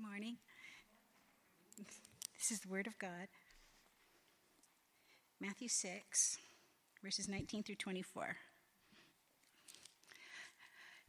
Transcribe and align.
morning. 0.00 0.36
This 2.36 2.50
is 2.50 2.60
the 2.60 2.68
Word 2.68 2.86
of 2.86 2.98
God. 2.98 3.28
Matthew 5.40 5.68
6, 5.68 6.38
verses 7.02 7.28
19 7.28 7.62
through 7.62 7.76
24. 7.76 8.36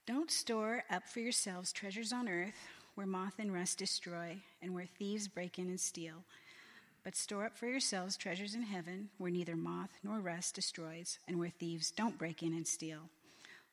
Don't 0.06 0.30
store 0.30 0.84
up 0.92 1.08
for 1.08 1.20
yourselves 1.20 1.72
treasures 1.72 2.14
on 2.14 2.30
earth 2.30 2.68
where 2.94 3.08
moth 3.08 3.40
and 3.40 3.52
rust 3.52 3.80
destroy 3.80 4.38
and 4.62 4.74
where 4.74 4.88
thieves 5.00 5.28
break 5.28 5.58
in 5.58 5.68
and 5.68 5.80
steal. 5.80 6.24
But 7.04 7.16
store 7.16 7.46
up 7.46 7.58
for 7.58 7.66
yourselves 7.66 8.18
treasures 8.18 8.54
in 8.54 8.64
heaven 8.64 9.10
where 9.18 9.32
neither 9.32 9.56
moth 9.56 9.98
nor 10.04 10.20
rust 10.20 10.56
destroys 10.56 11.18
and 11.28 11.40
where 11.40 11.50
thieves 11.50 11.90
don't 11.90 12.20
break 12.20 12.44
in 12.44 12.54
and 12.54 12.68
steal. 12.68 13.10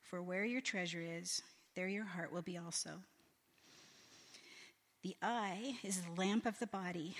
For 0.03 0.23
where 0.23 0.45
your 0.45 0.63
treasure 0.63 1.03
is, 1.03 1.43
there 1.75 1.89
your 1.89 2.05
heart 2.05 2.33
will 2.33 2.43
be 2.43 2.57
also. 2.57 3.01
The 5.03 5.17
eye 5.21 5.75
is 5.83 6.01
the 6.01 6.21
lamp 6.21 6.47
of 6.47 6.59
the 6.61 6.67
body. 6.67 7.17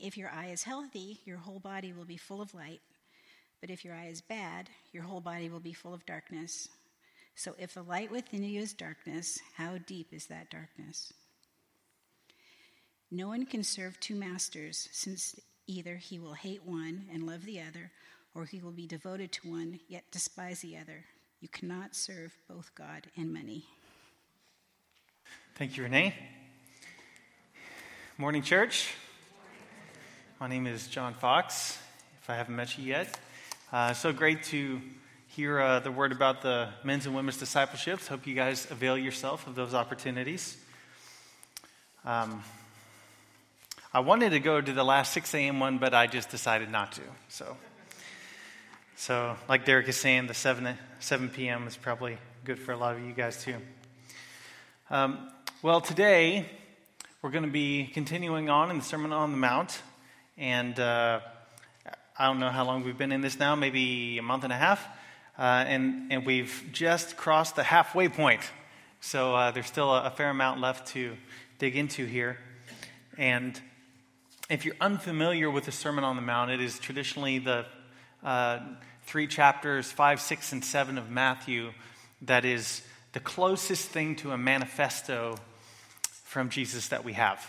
If 0.00 0.18
your 0.18 0.30
eye 0.30 0.48
is 0.48 0.64
healthy, 0.64 1.20
your 1.24 1.38
whole 1.38 1.60
body 1.60 1.92
will 1.92 2.04
be 2.04 2.16
full 2.16 2.42
of 2.42 2.54
light. 2.54 2.80
But 3.60 3.70
if 3.70 3.84
your 3.84 3.94
eye 3.94 4.08
is 4.08 4.20
bad, 4.20 4.68
your 4.92 5.04
whole 5.04 5.20
body 5.20 5.48
will 5.48 5.60
be 5.60 5.72
full 5.72 5.94
of 5.94 6.04
darkness. 6.06 6.68
So 7.36 7.54
if 7.58 7.74
the 7.74 7.82
light 7.82 8.10
within 8.10 8.42
you 8.42 8.60
is 8.60 8.72
darkness, 8.72 9.38
how 9.56 9.78
deep 9.78 10.12
is 10.12 10.26
that 10.26 10.50
darkness? 10.50 11.12
No 13.10 13.28
one 13.28 13.46
can 13.46 13.62
serve 13.62 14.00
two 14.00 14.16
masters, 14.16 14.88
since 14.90 15.36
either 15.68 15.96
he 15.96 16.18
will 16.18 16.34
hate 16.34 16.64
one 16.64 17.06
and 17.12 17.26
love 17.26 17.44
the 17.44 17.60
other, 17.60 17.92
or 18.34 18.44
he 18.44 18.60
will 18.60 18.72
be 18.72 18.88
devoted 18.88 19.30
to 19.32 19.48
one 19.48 19.78
yet 19.88 20.04
despise 20.10 20.60
the 20.60 20.76
other. 20.76 21.04
You 21.40 21.48
cannot 21.48 21.94
serve 21.94 22.36
both 22.48 22.74
God 22.74 23.06
and 23.16 23.32
money. 23.32 23.66
Thank 25.54 25.76
you, 25.76 25.84
Renee. 25.84 26.14
Morning, 28.16 28.42
church. 28.42 28.94
My 30.38 30.46
name 30.46 30.68
is 30.68 30.86
John 30.86 31.14
Fox, 31.14 31.80
if 32.22 32.30
I 32.30 32.36
haven't 32.36 32.54
met 32.54 32.78
you 32.78 32.84
yet. 32.84 33.18
Uh, 33.72 33.92
so 33.92 34.12
great 34.12 34.44
to 34.44 34.80
hear 35.26 35.58
uh, 35.58 35.80
the 35.80 35.90
word 35.90 36.12
about 36.12 36.40
the 36.40 36.68
men's 36.84 37.06
and 37.06 37.16
women's 37.16 37.38
discipleships. 37.38 38.06
Hope 38.06 38.24
you 38.24 38.36
guys 38.36 38.70
avail 38.70 38.96
yourself 38.96 39.48
of 39.48 39.56
those 39.56 39.74
opportunities. 39.74 40.56
Um, 42.04 42.44
I 43.92 43.98
wanted 43.98 44.30
to 44.30 44.38
go 44.38 44.60
to 44.60 44.72
the 44.72 44.84
last 44.84 45.12
6 45.12 45.34
a.m. 45.34 45.58
one, 45.58 45.78
but 45.78 45.92
I 45.92 46.06
just 46.06 46.30
decided 46.30 46.70
not 46.70 46.92
to. 46.92 47.02
So, 47.28 47.56
so 48.94 49.36
like 49.48 49.64
Derek 49.64 49.88
is 49.88 49.96
saying, 49.96 50.28
the 50.28 50.34
7, 50.34 50.78
7 51.00 51.30
p.m. 51.30 51.66
is 51.66 51.76
probably 51.76 52.18
good 52.44 52.60
for 52.60 52.70
a 52.70 52.76
lot 52.76 52.94
of 52.94 53.02
you 53.04 53.12
guys 53.12 53.42
too. 53.42 53.56
Um, 54.88 55.32
well, 55.62 55.80
today 55.80 56.48
we're 57.24 57.30
going 57.30 57.42
to 57.42 57.50
be 57.50 57.86
continuing 57.94 58.50
on 58.50 58.70
in 58.70 58.76
the 58.76 58.84
Sermon 58.84 59.10
on 59.10 59.30
the 59.30 59.38
Mount. 59.38 59.80
And 60.36 60.78
uh, 60.78 61.20
I 62.18 62.26
don't 62.26 62.38
know 62.38 62.50
how 62.50 62.66
long 62.66 62.84
we've 62.84 62.98
been 62.98 63.12
in 63.12 63.22
this 63.22 63.38
now, 63.38 63.54
maybe 63.54 64.18
a 64.18 64.22
month 64.22 64.44
and 64.44 64.52
a 64.52 64.56
half. 64.56 64.86
Uh, 65.38 65.64
and, 65.66 66.12
and 66.12 66.26
we've 66.26 66.68
just 66.70 67.16
crossed 67.16 67.56
the 67.56 67.62
halfway 67.62 68.10
point. 68.10 68.42
So 69.00 69.34
uh, 69.34 69.52
there's 69.52 69.64
still 69.68 69.90
a, 69.94 70.02
a, 70.02 70.10
fair 70.10 70.28
amount 70.28 70.60
left 70.60 70.88
to 70.88 71.16
dig 71.58 71.76
into 71.76 72.04
here. 72.04 72.36
And 73.16 73.58
if 74.50 74.66
you're 74.66 74.76
unfamiliar 74.78 75.50
with 75.50 75.64
the 75.64 75.72
Sermon 75.72 76.04
on 76.04 76.16
the 76.16 76.22
Mount, 76.22 76.50
it 76.50 76.60
is 76.60 76.78
traditionally 76.78 77.38
the 77.38 77.64
uh, 78.22 78.58
three 79.06 79.28
chapters, 79.28 79.90
five, 79.90 80.20
six, 80.20 80.52
and 80.52 80.62
seven 80.62 80.98
of 80.98 81.08
Matthew, 81.08 81.70
that 82.20 82.44
is 82.44 82.82
the 83.14 83.20
closest 83.20 83.88
thing 83.88 84.14
to 84.16 84.32
a 84.32 84.36
manifesto 84.36 85.38
from 86.34 86.48
Jesus 86.48 86.88
that 86.88 87.04
we 87.04 87.12
have. 87.12 87.40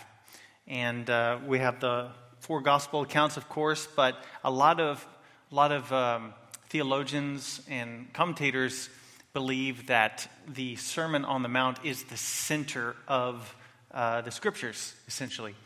And 0.68 1.10
uh, 1.10 1.38
we 1.44 1.58
have 1.58 1.80
the 1.80 2.10
four 2.38 2.60
gospel 2.60 3.00
accounts, 3.00 3.36
of 3.36 3.48
course, 3.48 3.88
but 3.96 4.16
a 4.44 4.50
lot 4.50 4.78
of, 4.78 5.04
a 5.50 5.54
lot 5.56 5.72
of 5.72 5.92
um, 5.92 6.32
theologians 6.68 7.60
and 7.68 8.12
commentators 8.12 8.88
believe 9.32 9.88
that 9.88 10.28
the 10.46 10.76
Sermon 10.76 11.24
on 11.24 11.42
the 11.42 11.48
Mount 11.48 11.84
is 11.84 12.04
the 12.04 12.16
center 12.16 12.94
of 13.08 13.56
uh, 13.90 14.20
the 14.20 14.30
scriptures, 14.30 14.94
essentially. 15.08 15.56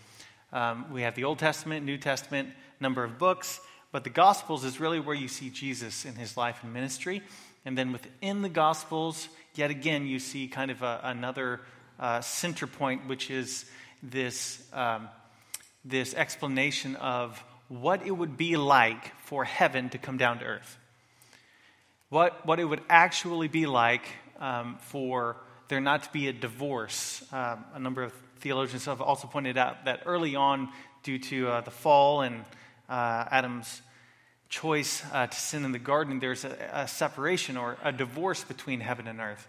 Um, 0.50 0.90
we 0.90 1.02
have 1.02 1.14
the 1.14 1.24
Old 1.24 1.38
Testament, 1.38 1.84
New 1.84 1.98
Testament, 1.98 2.48
number 2.80 3.04
of 3.04 3.18
books, 3.18 3.60
but 3.92 4.02
the 4.02 4.08
Gospels 4.08 4.64
is 4.64 4.80
really 4.80 4.98
where 4.98 5.14
you 5.14 5.28
see 5.28 5.50
Jesus 5.50 6.06
in 6.06 6.14
his 6.14 6.38
life 6.38 6.60
and 6.62 6.72
ministry. 6.72 7.20
And 7.66 7.76
then 7.76 7.92
within 7.92 8.40
the 8.40 8.48
Gospels, 8.48 9.28
yet 9.56 9.70
again, 9.70 10.06
you 10.06 10.20
see 10.20 10.48
kind 10.48 10.70
of 10.70 10.80
a, 10.80 11.00
another 11.04 11.60
uh, 12.00 12.20
center 12.20 12.66
point, 12.66 13.06
which 13.06 13.30
is 13.30 13.64
this, 14.02 14.60
um, 14.72 15.08
this 15.84 16.14
explanation 16.14 16.96
of 16.96 17.42
what 17.68 18.04
it 18.04 18.10
would 18.10 18.36
be 18.36 18.56
like 18.56 19.14
for 19.20 19.44
heaven 19.44 19.90
to 19.90 19.98
come 19.98 20.16
down 20.16 20.40
to 20.40 20.44
earth. 20.44 20.78
What, 22.08 22.44
what 22.44 22.58
it 22.58 22.64
would 22.64 22.82
actually 22.88 23.46
be 23.46 23.66
like 23.66 24.08
um, 24.40 24.78
for 24.80 25.36
there 25.68 25.80
not 25.80 26.02
to 26.02 26.12
be 26.12 26.26
a 26.26 26.32
divorce. 26.32 27.22
Um, 27.32 27.64
a 27.74 27.78
number 27.78 28.02
of 28.02 28.12
theologians 28.40 28.86
have 28.86 29.00
also 29.00 29.28
pointed 29.28 29.56
out 29.56 29.84
that 29.84 30.02
early 30.06 30.34
on, 30.34 30.70
due 31.02 31.18
to 31.18 31.48
uh, 31.48 31.60
the 31.60 31.70
fall 31.70 32.22
and 32.22 32.44
uh, 32.88 33.24
Adam's 33.30 33.82
choice 34.48 35.02
uh, 35.12 35.28
to 35.28 35.36
sin 35.36 35.64
in 35.64 35.70
the 35.70 35.78
garden, 35.78 36.18
there's 36.18 36.44
a, 36.44 36.70
a, 36.72 36.88
separation 36.88 37.56
or 37.56 37.76
a 37.84 37.92
divorce 37.92 38.42
between 38.42 38.80
heaven 38.80 39.06
and 39.06 39.20
earth. 39.20 39.46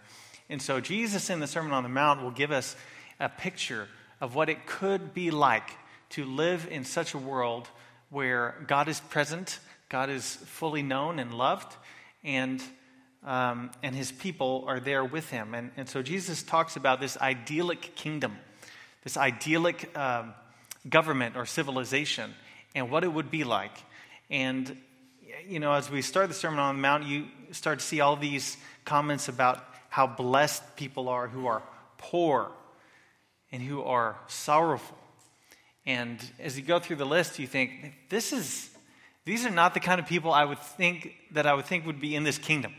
And 0.52 0.60
so 0.60 0.80
Jesus 0.80 1.30
in 1.30 1.40
the 1.40 1.46
Sermon 1.46 1.72
on 1.72 1.82
the 1.82 1.88
Mount 1.88 2.22
will 2.22 2.30
give 2.30 2.52
us 2.52 2.76
a 3.18 3.30
picture 3.30 3.88
of 4.20 4.34
what 4.34 4.50
it 4.50 4.66
could 4.66 5.14
be 5.14 5.30
like 5.30 5.70
to 6.10 6.26
live 6.26 6.68
in 6.70 6.84
such 6.84 7.14
a 7.14 7.18
world 7.18 7.68
where 8.10 8.62
God 8.66 8.86
is 8.86 9.00
present, 9.00 9.60
God 9.88 10.10
is 10.10 10.36
fully 10.36 10.82
known 10.82 11.18
and 11.18 11.32
loved, 11.32 11.74
and, 12.22 12.62
um, 13.24 13.70
and 13.82 13.96
his 13.96 14.12
people 14.12 14.66
are 14.68 14.78
there 14.78 15.02
with 15.02 15.30
him. 15.30 15.54
And, 15.54 15.70
and 15.78 15.88
so 15.88 16.02
Jesus 16.02 16.42
talks 16.42 16.76
about 16.76 17.00
this 17.00 17.16
idyllic 17.16 17.94
kingdom, 17.94 18.36
this 19.04 19.16
idyllic 19.16 19.96
um, 19.96 20.34
government 20.86 21.34
or 21.34 21.46
civilization, 21.46 22.34
and 22.74 22.90
what 22.90 23.04
it 23.04 23.08
would 23.08 23.30
be 23.30 23.44
like. 23.44 23.78
And, 24.28 24.76
you 25.48 25.60
know, 25.60 25.72
as 25.72 25.90
we 25.90 26.02
start 26.02 26.28
the 26.28 26.34
Sermon 26.34 26.60
on 26.60 26.76
the 26.76 26.82
Mount, 26.82 27.04
you 27.04 27.28
start 27.52 27.78
to 27.78 27.84
see 27.86 28.00
all 28.00 28.16
these 28.16 28.58
comments 28.84 29.28
about 29.28 29.64
how 29.92 30.06
blessed 30.06 30.62
people 30.74 31.10
are 31.10 31.28
who 31.28 31.46
are 31.46 31.62
poor 31.98 32.50
and 33.52 33.60
who 33.60 33.82
are 33.82 34.16
sorrowful. 34.26 34.96
And 35.84 36.18
as 36.40 36.56
you 36.56 36.64
go 36.64 36.78
through 36.78 36.96
the 36.96 37.04
list, 37.04 37.38
you 37.38 37.46
think, 37.46 37.92
this 38.08 38.32
is, 38.32 38.70
these 39.26 39.44
are 39.44 39.50
not 39.50 39.74
the 39.74 39.80
kind 39.80 40.00
of 40.00 40.06
people 40.06 40.32
I 40.32 40.46
would 40.46 40.60
think 40.60 41.12
that 41.32 41.46
I 41.46 41.52
would 41.52 41.66
think 41.66 41.84
would 41.84 42.00
be 42.00 42.16
in 42.16 42.24
this 42.24 42.38
kingdom. 42.38 42.72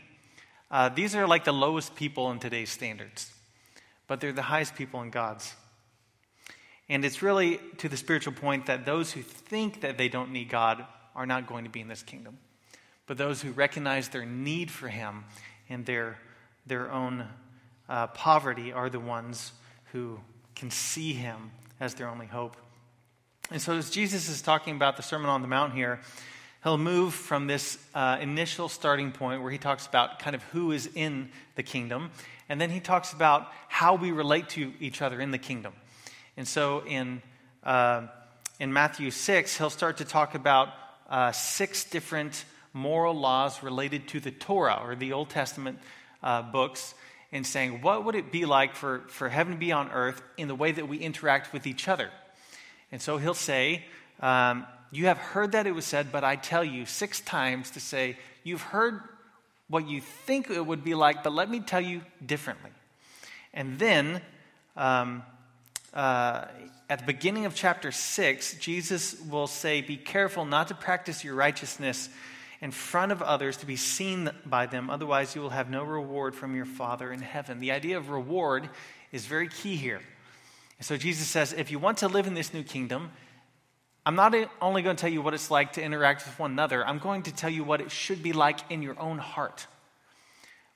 Uh, 0.72 0.88
these 0.88 1.14
are 1.14 1.24
like 1.24 1.44
the 1.44 1.52
lowest 1.52 1.94
people 1.94 2.32
in 2.32 2.40
today's 2.40 2.70
standards, 2.70 3.30
but 4.08 4.20
they're 4.20 4.32
the 4.32 4.42
highest 4.42 4.74
people 4.74 5.00
in 5.02 5.10
God's. 5.10 5.54
And 6.88 7.04
it's 7.04 7.22
really 7.22 7.60
to 7.78 7.88
the 7.88 7.96
spiritual 7.96 8.32
point 8.32 8.66
that 8.66 8.86
those 8.86 9.12
who 9.12 9.22
think 9.22 9.82
that 9.82 9.98
they 9.98 10.08
don't 10.08 10.32
need 10.32 10.48
God 10.48 10.84
are 11.14 11.26
not 11.26 11.46
going 11.46 11.62
to 11.62 11.70
be 11.70 11.80
in 11.80 11.86
this 11.86 12.02
kingdom. 12.02 12.38
But 13.06 13.18
those 13.18 13.40
who 13.40 13.52
recognize 13.52 14.08
their 14.08 14.26
need 14.26 14.68
for 14.68 14.88
Him 14.88 15.26
and 15.68 15.86
their 15.86 16.18
their 16.66 16.90
own 16.90 17.26
uh, 17.88 18.06
poverty 18.08 18.72
are 18.72 18.88
the 18.88 19.00
ones 19.00 19.52
who 19.92 20.20
can 20.54 20.70
see 20.70 21.12
him 21.12 21.50
as 21.80 21.94
their 21.94 22.08
only 22.08 22.26
hope. 22.26 22.56
And 23.50 23.60
so, 23.60 23.76
as 23.76 23.90
Jesus 23.90 24.28
is 24.28 24.40
talking 24.40 24.74
about 24.74 24.96
the 24.96 25.02
Sermon 25.02 25.28
on 25.28 25.42
the 25.42 25.48
Mount 25.48 25.74
here, 25.74 26.00
he'll 26.62 26.78
move 26.78 27.12
from 27.12 27.46
this 27.46 27.78
uh, 27.94 28.16
initial 28.20 28.68
starting 28.68 29.12
point 29.12 29.42
where 29.42 29.50
he 29.50 29.58
talks 29.58 29.86
about 29.86 30.18
kind 30.18 30.34
of 30.34 30.42
who 30.44 30.72
is 30.72 30.88
in 30.94 31.28
the 31.56 31.62
kingdom, 31.62 32.10
and 32.48 32.60
then 32.60 32.70
he 32.70 32.80
talks 32.80 33.12
about 33.12 33.52
how 33.68 33.94
we 33.94 34.12
relate 34.12 34.48
to 34.50 34.72
each 34.80 35.02
other 35.02 35.20
in 35.20 35.30
the 35.30 35.38
kingdom. 35.38 35.74
And 36.36 36.48
so, 36.48 36.82
in, 36.86 37.20
uh, 37.62 38.06
in 38.58 38.72
Matthew 38.72 39.10
6, 39.10 39.58
he'll 39.58 39.70
start 39.70 39.98
to 39.98 40.04
talk 40.04 40.34
about 40.34 40.70
uh, 41.10 41.32
six 41.32 41.84
different 41.84 42.44
moral 42.72 43.14
laws 43.14 43.62
related 43.62 44.08
to 44.08 44.20
the 44.20 44.30
Torah, 44.30 44.80
or 44.82 44.96
the 44.96 45.12
Old 45.12 45.28
Testament 45.28 45.78
uh, 46.24 46.42
books 46.42 46.94
and 47.30 47.46
saying, 47.46 47.82
what 47.82 48.04
would 48.04 48.14
it 48.14 48.32
be 48.32 48.46
like 48.46 48.74
for, 48.74 49.02
for 49.08 49.28
heaven 49.28 49.52
to 49.52 49.58
be 49.58 49.70
on 49.70 49.90
earth 49.90 50.22
in 50.36 50.48
the 50.48 50.54
way 50.54 50.72
that 50.72 50.88
we 50.88 50.98
interact 50.98 51.52
with 51.52 51.66
each 51.66 51.86
other? 51.86 52.10
And 52.90 53.00
so 53.00 53.18
he'll 53.18 53.34
say, 53.34 53.84
um, 54.20 54.66
You 54.90 55.06
have 55.06 55.18
heard 55.18 55.52
that 55.52 55.66
it 55.66 55.72
was 55.72 55.84
said, 55.84 56.10
but 56.10 56.24
I 56.24 56.36
tell 56.36 56.64
you 56.64 56.86
six 56.86 57.20
times 57.20 57.70
to 57.72 57.80
say, 57.80 58.16
You've 58.42 58.62
heard 58.62 59.00
what 59.68 59.88
you 59.88 60.00
think 60.00 60.50
it 60.50 60.64
would 60.64 60.84
be 60.84 60.94
like, 60.94 61.22
but 61.22 61.32
let 61.32 61.50
me 61.50 61.60
tell 61.60 61.80
you 61.80 62.02
differently. 62.24 62.70
And 63.52 63.78
then, 63.78 64.20
um, 64.76 65.22
uh, 65.92 66.46
at 66.88 67.00
the 67.00 67.04
beginning 67.04 67.46
of 67.46 67.54
chapter 67.54 67.90
6, 67.90 68.58
Jesus 68.58 69.20
will 69.22 69.46
say, 69.46 69.80
Be 69.80 69.96
careful 69.96 70.44
not 70.44 70.68
to 70.68 70.74
practice 70.74 71.24
your 71.24 71.34
righteousness 71.34 72.08
in 72.64 72.70
front 72.70 73.12
of 73.12 73.20
others 73.20 73.58
to 73.58 73.66
be 73.66 73.76
seen 73.76 74.30
by 74.46 74.64
them. 74.64 74.88
Otherwise, 74.88 75.34
you 75.34 75.42
will 75.42 75.50
have 75.50 75.68
no 75.68 75.84
reward 75.84 76.34
from 76.34 76.56
your 76.56 76.64
Father 76.64 77.12
in 77.12 77.20
heaven. 77.20 77.60
The 77.60 77.72
idea 77.72 77.98
of 77.98 78.08
reward 78.08 78.70
is 79.12 79.26
very 79.26 79.48
key 79.48 79.76
here. 79.76 80.00
So 80.80 80.96
Jesus 80.96 81.28
says, 81.28 81.52
if 81.52 81.70
you 81.70 81.78
want 81.78 81.98
to 81.98 82.08
live 82.08 82.26
in 82.26 82.32
this 82.32 82.54
new 82.54 82.62
kingdom, 82.62 83.10
I'm 84.06 84.14
not 84.14 84.34
only 84.62 84.80
going 84.80 84.96
to 84.96 85.00
tell 85.00 85.12
you 85.12 85.20
what 85.20 85.34
it's 85.34 85.50
like 85.50 85.74
to 85.74 85.82
interact 85.82 86.24
with 86.24 86.38
one 86.38 86.52
another, 86.52 86.86
I'm 86.86 86.98
going 86.98 87.24
to 87.24 87.34
tell 87.34 87.50
you 87.50 87.64
what 87.64 87.82
it 87.82 87.90
should 87.90 88.22
be 88.22 88.32
like 88.32 88.60
in 88.70 88.82
your 88.82 88.98
own 88.98 89.18
heart. 89.18 89.66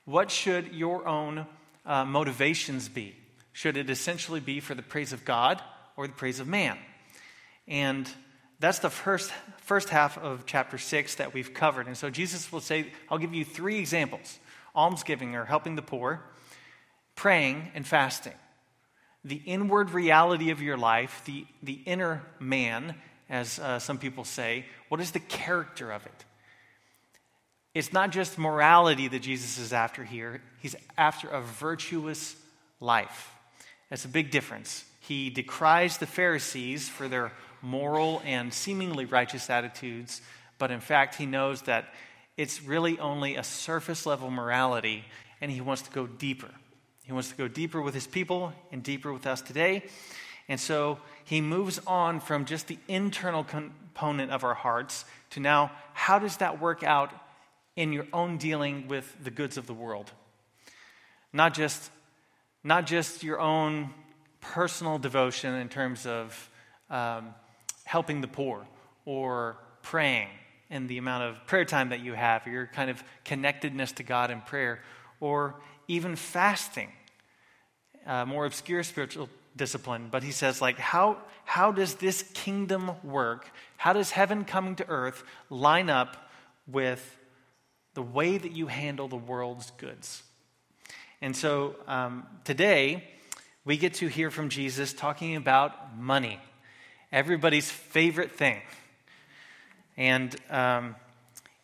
What 0.05 0.29
should 0.29 0.71
your 0.71 1.07
own 1.07 1.47
uh, 1.87 2.05
motivations 2.05 2.87
be? 2.87 3.15
Should 3.51 3.77
it 3.77 3.89
essentially 3.89 4.39
be 4.39 4.59
for 4.59 4.75
the 4.75 4.83
praise 4.83 5.11
of 5.11 5.25
God 5.25 5.59
or 5.97 6.05
the 6.05 6.13
praise 6.13 6.39
of 6.39 6.47
man? 6.47 6.77
And 7.67 8.07
that's 8.59 8.79
the 8.79 8.89
first, 8.89 9.31
first 9.61 9.89
half 9.89 10.17
of 10.17 10.45
chapter 10.45 10.77
6 10.77 11.15
that 11.15 11.33
we've 11.33 11.53
covered. 11.53 11.87
And 11.87 11.97
so 11.97 12.09
Jesus 12.09 12.51
will 12.51 12.59
say, 12.59 12.91
I'll 13.09 13.17
give 13.17 13.33
you 13.33 13.45
three 13.45 13.79
examples 13.79 14.39
almsgiving 14.75 15.35
or 15.35 15.45
helping 15.45 15.75
the 15.75 15.81
poor, 15.81 16.21
praying, 17.15 17.71
and 17.73 17.87
fasting. 17.87 18.33
The 19.25 19.41
inward 19.45 19.91
reality 19.91 20.51
of 20.51 20.61
your 20.61 20.77
life, 20.77 21.21
the, 21.25 21.45
the 21.63 21.79
inner 21.85 22.21
man, 22.39 22.95
as 23.29 23.59
uh, 23.59 23.79
some 23.79 23.97
people 23.97 24.23
say, 24.23 24.65
what 24.89 25.01
is 25.01 25.11
the 25.11 25.19
character 25.19 25.91
of 25.91 26.05
it? 26.05 26.25
It's 27.73 27.93
not 27.93 28.11
just 28.11 28.37
morality 28.37 29.07
that 29.07 29.21
Jesus 29.21 29.57
is 29.57 29.73
after 29.73 30.03
here, 30.03 30.41
he's 30.59 30.75
after 30.97 31.29
a 31.29 31.41
virtuous 31.41 32.35
life. 32.79 33.31
That's 33.89 34.05
a 34.05 34.09
big 34.09 34.31
difference. 34.31 34.85
He 34.99 35.29
decries 35.29 35.97
the 35.97 36.05
Pharisees 36.05 36.87
for 36.87 37.07
their 37.07 37.31
moral 37.61 38.21
and 38.25 38.53
seemingly 38.53 39.05
righteous 39.05 39.49
attitudes, 39.49 40.21
but 40.57 40.71
in 40.71 40.79
fact, 40.79 41.15
he 41.15 41.25
knows 41.25 41.63
that 41.63 41.93
it's 42.37 42.63
really 42.63 42.97
only 42.99 43.35
a 43.35 43.43
surface 43.43 44.05
level 44.05 44.29
morality, 44.31 45.03
and 45.41 45.51
he 45.51 45.61
wants 45.61 45.81
to 45.83 45.91
go 45.91 46.07
deeper. 46.07 46.49
He 47.03 47.11
wants 47.11 47.29
to 47.29 47.35
go 47.35 47.47
deeper 47.47 47.81
with 47.81 47.93
his 47.93 48.07
people 48.07 48.53
and 48.71 48.83
deeper 48.83 49.11
with 49.11 49.25
us 49.25 49.41
today. 49.41 49.83
And 50.47 50.59
so 50.59 50.99
he 51.25 51.41
moves 51.41 51.79
on 51.85 52.19
from 52.19 52.45
just 52.45 52.67
the 52.67 52.77
internal 52.87 53.43
component 53.43 54.31
of 54.31 54.43
our 54.43 54.53
hearts 54.53 55.05
to 55.31 55.39
now, 55.39 55.71
how 55.93 56.19
does 56.19 56.37
that 56.37 56.61
work 56.61 56.83
out 56.83 57.11
in 57.75 57.93
your 57.93 58.07
own 58.13 58.37
dealing 58.37 58.87
with 58.87 59.15
the 59.23 59.31
goods 59.31 59.57
of 59.57 59.67
the 59.67 59.73
world? 59.73 60.11
Not 61.33 61.53
just, 61.53 61.91
not 62.63 62.87
just 62.87 63.23
your 63.23 63.39
own 63.39 63.93
personal 64.41 64.97
devotion 64.97 65.53
in 65.55 65.69
terms 65.69 66.05
of 66.05 66.49
um, 66.89 67.33
helping 67.89 68.21
the 68.21 68.27
poor 68.27 68.67
or 69.03 69.57
praying 69.81 70.27
and 70.69 70.87
the 70.87 70.99
amount 70.99 71.23
of 71.23 71.47
prayer 71.47 71.65
time 71.65 71.89
that 71.89 72.01
you 72.01 72.13
have, 72.13 72.45
or 72.45 72.51
your 72.51 72.67
kind 72.67 72.91
of 72.91 73.03
connectedness 73.25 73.93
to 73.93 74.03
God 74.03 74.29
in 74.29 74.41
prayer, 74.41 74.79
or 75.19 75.55
even 75.87 76.15
fasting, 76.15 76.89
uh, 78.05 78.25
more 78.25 78.45
obscure 78.45 78.83
spiritual 78.83 79.27
discipline. 79.55 80.09
But 80.11 80.21
he 80.21 80.31
says, 80.31 80.61
like, 80.61 80.77
how, 80.77 81.17
how 81.45 81.71
does 81.71 81.95
this 81.95 82.21
kingdom 82.35 82.91
work? 83.03 83.49
How 83.77 83.93
does 83.93 84.11
heaven 84.11 84.45
coming 84.45 84.75
to 84.75 84.87
earth 84.87 85.23
line 85.49 85.89
up 85.89 86.29
with 86.67 87.17
the 87.95 88.03
way 88.03 88.37
that 88.37 88.51
you 88.51 88.67
handle 88.67 89.07
the 89.07 89.17
world's 89.17 89.71
goods? 89.71 90.21
And 91.23 91.35
so 91.35 91.75
um, 91.87 92.27
today, 92.43 93.03
we 93.65 93.77
get 93.77 93.95
to 93.95 94.07
hear 94.07 94.29
from 94.29 94.49
Jesus 94.49 94.93
talking 94.93 95.35
about 95.35 95.97
money 95.97 96.39
everybody's 97.11 97.69
favorite 97.69 98.31
thing. 98.31 98.61
And, 99.97 100.35
um, 100.49 100.95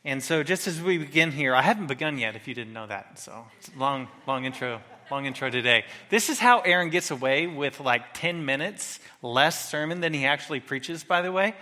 and 0.04 0.22
so, 0.22 0.44
just 0.44 0.68
as 0.68 0.82
we 0.82 0.98
begin 0.98 1.32
here, 1.32 1.56
I 1.56 1.62
haven't 1.62 1.88
begun 1.88 2.18
yet, 2.18 2.36
if 2.36 2.48
you 2.48 2.54
didn't 2.54 2.74
know 2.74 2.88
that. 2.88 3.18
So, 3.20 3.46
long, 3.78 4.08
long 4.28 4.46
intro, 4.46 4.82
long 5.10 5.26
intro 5.26 5.50
today. 5.50 5.86
This 6.10 6.30
is 6.30 6.38
how 6.38 6.60
Aaron 6.60 6.90
gets 6.90 7.12
away 7.12 7.48
with 7.48 7.80
like 7.80 8.14
10 8.14 8.46
minutes 8.46 9.00
less 9.22 9.70
sermon 9.70 10.02
than 10.02 10.14
he 10.14 10.26
actually 10.26 10.60
preaches, 10.60 11.04
by 11.04 11.22
the 11.22 11.32
way, 11.32 11.56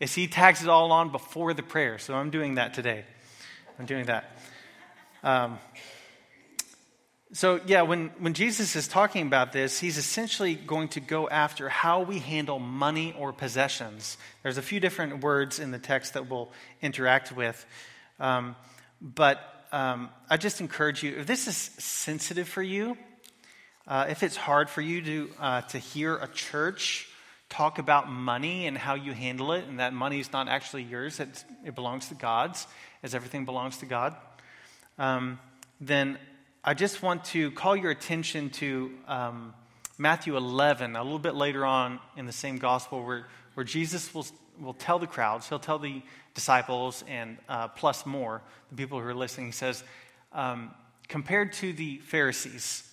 is 0.00 0.14
he 0.14 0.26
tags 0.26 0.62
it 0.62 0.68
all 0.68 0.92
on 0.92 1.10
before 1.10 1.54
the 1.54 1.62
prayer. 1.62 1.98
So, 1.98 2.14
I'm 2.14 2.30
doing 2.30 2.54
that 2.54 2.72
today. 2.72 3.04
I'm 3.78 3.86
doing 3.86 4.06
that. 4.06 4.36
Um, 5.24 5.58
so, 7.34 7.60
yeah, 7.64 7.82
when, 7.82 8.10
when 8.18 8.34
Jesus 8.34 8.76
is 8.76 8.86
talking 8.86 9.26
about 9.26 9.52
this, 9.52 9.80
he's 9.80 9.96
essentially 9.96 10.54
going 10.54 10.88
to 10.88 11.00
go 11.00 11.30
after 11.30 11.66
how 11.70 12.02
we 12.02 12.18
handle 12.18 12.58
money 12.58 13.14
or 13.18 13.32
possessions. 13.32 14.18
There's 14.42 14.58
a 14.58 14.62
few 14.62 14.80
different 14.80 15.22
words 15.22 15.58
in 15.58 15.70
the 15.70 15.78
text 15.78 16.12
that 16.12 16.28
we'll 16.28 16.52
interact 16.82 17.32
with. 17.32 17.64
Um, 18.20 18.54
but 19.00 19.38
um, 19.72 20.10
I 20.28 20.36
just 20.36 20.60
encourage 20.60 21.02
you 21.02 21.16
if 21.16 21.26
this 21.26 21.48
is 21.48 21.56
sensitive 21.56 22.48
for 22.48 22.62
you, 22.62 22.98
uh, 23.88 24.06
if 24.10 24.22
it's 24.22 24.36
hard 24.36 24.68
for 24.68 24.82
you 24.82 25.00
to, 25.00 25.30
uh, 25.40 25.60
to 25.62 25.78
hear 25.78 26.16
a 26.16 26.28
church 26.28 27.08
talk 27.48 27.78
about 27.78 28.10
money 28.10 28.66
and 28.66 28.76
how 28.76 28.94
you 28.94 29.12
handle 29.12 29.52
it, 29.52 29.64
and 29.66 29.80
that 29.80 29.94
money 29.94 30.20
is 30.20 30.32
not 30.32 30.48
actually 30.48 30.82
yours, 30.82 31.18
it, 31.18 31.44
it 31.64 31.74
belongs 31.74 32.08
to 32.08 32.14
God's, 32.14 32.66
as 33.02 33.14
everything 33.14 33.46
belongs 33.46 33.78
to 33.78 33.86
God, 33.86 34.14
um, 34.98 35.38
then 35.80 36.18
I 36.64 36.74
just 36.74 37.02
want 37.02 37.24
to 37.24 37.50
call 37.50 37.74
your 37.74 37.90
attention 37.90 38.50
to 38.50 38.92
um, 39.08 39.52
Matthew 39.98 40.36
11, 40.36 40.94
a 40.94 41.02
little 41.02 41.18
bit 41.18 41.34
later 41.34 41.66
on 41.66 41.98
in 42.16 42.24
the 42.26 42.32
same 42.32 42.56
gospel, 42.56 43.04
where, 43.04 43.26
where 43.54 43.64
Jesus 43.64 44.14
will, 44.14 44.24
will 44.60 44.72
tell 44.72 45.00
the 45.00 45.08
crowds, 45.08 45.48
he'll 45.48 45.58
tell 45.58 45.80
the 45.80 46.02
disciples, 46.34 47.02
and 47.08 47.36
uh, 47.48 47.66
plus 47.66 48.06
more, 48.06 48.42
the 48.70 48.76
people 48.76 49.00
who 49.00 49.08
are 49.08 49.12
listening, 49.12 49.46
he 49.46 49.52
says, 49.52 49.82
um, 50.32 50.70
compared 51.08 51.52
to 51.54 51.72
the 51.72 51.98
Pharisees 51.98 52.88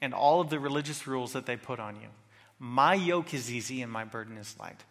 and 0.00 0.14
all 0.14 0.40
of 0.40 0.48
the 0.48 0.58
religious 0.58 1.06
rules 1.06 1.34
that 1.34 1.44
they 1.44 1.58
put 1.58 1.78
on 1.78 1.96
you, 1.96 2.08
my 2.58 2.94
yoke 2.94 3.34
is 3.34 3.52
easy 3.52 3.82
and 3.82 3.92
my 3.92 4.04
burden 4.04 4.38
is 4.38 4.56
light. 4.58 4.82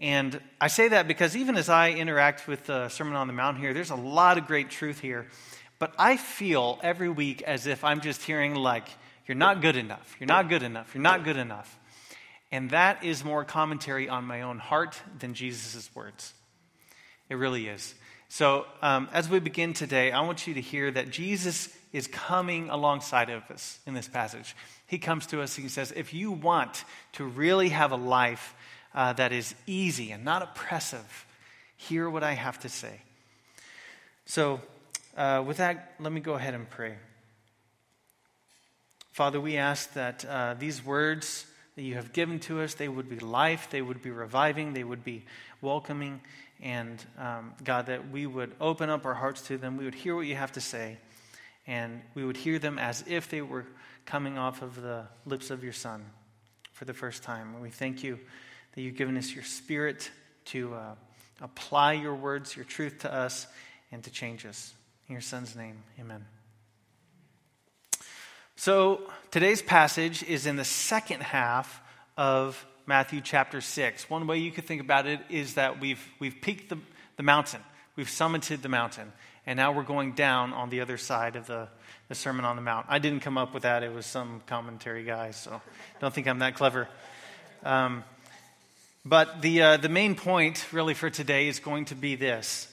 And 0.00 0.40
I 0.58 0.68
say 0.68 0.88
that 0.88 1.06
because 1.06 1.36
even 1.36 1.58
as 1.58 1.68
I 1.68 1.90
interact 1.90 2.48
with 2.48 2.64
the 2.64 2.88
Sermon 2.88 3.14
on 3.14 3.26
the 3.26 3.34
Mount 3.34 3.58
here, 3.58 3.74
there's 3.74 3.90
a 3.90 3.94
lot 3.94 4.38
of 4.38 4.46
great 4.46 4.70
truth 4.70 5.00
here. 5.00 5.26
But 5.78 5.94
I 5.98 6.16
feel 6.16 6.78
every 6.82 7.08
week 7.08 7.42
as 7.42 7.66
if 7.66 7.84
I'm 7.84 8.00
just 8.00 8.22
hearing, 8.22 8.54
like, 8.54 8.88
you're 9.26 9.36
not 9.36 9.60
good 9.60 9.76
enough, 9.76 10.16
you're 10.18 10.28
not 10.28 10.48
good 10.48 10.62
enough, 10.62 10.94
you're 10.94 11.02
not 11.02 11.24
good 11.24 11.36
enough. 11.36 11.78
And 12.52 12.70
that 12.70 13.04
is 13.04 13.24
more 13.24 13.44
commentary 13.44 14.08
on 14.08 14.24
my 14.24 14.42
own 14.42 14.58
heart 14.58 15.00
than 15.18 15.34
Jesus' 15.34 15.90
words. 15.94 16.32
It 17.28 17.34
really 17.34 17.66
is. 17.66 17.94
So, 18.28 18.66
um, 18.82 19.08
as 19.12 19.28
we 19.28 19.38
begin 19.40 19.72
today, 19.72 20.12
I 20.12 20.20
want 20.20 20.46
you 20.46 20.54
to 20.54 20.60
hear 20.60 20.90
that 20.90 21.10
Jesus 21.10 21.76
is 21.92 22.06
coming 22.06 22.70
alongside 22.70 23.30
of 23.30 23.48
us 23.50 23.78
in 23.86 23.94
this 23.94 24.08
passage. 24.08 24.54
He 24.86 24.98
comes 24.98 25.26
to 25.28 25.40
us 25.42 25.56
and 25.56 25.64
he 25.64 25.68
says, 25.68 25.92
If 25.94 26.12
you 26.12 26.32
want 26.32 26.84
to 27.12 27.24
really 27.24 27.68
have 27.70 27.92
a 27.92 27.96
life 27.96 28.54
uh, 28.94 29.12
that 29.14 29.32
is 29.32 29.54
easy 29.66 30.10
and 30.10 30.24
not 30.24 30.42
oppressive, 30.42 31.26
hear 31.76 32.08
what 32.08 32.22
I 32.22 32.32
have 32.32 32.58
to 32.60 32.68
say. 32.68 33.00
So, 34.24 34.60
uh, 35.16 35.42
with 35.46 35.56
that, 35.56 35.94
let 35.98 36.12
me 36.12 36.20
go 36.20 36.34
ahead 36.34 36.54
and 36.54 36.68
pray. 36.68 36.96
Father, 39.12 39.40
we 39.40 39.56
ask 39.56 39.92
that 39.94 40.24
uh, 40.26 40.54
these 40.58 40.84
words 40.84 41.46
that 41.74 41.82
you 41.82 41.94
have 41.94 42.12
given 42.12 42.38
to 42.40 42.60
us, 42.60 42.74
they 42.74 42.88
would 42.88 43.08
be 43.08 43.18
life, 43.18 43.68
they 43.70 43.80
would 43.80 44.02
be 44.02 44.10
reviving, 44.10 44.74
they 44.74 44.84
would 44.84 45.04
be 45.04 45.24
welcoming, 45.62 46.20
and 46.60 47.02
um, 47.18 47.54
God, 47.64 47.86
that 47.86 48.10
we 48.10 48.26
would 48.26 48.52
open 48.60 48.90
up 48.90 49.06
our 49.06 49.14
hearts 49.14 49.42
to 49.42 49.56
them, 49.56 49.76
we 49.76 49.84
would 49.84 49.94
hear 49.94 50.14
what 50.14 50.26
you 50.26 50.36
have 50.36 50.52
to 50.52 50.60
say, 50.60 50.98
and 51.66 52.02
we 52.14 52.24
would 52.24 52.36
hear 52.36 52.58
them 52.58 52.78
as 52.78 53.04
if 53.06 53.30
they 53.30 53.40
were 53.40 53.66
coming 54.04 54.36
off 54.36 54.62
of 54.62 54.80
the 54.82 55.06
lips 55.24 55.50
of 55.50 55.64
your 55.64 55.72
Son 55.72 56.04
for 56.72 56.84
the 56.84 56.94
first 56.94 57.22
time. 57.22 57.54
And 57.54 57.62
we 57.62 57.70
thank 57.70 58.02
you 58.02 58.18
that 58.74 58.82
you've 58.82 58.96
given 58.96 59.16
us 59.16 59.34
your 59.34 59.44
Spirit 59.44 60.10
to 60.46 60.74
uh, 60.74 60.94
apply 61.40 61.94
your 61.94 62.14
words, 62.14 62.54
your 62.54 62.66
truth 62.66 62.98
to 63.00 63.12
us, 63.12 63.46
and 63.90 64.04
to 64.04 64.10
change 64.10 64.44
us. 64.44 64.74
In 65.08 65.12
your 65.12 65.22
son's 65.22 65.54
name, 65.54 65.84
amen. 66.00 66.24
So 68.56 69.02
today's 69.30 69.62
passage 69.62 70.24
is 70.24 70.46
in 70.46 70.56
the 70.56 70.64
second 70.64 71.22
half 71.22 71.80
of 72.16 72.66
Matthew 72.86 73.20
chapter 73.20 73.60
6. 73.60 74.10
One 74.10 74.26
way 74.26 74.38
you 74.38 74.50
could 74.50 74.64
think 74.64 74.80
about 74.80 75.06
it 75.06 75.20
is 75.30 75.54
that 75.54 75.80
we've, 75.80 76.04
we've 76.18 76.40
peaked 76.40 76.70
the, 76.70 76.78
the 77.18 77.22
mountain, 77.22 77.60
we've 77.94 78.08
summited 78.08 78.62
the 78.62 78.68
mountain, 78.68 79.12
and 79.46 79.56
now 79.56 79.70
we're 79.70 79.84
going 79.84 80.14
down 80.14 80.52
on 80.52 80.70
the 80.70 80.80
other 80.80 80.96
side 80.96 81.36
of 81.36 81.46
the, 81.46 81.68
the 82.08 82.16
Sermon 82.16 82.44
on 82.44 82.56
the 82.56 82.62
Mount. 82.62 82.86
I 82.88 82.98
didn't 82.98 83.20
come 83.20 83.38
up 83.38 83.54
with 83.54 83.62
that, 83.62 83.84
it 83.84 83.94
was 83.94 84.06
some 84.06 84.42
commentary 84.46 85.04
guy, 85.04 85.30
so 85.30 85.62
don't 86.00 86.12
think 86.12 86.26
I'm 86.26 86.40
that 86.40 86.56
clever. 86.56 86.88
Um, 87.62 88.02
but 89.04 89.40
the, 89.40 89.62
uh, 89.62 89.76
the 89.76 89.88
main 89.88 90.16
point, 90.16 90.66
really, 90.72 90.94
for 90.94 91.10
today 91.10 91.46
is 91.46 91.60
going 91.60 91.84
to 91.86 91.94
be 91.94 92.16
this 92.16 92.72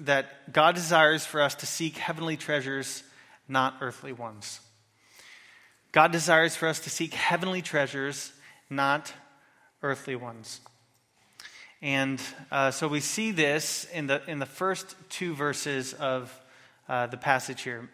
that 0.00 0.52
God 0.52 0.74
desires 0.74 1.24
for 1.24 1.40
us 1.40 1.54
to 1.56 1.66
seek 1.66 1.96
heavenly 1.96 2.36
treasures, 2.36 3.02
not 3.48 3.76
earthly 3.80 4.12
ones. 4.12 4.60
God 5.92 6.12
desires 6.12 6.56
for 6.56 6.66
us 6.66 6.80
to 6.80 6.90
seek 6.90 7.14
heavenly 7.14 7.62
treasures, 7.62 8.32
not 8.68 9.12
earthly 9.82 10.16
ones. 10.16 10.60
And 11.80 12.20
uh, 12.50 12.70
so 12.70 12.88
we 12.88 13.00
see 13.00 13.30
this 13.30 13.86
in 13.92 14.06
the, 14.06 14.22
in 14.26 14.38
the 14.38 14.46
first 14.46 14.96
two 15.10 15.34
verses 15.34 15.92
of 15.92 16.34
uh, 16.88 17.06
the 17.06 17.16
passage 17.16 17.62
here. 17.62 17.88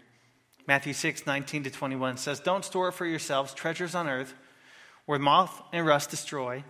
Matthew 0.66 0.92
6, 0.92 1.26
19 1.26 1.64
to 1.64 1.70
21 1.70 2.16
says, 2.16 2.40
Don't 2.40 2.64
store 2.64 2.92
for 2.92 3.04
yourselves 3.04 3.52
treasures 3.52 3.94
on 3.94 4.08
earth 4.08 4.32
where 5.06 5.18
moth 5.18 5.60
and 5.72 5.84
rust 5.84 6.10
destroy, 6.10 6.62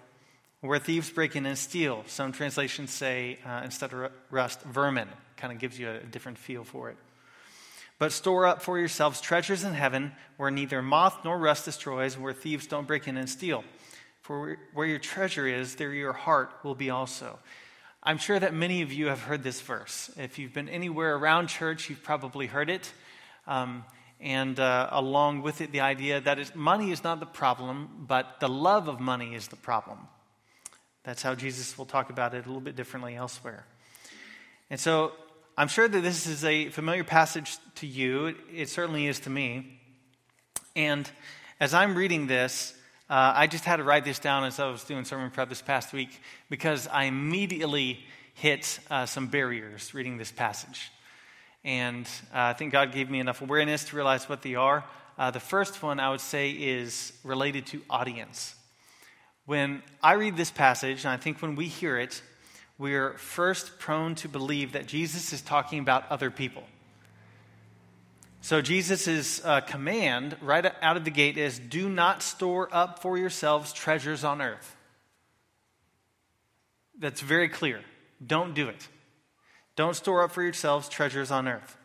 where 0.60 0.78
thieves 0.78 1.10
break 1.10 1.36
in 1.36 1.46
and 1.46 1.56
steal. 1.56 2.04
Some 2.06 2.32
translations 2.32 2.90
say, 2.90 3.38
uh, 3.46 3.62
instead 3.64 3.92
of 3.92 4.12
rust, 4.30 4.62
vermin. 4.62 5.08
Kind 5.36 5.52
of 5.52 5.58
gives 5.58 5.78
you 5.78 5.90
a 5.90 6.00
different 6.00 6.38
feel 6.38 6.64
for 6.64 6.90
it. 6.90 6.96
But 7.98 8.12
store 8.12 8.46
up 8.46 8.62
for 8.62 8.78
yourselves 8.78 9.20
treasures 9.20 9.64
in 9.64 9.74
heaven 9.74 10.12
where 10.36 10.50
neither 10.50 10.80
moth 10.80 11.18
nor 11.24 11.38
rust 11.38 11.66
destroys, 11.66 12.16
where 12.16 12.32
thieves 12.32 12.66
don't 12.66 12.86
break 12.86 13.08
in 13.08 13.16
and 13.16 13.28
steal. 13.28 13.64
For 14.22 14.58
where 14.74 14.86
your 14.86 14.98
treasure 14.98 15.46
is, 15.46 15.74
there 15.76 15.92
your 15.92 16.12
heart 16.12 16.50
will 16.62 16.74
be 16.74 16.90
also. 16.90 17.38
I'm 18.02 18.16
sure 18.16 18.38
that 18.38 18.54
many 18.54 18.80
of 18.80 18.92
you 18.92 19.08
have 19.08 19.20
heard 19.20 19.42
this 19.42 19.60
verse. 19.60 20.10
If 20.16 20.38
you've 20.38 20.54
been 20.54 20.68
anywhere 20.68 21.16
around 21.16 21.48
church, 21.48 21.90
you've 21.90 22.02
probably 22.02 22.46
heard 22.46 22.70
it. 22.70 22.90
Um, 23.46 23.84
and 24.20 24.58
uh, 24.58 24.88
along 24.92 25.42
with 25.42 25.60
it, 25.60 25.72
the 25.72 25.80
idea 25.80 26.20
that 26.20 26.54
money 26.56 26.92
is 26.92 27.04
not 27.04 27.20
the 27.20 27.26
problem, 27.26 28.06
but 28.06 28.40
the 28.40 28.48
love 28.48 28.88
of 28.88 29.00
money 29.00 29.34
is 29.34 29.48
the 29.48 29.56
problem. 29.56 29.98
That's 31.04 31.22
how 31.22 31.34
Jesus 31.34 31.76
will 31.78 31.86
talk 31.86 32.10
about 32.10 32.34
it 32.34 32.44
a 32.44 32.48
little 32.48 32.60
bit 32.60 32.76
differently 32.76 33.16
elsewhere. 33.16 33.64
And 34.68 34.78
so 34.78 35.12
I'm 35.56 35.68
sure 35.68 35.88
that 35.88 36.00
this 36.00 36.26
is 36.26 36.44
a 36.44 36.68
familiar 36.68 37.04
passage 37.04 37.56
to 37.76 37.86
you. 37.86 38.34
It, 38.54 38.68
certainly 38.68 39.06
is 39.06 39.20
to 39.20 39.30
me. 39.30 39.80
And 40.76 41.10
as 41.58 41.74
I'm 41.74 41.94
reading 41.94 42.26
this, 42.26 42.74
uh, 43.08 43.32
I 43.34 43.46
just 43.46 43.64
had 43.64 43.76
to 43.76 43.84
write 43.84 44.04
this 44.04 44.18
down 44.18 44.44
as 44.44 44.60
I 44.60 44.70
was 44.70 44.84
doing 44.84 45.04
sermon 45.04 45.30
prep 45.30 45.48
this 45.48 45.62
past 45.62 45.92
week 45.92 46.20
because 46.48 46.86
I 46.86 47.04
immediately 47.04 48.04
hit 48.34 48.78
uh, 48.90 49.06
some 49.06 49.26
barriers 49.26 49.92
reading 49.92 50.16
this 50.16 50.30
passage. 50.30 50.90
And 51.64 52.06
uh, 52.32 52.38
I 52.38 52.52
think 52.52 52.72
God 52.72 52.92
gave 52.92 53.10
me 53.10 53.20
enough 53.20 53.42
awareness 53.42 53.84
to 53.84 53.96
realize 53.96 54.28
what 54.28 54.42
they 54.42 54.54
are. 54.54 54.84
Uh, 55.18 55.30
the 55.30 55.40
first 55.40 55.82
one 55.82 55.98
I 56.00 56.10
would 56.10 56.20
say 56.20 56.50
is 56.50 57.12
related 57.24 57.66
to 57.66 57.82
audience. 57.90 58.54
When 59.50 59.82
I 60.00 60.12
read 60.12 60.36
this 60.36 60.52
passage, 60.52 61.04
and 61.04 61.10
I 61.12 61.16
think 61.16 61.42
when 61.42 61.56
we 61.56 61.66
hear 61.66 61.98
it, 61.98 62.22
we're 62.78 63.14
first 63.14 63.80
prone 63.80 64.14
to 64.14 64.28
believe 64.28 64.74
that 64.74 64.86
Jesus 64.86 65.32
is 65.32 65.42
talking 65.42 65.80
about 65.80 66.08
other 66.08 66.30
people. 66.30 66.62
So, 68.42 68.62
Jesus' 68.62 69.44
uh, 69.44 69.60
command 69.62 70.36
right 70.40 70.72
out 70.80 70.96
of 70.96 71.04
the 71.04 71.10
gate 71.10 71.36
is 71.36 71.58
do 71.58 71.88
not 71.88 72.22
store 72.22 72.68
up 72.70 73.02
for 73.02 73.18
yourselves 73.18 73.72
treasures 73.72 74.22
on 74.22 74.40
earth. 74.40 74.76
That's 77.00 77.20
very 77.20 77.48
clear. 77.48 77.80
Don't 78.24 78.54
do 78.54 78.68
it. 78.68 78.86
Don't 79.74 79.96
store 79.96 80.22
up 80.22 80.30
for 80.30 80.44
yourselves 80.44 80.88
treasures 80.88 81.32
on 81.32 81.48
earth. 81.48 81.76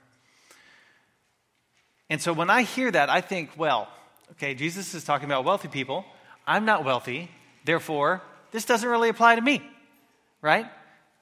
And 2.11 2.21
so, 2.21 2.31
when 2.31 2.51
I 2.51 2.61
hear 2.61 2.91
that, 2.91 3.09
I 3.09 3.21
think, 3.21 3.57
well, 3.57 3.87
okay, 4.33 4.53
Jesus 4.53 4.93
is 4.93 5.03
talking 5.03 5.25
about 5.25 5.45
wealthy 5.45 5.67
people. 5.67 6.05
I'm 6.45 6.65
not 6.65 6.85
wealthy. 6.85 7.31
Therefore, 7.65 8.21
this 8.51 8.63
doesn't 8.63 8.87
really 8.87 9.09
apply 9.09 9.35
to 9.35 9.41
me, 9.41 9.61
right? 10.41 10.67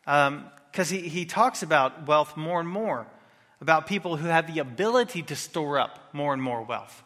Because 0.06 0.92
um, 0.92 0.98
he, 0.98 1.08
he 1.08 1.26
talks 1.26 1.64
about 1.64 2.06
wealth 2.06 2.36
more 2.36 2.60
and 2.60 2.68
more, 2.68 3.08
about 3.62 3.88
people 3.88 4.18
who 4.18 4.28
have 4.28 4.54
the 4.54 4.60
ability 4.60 5.24
to 5.24 5.36
store 5.36 5.80
up 5.80 6.10
more 6.12 6.34
and 6.34 6.44
more 6.44 6.62
wealth. 6.62 7.02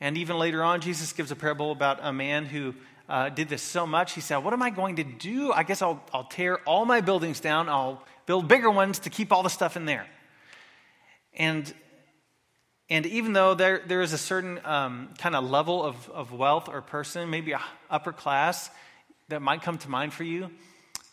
And 0.00 0.18
even 0.18 0.36
later 0.36 0.62
on, 0.62 0.80
Jesus 0.80 1.12
gives 1.12 1.30
a 1.30 1.36
parable 1.36 1.70
about 1.70 2.00
a 2.02 2.12
man 2.12 2.44
who 2.44 2.74
uh, 3.08 3.28
did 3.28 3.48
this 3.48 3.62
so 3.62 3.86
much. 3.86 4.12
He 4.12 4.20
said, 4.20 4.38
What 4.38 4.52
am 4.52 4.62
I 4.62 4.70
going 4.70 4.96
to 4.96 5.04
do? 5.04 5.52
I 5.52 5.62
guess 5.62 5.80
I'll, 5.80 6.02
I'll 6.12 6.24
tear 6.24 6.58
all 6.66 6.84
my 6.84 7.00
buildings 7.00 7.40
down, 7.40 7.68
I'll 7.68 8.02
build 8.26 8.48
bigger 8.48 8.70
ones 8.70 8.98
to 9.00 9.10
keep 9.10 9.32
all 9.32 9.44
the 9.44 9.48
stuff 9.48 9.76
in 9.76 9.86
there. 9.86 10.06
And 11.34 11.72
and 12.88 13.04
even 13.06 13.32
though 13.32 13.54
there, 13.54 13.82
there 13.84 14.02
is 14.02 14.12
a 14.12 14.18
certain 14.18 14.60
um, 14.64 15.08
kind 15.18 15.34
of 15.34 15.48
level 15.48 15.82
of, 15.82 16.08
of 16.10 16.32
wealth 16.32 16.68
or 16.68 16.82
person, 16.82 17.30
maybe 17.30 17.52
a 17.52 17.60
upper 17.90 18.12
class, 18.12 18.70
that 19.28 19.42
might 19.42 19.62
come 19.62 19.76
to 19.78 19.88
mind 19.88 20.12
for 20.12 20.22
you, 20.22 20.50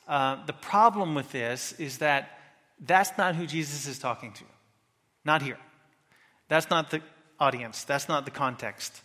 uh, 0.07 0.45
the 0.45 0.53
problem 0.53 1.15
with 1.15 1.31
this 1.31 1.73
is 1.73 1.97
that 1.99 2.37
that's 2.79 3.17
not 3.17 3.35
who 3.35 3.47
Jesus 3.47 3.87
is 3.87 3.97
talking 3.97 4.33
to. 4.33 4.43
Not 5.25 5.41
here. 5.41 5.57
That's 6.47 6.69
not 6.69 6.91
the 6.91 7.01
audience. 7.39 7.83
That's 7.85 8.07
not 8.07 8.25
the 8.25 8.31
context. 8.31 9.01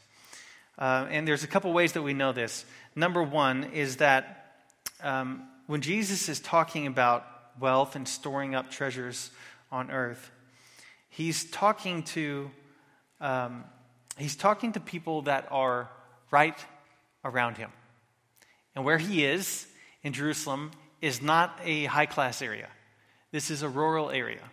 Uh, 0.78 1.06
and 1.10 1.26
there's 1.26 1.44
a 1.44 1.46
couple 1.46 1.72
ways 1.72 1.92
that 1.92 2.02
we 2.02 2.12
know 2.12 2.32
this. 2.32 2.64
Number 2.94 3.22
one 3.22 3.64
is 3.72 3.96
that 3.96 4.56
um, 5.02 5.48
when 5.66 5.80
Jesus 5.80 6.28
is 6.28 6.40
talking 6.40 6.86
about 6.86 7.24
wealth 7.58 7.96
and 7.96 8.06
storing 8.06 8.54
up 8.54 8.70
treasures 8.70 9.30
on 9.70 9.90
earth, 9.90 10.30
he's 11.18 11.50
talking 11.50 12.04
to 12.04 12.48
um, 13.20 13.64
he's 14.16 14.36
talking 14.36 14.72
to 14.72 14.80
people 14.80 15.22
that 15.22 15.48
are 15.50 15.90
right 16.30 16.56
around 17.24 17.56
him. 17.56 17.70
And 18.76 18.84
where 18.84 18.98
he 18.98 19.24
is 19.24 19.66
in 20.04 20.12
Jerusalem 20.12 20.70
is 21.02 21.20
not 21.20 21.58
a 21.64 21.86
high 21.86 22.06
class 22.06 22.40
area, 22.40 22.68
this 23.32 23.50
is 23.50 23.62
a 23.62 23.68
rural 23.68 24.10
area. 24.10 24.44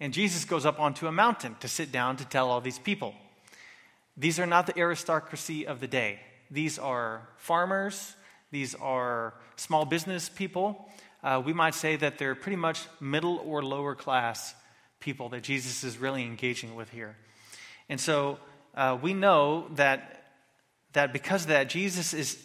And 0.00 0.12
Jesus 0.12 0.44
goes 0.44 0.64
up 0.64 0.78
onto 0.78 1.08
a 1.08 1.12
mountain 1.12 1.56
to 1.60 1.68
sit 1.68 1.90
down 1.90 2.18
to 2.18 2.24
tell 2.24 2.50
all 2.50 2.60
these 2.60 2.78
people. 2.78 3.14
These 4.16 4.38
are 4.38 4.46
not 4.46 4.66
the 4.66 4.78
aristocracy 4.78 5.66
of 5.66 5.80
the 5.80 5.88
day. 5.88 6.20
These 6.50 6.78
are 6.78 7.26
farmers, 7.38 8.14
these 8.50 8.74
are 8.74 9.34
small 9.56 9.86
business 9.86 10.28
people. 10.28 10.88
Uh, 11.22 11.42
we 11.44 11.52
might 11.52 11.74
say 11.74 11.96
that 11.96 12.18
they're 12.18 12.36
pretty 12.36 12.56
much 12.56 12.82
middle 13.00 13.42
or 13.44 13.64
lower 13.64 13.94
class 13.94 14.54
people 15.00 15.28
that 15.30 15.42
Jesus 15.42 15.84
is 15.84 15.98
really 15.98 16.24
engaging 16.24 16.74
with 16.74 16.90
here. 16.90 17.16
And 17.88 18.00
so 18.00 18.38
uh, 18.74 18.98
we 19.00 19.14
know 19.14 19.68
that, 19.76 20.24
that 20.92 21.12
because 21.12 21.42
of 21.42 21.48
that, 21.48 21.68
Jesus 21.68 22.12
is 22.14 22.38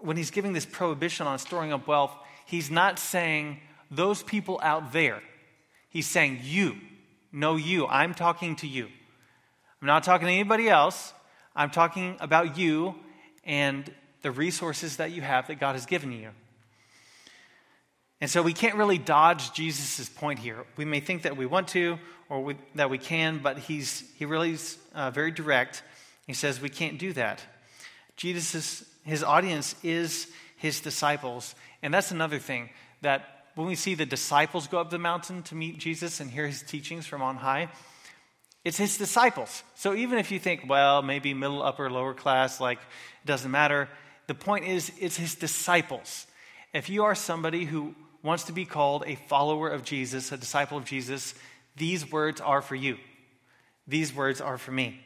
when 0.00 0.16
he's 0.16 0.30
giving 0.30 0.52
this 0.52 0.66
prohibition 0.66 1.26
on 1.26 1.38
storing 1.38 1.72
up 1.72 1.86
wealth, 1.86 2.14
he's 2.46 2.70
not 2.70 2.98
saying 2.98 3.60
those 3.90 4.22
people 4.22 4.60
out 4.62 4.92
there. 4.92 5.20
He's 5.88 6.06
saying 6.06 6.40
you. 6.42 6.76
No, 7.32 7.56
you. 7.56 7.86
I'm 7.86 8.14
talking 8.14 8.56
to 8.56 8.66
you. 8.66 8.88
I'm 9.80 9.86
not 9.86 10.04
talking 10.04 10.26
to 10.26 10.32
anybody 10.32 10.68
else. 10.68 11.12
I'm 11.54 11.70
talking 11.70 12.16
about 12.20 12.56
you 12.56 12.94
and 13.44 13.92
the 14.22 14.30
resources 14.30 14.96
that 14.96 15.10
you 15.12 15.22
have 15.22 15.46
that 15.48 15.60
God 15.60 15.72
has 15.72 15.86
given 15.86 16.12
you. 16.12 16.30
And 18.20 18.30
so 18.30 18.42
we 18.42 18.52
can't 18.52 18.76
really 18.76 18.98
dodge 18.98 19.52
Jesus' 19.52 20.08
point 20.08 20.38
here. 20.38 20.64
We 20.76 20.84
may 20.84 21.00
think 21.00 21.22
that 21.22 21.36
we 21.36 21.46
want 21.46 21.68
to 21.68 21.98
or 22.28 22.42
we, 22.42 22.56
that 22.74 22.90
we 22.90 22.98
can, 22.98 23.38
but 23.38 23.58
he's, 23.58 24.04
he 24.16 24.24
really 24.24 24.52
is 24.52 24.76
uh, 24.94 25.10
very 25.10 25.30
direct. 25.30 25.82
He 26.26 26.34
says 26.34 26.60
we 26.60 26.68
can't 26.68 26.98
do 26.98 27.12
that. 27.14 27.40
Jesus' 28.16 28.84
his 29.08 29.24
audience 29.24 29.74
is 29.82 30.28
his 30.56 30.80
disciples. 30.80 31.54
And 31.82 31.94
that's 31.94 32.10
another 32.10 32.38
thing 32.38 32.68
that 33.00 33.46
when 33.54 33.66
we 33.66 33.74
see 33.74 33.94
the 33.94 34.04
disciples 34.04 34.66
go 34.66 34.78
up 34.78 34.90
the 34.90 34.98
mountain 34.98 35.42
to 35.44 35.54
meet 35.54 35.78
Jesus 35.78 36.20
and 36.20 36.30
hear 36.30 36.46
his 36.46 36.62
teachings 36.62 37.06
from 37.06 37.22
on 37.22 37.36
high, 37.36 37.68
it's 38.64 38.76
his 38.76 38.98
disciples. 38.98 39.62
So 39.76 39.94
even 39.94 40.18
if 40.18 40.30
you 40.30 40.38
think, 40.38 40.64
well, 40.68 41.00
maybe 41.00 41.32
middle, 41.32 41.62
upper, 41.62 41.90
lower 41.90 42.12
class, 42.12 42.60
like 42.60 42.78
it 42.78 43.26
doesn't 43.26 43.50
matter, 43.50 43.88
the 44.26 44.34
point 44.34 44.66
is 44.66 44.92
it's 45.00 45.16
his 45.16 45.34
disciples. 45.34 46.26
If 46.74 46.90
you 46.90 47.04
are 47.04 47.14
somebody 47.14 47.64
who 47.64 47.94
wants 48.22 48.44
to 48.44 48.52
be 48.52 48.64
called 48.64 49.04
a 49.06 49.14
follower 49.14 49.68
of 49.68 49.84
Jesus, 49.84 50.32
a 50.32 50.36
disciple 50.36 50.78
of 50.78 50.84
Jesus, 50.84 51.34
these 51.76 52.10
words 52.10 52.40
are 52.40 52.60
for 52.62 52.74
you. 52.74 52.98
These 53.86 54.14
words 54.14 54.40
are 54.40 54.58
for 54.58 54.72
me. 54.72 55.00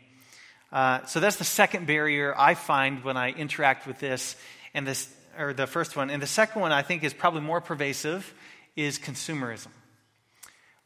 Uh, 0.73 1.05
so 1.05 1.21
that's 1.21 1.37
the 1.37 1.45
second 1.45 1.87
barrier 1.87 2.35
I 2.37 2.55
find 2.55 3.05
when 3.05 3.17
I 3.17 3.31
interact 3.31 3.87
with 3.87 3.99
this, 3.99 4.37
and 4.73 4.87
this, 4.87 5.13
or 5.39 5.53
the 5.53 5.67
first 5.67 5.97
one. 5.97 6.09
And 6.11 6.23
the 6.23 6.27
second 6.27 6.63
one 6.63 6.73
I 6.73 6.83
think 6.83 7.05
is 7.05 7.13
probably 7.13 7.43
more 7.43 7.61
pervasive 7.61 8.33
is 8.75 8.99
consumerism. 8.99 9.69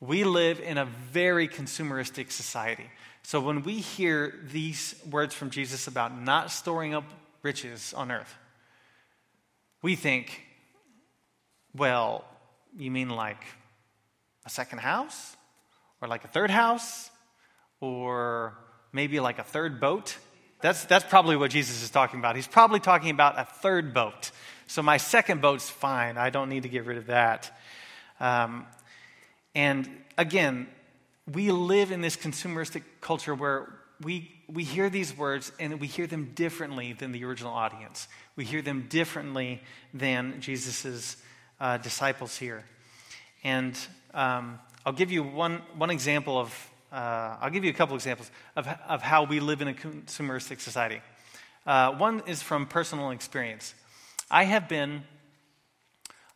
We 0.00 0.24
live 0.24 0.60
in 0.60 0.76
a 0.76 0.84
very 0.84 1.48
consumeristic 1.48 2.32
society. 2.32 2.90
So 3.22 3.40
when 3.40 3.62
we 3.62 3.74
hear 3.74 4.34
these 4.52 4.94
words 5.08 5.34
from 5.34 5.50
Jesus 5.50 5.86
about 5.86 6.20
not 6.20 6.50
storing 6.50 6.94
up 6.94 7.04
riches 7.42 7.94
on 7.94 8.10
earth, 8.10 8.34
we 9.82 9.96
think, 9.96 10.45
well, 11.76 12.24
you 12.76 12.90
mean 12.90 13.08
like 13.08 13.42
a 14.44 14.50
second 14.50 14.78
house? 14.78 15.36
Or 16.00 16.08
like 16.08 16.24
a 16.24 16.28
third 16.28 16.50
house? 16.50 17.10
Or 17.80 18.56
maybe 18.92 19.20
like 19.20 19.38
a 19.38 19.44
third 19.44 19.80
boat. 19.80 20.16
That's, 20.60 20.84
that's 20.84 21.04
probably 21.04 21.36
what 21.36 21.50
Jesus 21.50 21.82
is 21.82 21.90
talking 21.90 22.18
about. 22.18 22.36
He's 22.36 22.46
probably 22.46 22.80
talking 22.80 23.10
about 23.10 23.38
a 23.38 23.44
third 23.44 23.92
boat. 23.92 24.30
So 24.66 24.82
my 24.82 24.96
second 24.96 25.40
boat's 25.40 25.68
fine. 25.68 26.16
I 26.18 26.30
don't 26.30 26.48
need 26.48 26.64
to 26.64 26.68
get 26.68 26.86
rid 26.86 26.98
of 26.98 27.06
that. 27.06 27.56
Um, 28.20 28.66
and 29.54 29.88
again, 30.16 30.66
we 31.30 31.50
live 31.50 31.92
in 31.92 32.00
this 32.00 32.16
consumeristic 32.16 32.82
culture 33.00 33.34
where 33.34 33.68
we, 34.00 34.30
we 34.48 34.64
hear 34.64 34.90
these 34.90 35.16
words 35.16 35.52
and 35.58 35.80
we 35.80 35.86
hear 35.86 36.06
them 36.06 36.32
differently 36.34 36.92
than 36.92 37.12
the 37.12 37.24
original 37.24 37.52
audience. 37.52 38.08
We 38.34 38.44
hear 38.44 38.62
them 38.62 38.86
differently 38.88 39.62
than 39.94 40.40
Jesus' 40.40 41.16
uh, 41.60 41.78
disciples 41.78 42.36
here. 42.36 42.64
And 43.44 43.78
um, 44.14 44.58
I'll 44.84 44.92
give 44.92 45.10
you 45.10 45.22
one, 45.22 45.62
one 45.76 45.90
example 45.90 46.38
of 46.38 46.70
uh, 46.92 47.36
I'll 47.40 47.50
give 47.50 47.64
you 47.64 47.70
a 47.70 47.74
couple 47.74 47.94
examples 47.94 48.30
of, 48.54 48.66
of 48.88 49.02
how 49.02 49.24
we 49.24 49.40
live 49.40 49.60
in 49.60 49.68
a 49.68 49.74
consumeristic 49.74 50.60
society. 50.60 51.02
Uh, 51.66 51.92
one 51.92 52.22
is 52.26 52.42
from 52.42 52.66
personal 52.66 53.10
experience. 53.10 53.74
I 54.30 54.44
have 54.44 54.68
been, 54.68 55.02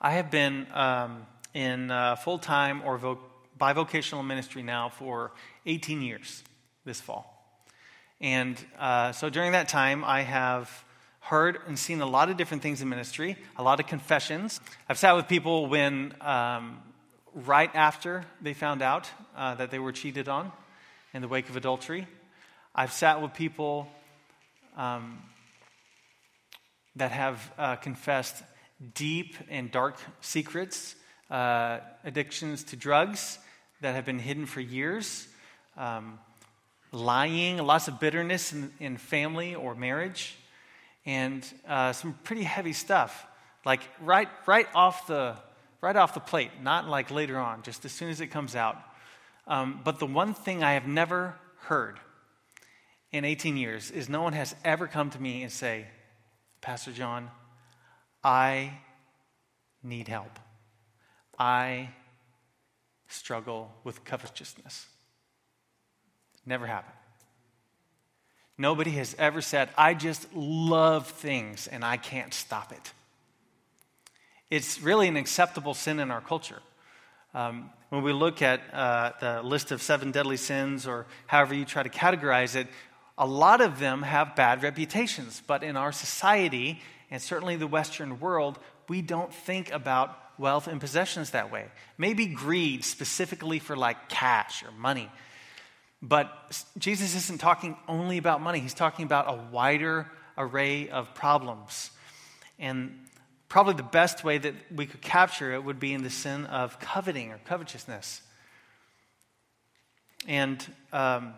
I 0.00 0.10
have 0.12 0.30
been 0.30 0.66
um, 0.74 1.26
in 1.54 1.90
uh, 1.90 2.16
full 2.16 2.38
time 2.38 2.82
or 2.84 2.98
vo- 2.98 3.20
bivocational 3.58 4.26
ministry 4.26 4.62
now 4.62 4.88
for 4.88 5.32
18 5.66 6.02
years 6.02 6.42
this 6.84 7.00
fall. 7.00 7.36
And 8.20 8.62
uh, 8.78 9.12
so 9.12 9.30
during 9.30 9.52
that 9.52 9.68
time, 9.68 10.04
I 10.04 10.22
have 10.22 10.84
heard 11.30 11.60
and 11.68 11.78
seen 11.78 12.00
a 12.00 12.06
lot 12.06 12.28
of 12.28 12.36
different 12.36 12.60
things 12.60 12.82
in 12.82 12.88
ministry, 12.88 13.36
a 13.56 13.62
lot 13.62 13.78
of 13.78 13.86
confessions. 13.86 14.60
I've 14.88 14.98
sat 14.98 15.14
with 15.14 15.28
people 15.28 15.68
when, 15.68 16.12
um, 16.20 16.80
right 17.32 17.70
after 17.72 18.24
they 18.42 18.52
found 18.52 18.82
out 18.82 19.08
uh, 19.36 19.54
that 19.54 19.70
they 19.70 19.78
were 19.78 19.92
cheated 19.92 20.28
on 20.28 20.50
in 21.14 21.22
the 21.22 21.28
wake 21.28 21.48
of 21.48 21.56
adultery. 21.56 22.08
I've 22.74 22.90
sat 22.90 23.22
with 23.22 23.32
people 23.32 23.86
um, 24.76 25.22
that 26.96 27.12
have 27.12 27.52
uh, 27.56 27.76
confessed 27.76 28.42
deep 28.94 29.36
and 29.48 29.70
dark 29.70 29.98
secrets, 30.20 30.96
uh, 31.30 31.78
addictions 32.02 32.64
to 32.64 32.76
drugs 32.76 33.38
that 33.82 33.94
have 33.94 34.04
been 34.04 34.18
hidden 34.18 34.46
for 34.46 34.60
years, 34.60 35.28
um, 35.76 36.18
lying, 36.90 37.58
lots 37.58 37.86
of 37.86 38.00
bitterness 38.00 38.52
in, 38.52 38.72
in, 38.80 38.96
family 38.96 39.54
or 39.54 39.76
marriage, 39.76 40.36
and 41.06 41.46
uh, 41.68 41.92
some 41.92 42.14
pretty 42.24 42.42
heavy 42.42 42.72
stuff. 42.72 43.26
Like 43.64 43.80
right, 44.00 44.28
right 44.46 44.66
off 44.74 45.06
the, 45.06 45.36
right 45.80 45.96
off 45.96 46.14
the 46.14 46.20
plate, 46.20 46.50
not 46.62 46.88
like 46.88 47.10
later 47.10 47.38
on, 47.38 47.62
just 47.62 47.84
as 47.84 47.92
soon 47.92 48.10
as 48.10 48.20
it 48.20 48.28
comes 48.28 48.56
out. 48.56 48.76
Um, 49.46 49.80
but 49.84 49.98
the 49.98 50.06
one 50.06 50.34
thing 50.34 50.62
I 50.62 50.74
have 50.74 50.86
never 50.86 51.36
heard 51.62 51.98
in 53.12 53.24
18 53.24 53.56
years 53.56 53.90
is 53.90 54.08
no 54.08 54.22
one 54.22 54.32
has 54.32 54.54
ever 54.64 54.86
come 54.86 55.10
to 55.10 55.20
me 55.20 55.42
and 55.42 55.50
say, 55.50 55.86
Pastor 56.60 56.92
John, 56.92 57.30
I 58.22 58.78
need 59.82 60.08
help. 60.08 60.38
I 61.38 61.90
struggle 63.08 63.72
with 63.82 64.04
covetousness. 64.04 64.86
Never 66.46 66.66
happened. 66.66 66.99
Nobody 68.60 68.90
has 68.90 69.16
ever 69.18 69.40
said, 69.40 69.70
I 69.78 69.94
just 69.94 70.34
love 70.34 71.06
things 71.06 71.66
and 71.66 71.82
I 71.82 71.96
can't 71.96 72.34
stop 72.34 72.72
it. 72.72 72.92
It's 74.50 74.82
really 74.82 75.08
an 75.08 75.16
acceptable 75.16 75.72
sin 75.72 75.98
in 75.98 76.10
our 76.10 76.20
culture. 76.20 76.60
Um, 77.32 77.70
when 77.88 78.02
we 78.02 78.12
look 78.12 78.42
at 78.42 78.60
uh, 78.74 79.12
the 79.18 79.42
list 79.42 79.72
of 79.72 79.80
seven 79.80 80.10
deadly 80.10 80.36
sins, 80.36 80.86
or 80.86 81.06
however 81.26 81.54
you 81.54 81.64
try 81.64 81.82
to 81.82 81.88
categorize 81.88 82.54
it, 82.54 82.66
a 83.16 83.26
lot 83.26 83.62
of 83.62 83.78
them 83.78 84.02
have 84.02 84.36
bad 84.36 84.62
reputations. 84.62 85.42
But 85.46 85.62
in 85.62 85.78
our 85.78 85.90
society, 85.90 86.82
and 87.10 87.22
certainly 87.22 87.56
the 87.56 87.66
Western 87.66 88.20
world, 88.20 88.58
we 88.90 89.00
don't 89.00 89.32
think 89.32 89.72
about 89.72 90.18
wealth 90.36 90.68
and 90.68 90.82
possessions 90.82 91.30
that 91.30 91.50
way. 91.50 91.64
Maybe 91.96 92.26
greed, 92.26 92.84
specifically 92.84 93.58
for 93.58 93.74
like 93.74 94.10
cash 94.10 94.62
or 94.62 94.70
money. 94.72 95.08
But 96.02 96.32
Jesus 96.78 97.14
isn't 97.14 97.40
talking 97.40 97.76
only 97.86 98.18
about 98.18 98.40
money, 98.40 98.60
he's 98.60 98.74
talking 98.74 99.04
about 99.04 99.28
a 99.28 99.38
wider 99.50 100.10
array 100.38 100.88
of 100.88 101.14
problems. 101.14 101.90
And 102.58 102.98
probably 103.48 103.74
the 103.74 103.82
best 103.82 104.24
way 104.24 104.38
that 104.38 104.54
we 104.74 104.86
could 104.86 105.02
capture 105.02 105.52
it 105.52 105.62
would 105.62 105.78
be 105.78 105.92
in 105.92 106.02
the 106.02 106.10
sin 106.10 106.46
of 106.46 106.78
coveting 106.80 107.32
or 107.32 107.38
covetousness. 107.44 108.22
And 110.26 110.64
um, 110.92 111.34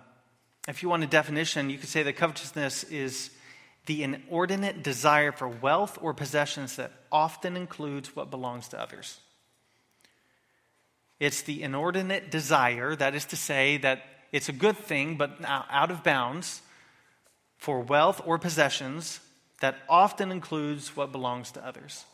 if 0.69 0.83
you 0.83 0.89
want 0.89 1.03
a 1.03 1.09
definition, 1.09 1.71
you 1.71 1.79
could 1.79 1.89
say 1.89 2.03
that 2.03 2.15
covetousness 2.15 2.85
is 2.85 3.31
the 3.87 4.05
inordinate 4.05 4.83
desire 4.83 5.33
for 5.33 5.49
wealth 5.49 5.99
or 6.01 6.15
possessions 6.15 6.77
that 6.77 6.93
often 7.11 7.57
includes 7.57 8.15
what 8.15 8.31
belongs 8.31 8.69
to 8.69 8.81
others. 8.81 9.19
It's 11.19 11.43
the 11.43 11.63
inordinate 11.63 12.31
desire, 12.31 12.95
that 12.97 13.15
is 13.15 13.25
to 13.27 13.37
say, 13.37 13.77
that 13.79 14.03
it's 14.33 14.49
a 14.49 14.53
good 14.53 14.77
thing, 14.77 15.17
but 15.17 15.39
out 15.45 15.91
of 15.91 16.03
bounds, 16.03 16.63
for 17.63 17.79
wealth 17.79 18.21
or 18.25 18.39
possessions 18.39 19.21
that 19.61 19.77
often 19.89 20.33
includes 20.33 20.97
what 20.97 21.13
belongs 21.13 21.53
to 21.53 21.65
others. 21.65 22.05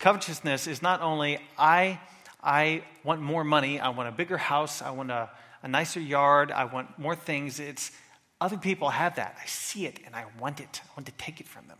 Covetousness 0.00 0.66
is 0.66 0.82
not 0.82 1.00
only, 1.00 1.38
I, 1.56 2.00
I 2.42 2.82
want 3.04 3.20
more 3.20 3.44
money, 3.44 3.78
I 3.78 3.90
want 3.90 4.08
a 4.08 4.12
bigger 4.12 4.36
house, 4.36 4.82
I 4.82 4.90
want 4.90 5.12
a, 5.12 5.30
a 5.62 5.68
nicer 5.68 6.00
yard, 6.00 6.50
I 6.50 6.64
want 6.64 6.98
more 6.98 7.14
things. 7.14 7.60
It's 7.60 7.92
other 8.40 8.56
people 8.56 8.88
have 8.88 9.14
that. 9.14 9.36
I 9.40 9.46
see 9.46 9.86
it 9.86 10.00
and 10.04 10.16
I 10.16 10.24
want 10.40 10.58
it. 10.58 10.80
I 10.84 10.88
want 10.96 11.06
to 11.06 11.12
take 11.12 11.40
it 11.40 11.46
from 11.46 11.68
them. 11.68 11.78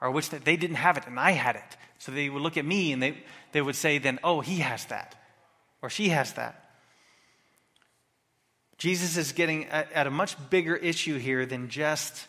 Or 0.00 0.10
wish 0.10 0.30
that 0.30 0.44
they 0.44 0.56
didn't 0.56 0.76
have 0.76 0.96
it 0.96 1.06
and 1.06 1.20
I 1.20 1.30
had 1.30 1.54
it. 1.54 1.76
So 1.98 2.10
they 2.10 2.28
would 2.28 2.42
look 2.42 2.56
at 2.56 2.64
me 2.64 2.92
and 2.92 3.00
they, 3.00 3.18
they 3.52 3.62
would 3.62 3.76
say, 3.76 3.98
then, 3.98 4.18
oh, 4.24 4.40
he 4.40 4.56
has 4.56 4.84
that. 4.86 5.14
Or 5.80 5.90
she 5.90 6.08
has 6.08 6.32
that. 6.32 6.63
Jesus 8.84 9.16
is 9.16 9.32
getting 9.32 9.64
at, 9.68 10.06
a 10.06 10.10
much 10.10 10.36
bigger 10.50 10.76
issue 10.76 11.16
here 11.16 11.46
than 11.46 11.70
just 11.70 12.26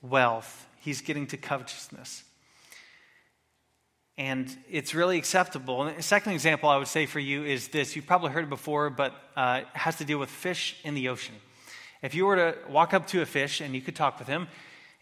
wealth. 0.00 0.66
He's 0.80 1.02
getting 1.02 1.26
to 1.26 1.36
covetousness. 1.36 2.24
And 4.16 4.56
it's 4.70 4.94
really 4.94 5.18
acceptable. 5.18 5.82
And 5.82 5.98
the 5.98 6.02
second 6.02 6.32
example 6.32 6.70
I 6.70 6.78
would 6.78 6.88
say 6.88 7.04
for 7.04 7.20
you 7.20 7.44
is 7.44 7.68
this. 7.68 7.94
You've 7.94 8.06
probably 8.06 8.30
heard 8.30 8.44
it 8.44 8.48
before, 8.48 8.88
but 8.88 9.12
uh, 9.36 9.60
it 9.64 9.66
has 9.74 9.96
to 9.96 10.06
deal 10.06 10.16
with 10.16 10.30
fish 10.30 10.80
in 10.82 10.94
the 10.94 11.10
ocean. 11.10 11.34
If 12.00 12.14
you 12.14 12.24
were 12.24 12.36
to 12.36 12.56
walk 12.70 12.94
up 12.94 13.08
to 13.08 13.20
a 13.20 13.26
fish 13.26 13.60
and 13.60 13.74
you 13.74 13.82
could 13.82 13.94
talk 13.94 14.18
with 14.18 14.28
him 14.28 14.48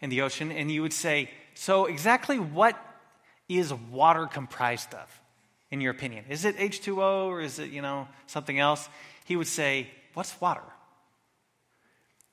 in 0.01 0.09
the 0.09 0.23
ocean, 0.23 0.51
and 0.51 0.69
you 0.69 0.81
would 0.81 0.91
say, 0.91 1.29
So, 1.53 1.85
exactly 1.85 2.37
what 2.37 2.77
is 3.47 3.73
water 3.73 4.27
comprised 4.27 4.93
of, 4.93 5.21
in 5.69 5.79
your 5.79 5.91
opinion? 5.91 6.25
Is 6.27 6.43
it 6.43 6.57
H2O 6.57 7.27
or 7.27 7.39
is 7.39 7.59
it, 7.59 7.69
you 7.69 7.81
know, 7.81 8.09
something 8.27 8.59
else? 8.59 8.89
He 9.23 9.37
would 9.37 9.47
say, 9.47 9.87
What's 10.15 10.41
water? 10.41 10.63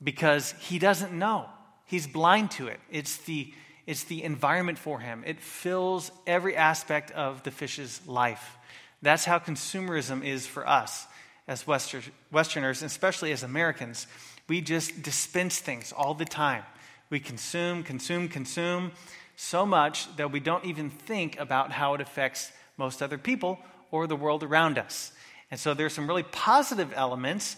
Because 0.03 0.53
he 0.61 0.79
doesn't 0.79 1.13
know. 1.13 1.47
He's 1.85 2.07
blind 2.07 2.51
to 2.53 2.69
it. 2.69 2.81
It's 2.91 3.17
the, 3.19 3.53
it's 3.87 4.05
the 4.05 4.23
environment 4.23 4.79
for 4.79 5.01
him, 5.01 5.25
it 5.27 5.41
fills 5.41 6.11
every 6.27 6.57
aspect 6.57 7.11
of 7.13 7.43
the 7.43 7.51
fish's 7.51 8.01
life. 8.07 8.57
That's 9.01 9.25
how 9.25 9.39
consumerism 9.39 10.25
is 10.25 10.47
for 10.47 10.69
us 10.69 11.07
as 11.47 11.67
Westerners, 11.67 12.83
especially 12.83 13.33
as 13.33 13.43
Americans. 13.43 14.07
We 14.49 14.61
just 14.61 15.03
dispense 15.03 15.59
things 15.59 15.93
all 15.93 16.15
the 16.15 16.25
time. 16.25 16.65
We 17.11 17.21
consume, 17.21 17.83
consume, 17.83 18.29
consume 18.29 18.93
so 19.37 19.65
much 19.65 20.15
that 20.17 20.31
we 20.31 20.41
don't 20.41 20.65
even 20.65 20.91
think 20.91 21.39
about 21.39 21.73
how 21.73 21.95
it 21.95 22.01
affects 22.01 22.53
most 22.77 23.03
other 23.03 23.19
people 23.19 23.59
or 23.91 24.07
the 24.07 24.17
world 24.17 24.43
around 24.43 24.79
us. 24.79 25.13
And 25.51 25.59
so 25.59 25.73
there's 25.75 25.95
some 25.95 26.07
really 26.07 26.25
positive 26.25 26.93
elements 26.95 27.57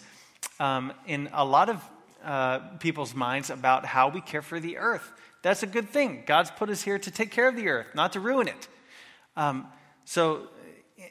um, 0.59 0.93
in 1.05 1.29
a 1.33 1.43
lot 1.43 1.69
of 1.69 1.83
uh, 2.23 2.59
people's 2.79 3.13
minds 3.13 3.49
about 3.49 3.85
how 3.85 4.09
we 4.09 4.21
care 4.21 4.41
for 4.41 4.59
the 4.59 4.77
earth. 4.77 5.11
That's 5.41 5.63
a 5.63 5.67
good 5.67 5.89
thing. 5.89 6.23
God's 6.25 6.51
put 6.51 6.69
us 6.69 6.81
here 6.81 6.99
to 6.99 7.11
take 7.11 7.31
care 7.31 7.47
of 7.47 7.55
the 7.55 7.67
earth, 7.67 7.87
not 7.95 8.13
to 8.13 8.19
ruin 8.19 8.47
it. 8.47 8.67
Um, 9.35 9.67
so, 10.05 10.47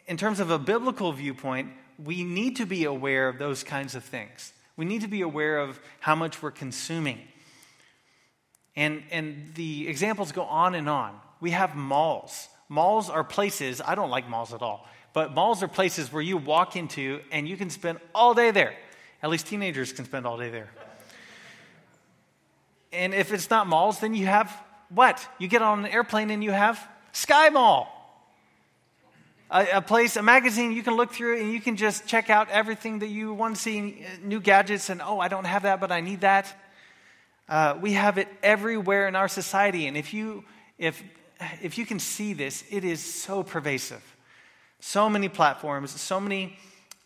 in 0.07 0.17
terms 0.17 0.41
of 0.41 0.51
a 0.51 0.59
biblical 0.59 1.13
viewpoint, 1.13 1.71
we 2.03 2.23
need 2.23 2.57
to 2.57 2.67
be 2.67 2.85
aware 2.85 3.29
of 3.29 3.39
those 3.39 3.65
kinds 3.65 3.95
of 3.95 4.05
things. 4.05 4.53
We 4.77 4.85
need 4.85 5.03
to 5.03 5.09
be 5.09 5.23
aware 5.23 5.59
of 5.59 5.81
how 5.99 6.15
much 6.15 6.43
we're 6.43 6.53
consuming. 6.53 7.21
And, 8.77 9.03
and 9.11 9.53
the 9.55 9.89
examples 9.89 10.33
go 10.33 10.43
on 10.45 10.75
and 10.75 10.89
on. 10.89 11.19
We 11.41 11.51
have 11.51 11.75
malls. 11.75 12.49
Malls 12.69 13.11
are 13.11 13.25
places, 13.25 13.83
I 13.85 13.97
don't 13.97 14.11
like 14.11 14.29
malls 14.29 14.55
at 14.55 14.63
all, 14.63 14.87
but 15.13 15.35
malls 15.35 15.61
are 15.63 15.69
places 15.69 16.13
where 16.13 16.23
you 16.23 16.37
walk 16.37 16.77
into 16.77 17.21
and 17.33 17.49
you 17.49 17.57
can 17.57 17.69
spend 17.69 17.99
all 18.15 18.33
day 18.33 18.53
there. 18.53 18.75
At 19.23 19.29
least 19.29 19.49
teenagers 19.49 19.93
can 19.93 20.05
spend 20.05 20.25
all 20.25 20.39
day 20.39 20.51
there. 20.51 20.71
And 22.93 23.15
if 23.15 23.33
it's 23.33 23.51
not 23.51 23.67
malls, 23.67 24.01
then 24.01 24.15
you 24.15 24.27
have 24.27 24.53
what? 24.89 25.27
You 25.39 25.49
get 25.49 25.63
on 25.63 25.85
an 25.85 25.91
airplane 25.91 26.31
and 26.31 26.43
you 26.43 26.51
have 26.51 26.81
Sky 27.13 27.49
Mall 27.49 28.01
a, 29.51 29.67
a, 29.75 29.83
place, 29.83 30.17
a 30.17 30.23
magazine 30.23 30.73
you 30.73 30.83
can 30.83 30.95
look 30.95 31.13
through 31.13 31.41
and 31.41 31.53
you 31.53 31.61
can 31.61 31.77
just 31.77 32.07
check 32.07 32.31
out 32.31 32.49
everything 32.51 33.01
that 33.01 33.09
you 33.09 33.35
want 33.35 33.57
to 33.57 33.61
see, 33.61 34.05
uh, 34.05 34.19
new 34.23 34.41
gadgets, 34.41 34.91
and 34.91 35.03
oh, 35.03 35.19
I 35.19 35.29
don't 35.29 35.45
have 35.45 35.65
that, 35.65 35.81
but 35.81 35.91
I 35.91 36.01
need 36.01 36.21
that. 36.21 36.55
Uh, 37.49 37.77
we 37.81 37.95
have 37.95 38.17
it 38.19 38.29
everywhere 38.43 39.09
in 39.09 39.17
our 39.17 39.29
society, 39.29 39.87
and 39.87 39.97
if 39.97 40.15
you 40.15 40.45
if 40.79 41.03
if 41.63 41.79
you 41.79 41.87
can 41.87 41.99
see 41.99 42.33
this, 42.33 42.63
it 42.71 42.85
is 42.85 43.03
so 43.03 43.43
pervasive. 43.43 44.03
So 44.79 45.11
many 45.11 45.29
platforms, 45.29 45.99
so 46.01 46.21
many 46.21 46.57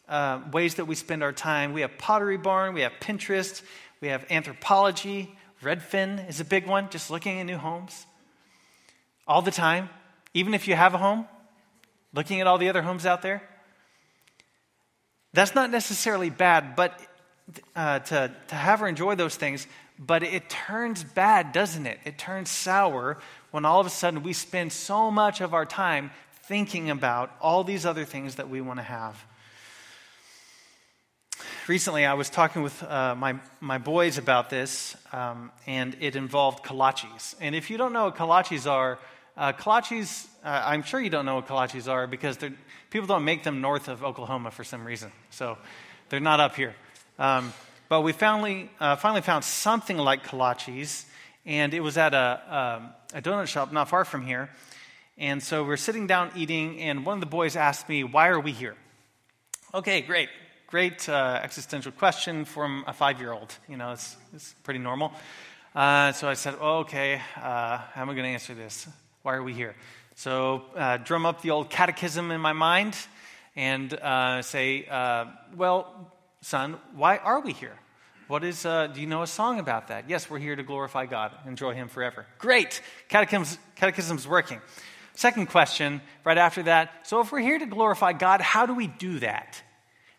uh, 0.08 0.40
ways 0.52 0.74
that 0.74 0.84
we 0.84 0.96
spend 0.96 1.22
our 1.22 1.32
time. 1.32 1.72
We 1.72 1.80
have 1.80 1.96
Pottery 1.96 2.36
Barn, 2.36 2.74
we 2.74 2.82
have 2.82 2.92
Pinterest, 3.00 3.62
we 4.00 4.08
have 4.08 4.28
Anthropologie. 4.28 5.30
Redfin 5.64 6.28
is 6.28 6.40
a 6.40 6.44
big 6.44 6.66
one, 6.66 6.90
just 6.90 7.10
looking 7.10 7.40
at 7.40 7.44
new 7.44 7.56
homes 7.56 8.06
all 9.26 9.42
the 9.42 9.50
time. 9.50 9.88
Even 10.34 10.54
if 10.54 10.68
you 10.68 10.74
have 10.74 10.94
a 10.94 10.98
home, 10.98 11.26
looking 12.12 12.40
at 12.40 12.46
all 12.46 12.58
the 12.58 12.68
other 12.68 12.82
homes 12.82 13.06
out 13.06 13.22
there. 13.22 13.42
That's 15.32 15.54
not 15.54 15.70
necessarily 15.70 16.30
bad, 16.30 16.76
but 16.76 17.00
uh, 17.74 17.98
to, 18.00 18.34
to 18.48 18.54
have 18.54 18.80
her 18.80 18.86
enjoy 18.86 19.14
those 19.16 19.36
things, 19.36 19.66
but 19.98 20.22
it 20.22 20.48
turns 20.48 21.04
bad, 21.04 21.52
doesn't 21.52 21.86
it? 21.86 21.98
It 22.04 22.18
turns 22.18 22.50
sour 22.50 23.18
when 23.50 23.64
all 23.64 23.80
of 23.80 23.86
a 23.86 23.90
sudden 23.90 24.22
we 24.22 24.32
spend 24.32 24.72
so 24.72 25.10
much 25.10 25.40
of 25.40 25.54
our 25.54 25.66
time 25.66 26.10
thinking 26.44 26.90
about 26.90 27.34
all 27.40 27.64
these 27.64 27.86
other 27.86 28.04
things 28.04 28.36
that 28.36 28.48
we 28.48 28.60
want 28.60 28.78
to 28.78 28.84
have. 28.84 29.24
Recently, 31.66 32.04
I 32.04 32.14
was 32.14 32.28
talking 32.28 32.62
with 32.62 32.82
uh, 32.82 33.14
my, 33.14 33.36
my 33.60 33.78
boys 33.78 34.18
about 34.18 34.50
this, 34.50 34.96
um, 35.12 35.50
and 35.66 35.96
it 36.00 36.16
involved 36.16 36.64
kolaches. 36.64 37.34
And 37.40 37.54
if 37.54 37.70
you 37.70 37.78
don't 37.78 37.92
know 37.92 38.04
what 38.04 38.16
kolaches 38.16 38.70
are, 38.70 38.98
uh, 39.36 39.52
kolaches, 39.52 40.26
uh, 40.44 40.62
I'm 40.64 40.82
sure 40.82 41.00
you 41.00 41.10
don't 41.10 41.24
know 41.24 41.36
what 41.36 41.46
kolaches 41.46 41.90
are 41.90 42.06
because 42.06 42.38
people 42.90 43.06
don't 43.06 43.24
make 43.24 43.42
them 43.42 43.60
north 43.60 43.88
of 43.88 44.04
Oklahoma 44.04 44.50
for 44.50 44.64
some 44.64 44.84
reason. 44.84 45.10
So 45.30 45.58
they're 46.08 46.20
not 46.20 46.40
up 46.40 46.54
here. 46.54 46.74
Um, 47.18 47.52
but 47.88 48.02
we 48.02 48.12
finally, 48.12 48.70
uh, 48.80 48.96
finally 48.96 49.22
found 49.22 49.44
something 49.44 49.96
like 49.96 50.26
kolaches, 50.26 51.04
and 51.46 51.74
it 51.74 51.80
was 51.80 51.96
at 51.96 52.14
a, 52.14 52.80
um, 52.82 52.90
a 53.14 53.22
donut 53.22 53.46
shop 53.46 53.72
not 53.72 53.88
far 53.88 54.04
from 54.04 54.26
here. 54.26 54.50
And 55.16 55.42
so 55.42 55.64
we're 55.64 55.76
sitting 55.76 56.06
down 56.06 56.32
eating, 56.34 56.80
and 56.80 57.06
one 57.06 57.14
of 57.14 57.20
the 57.20 57.26
boys 57.26 57.56
asked 57.56 57.88
me, 57.88 58.02
Why 58.04 58.28
are 58.28 58.40
we 58.40 58.52
here? 58.52 58.74
Okay, 59.72 60.02
great. 60.02 60.28
Great 60.66 61.08
uh, 61.08 61.40
existential 61.42 61.92
question 61.92 62.44
from 62.44 62.84
a 62.86 62.92
five 62.92 63.20
year 63.20 63.32
old. 63.32 63.54
You 63.68 63.76
know, 63.76 63.92
it's, 63.92 64.16
it's 64.32 64.54
pretty 64.64 64.80
normal. 64.80 65.12
Uh, 65.74 66.12
so 66.12 66.26
I 66.28 66.34
said, 66.34 66.54
oh, 66.60 66.78
Okay, 66.78 67.20
uh, 67.36 67.78
how 67.78 68.02
am 68.02 68.08
I 68.08 68.14
going 68.14 68.24
to 68.24 68.30
answer 68.30 68.54
this? 68.54 68.88
Why 69.22 69.34
are 69.34 69.42
we 69.42 69.52
here? 69.52 69.74
So 70.14 70.62
uh, 70.74 70.96
drum 70.96 71.26
up 71.26 71.42
the 71.42 71.50
old 71.50 71.68
catechism 71.68 72.30
in 72.30 72.40
my 72.40 72.54
mind 72.54 72.96
and 73.54 73.92
uh, 73.92 74.40
say, 74.42 74.86
uh, 74.90 75.26
Well, 75.54 76.12
son, 76.40 76.78
why 76.94 77.18
are 77.18 77.40
we 77.40 77.52
here? 77.52 77.76
What 78.26 78.42
is, 78.42 78.62
do 78.62 78.92
you 78.96 79.06
know 79.06 79.22
a 79.22 79.26
song 79.26 79.60
about 79.60 79.88
that? 79.88 80.08
Yes, 80.08 80.30
we're 80.30 80.38
here 80.38 80.56
to 80.56 80.62
glorify 80.62 81.04
God, 81.04 81.32
enjoy 81.46 81.74
Him 81.74 81.88
forever. 81.88 82.24
Great. 82.38 82.80
Catechism's, 83.08 83.58
catechism's 83.76 84.26
working. 84.26 84.62
Second 85.14 85.46
question, 85.46 86.00
right 86.24 86.38
after 86.38 86.62
that. 86.64 87.06
So, 87.06 87.20
if 87.20 87.30
we're 87.30 87.40
here 87.40 87.58
to 87.58 87.66
glorify 87.66 88.14
God, 88.14 88.40
how 88.40 88.66
do 88.66 88.74
we 88.74 88.86
do 88.86 89.20
that? 89.20 89.62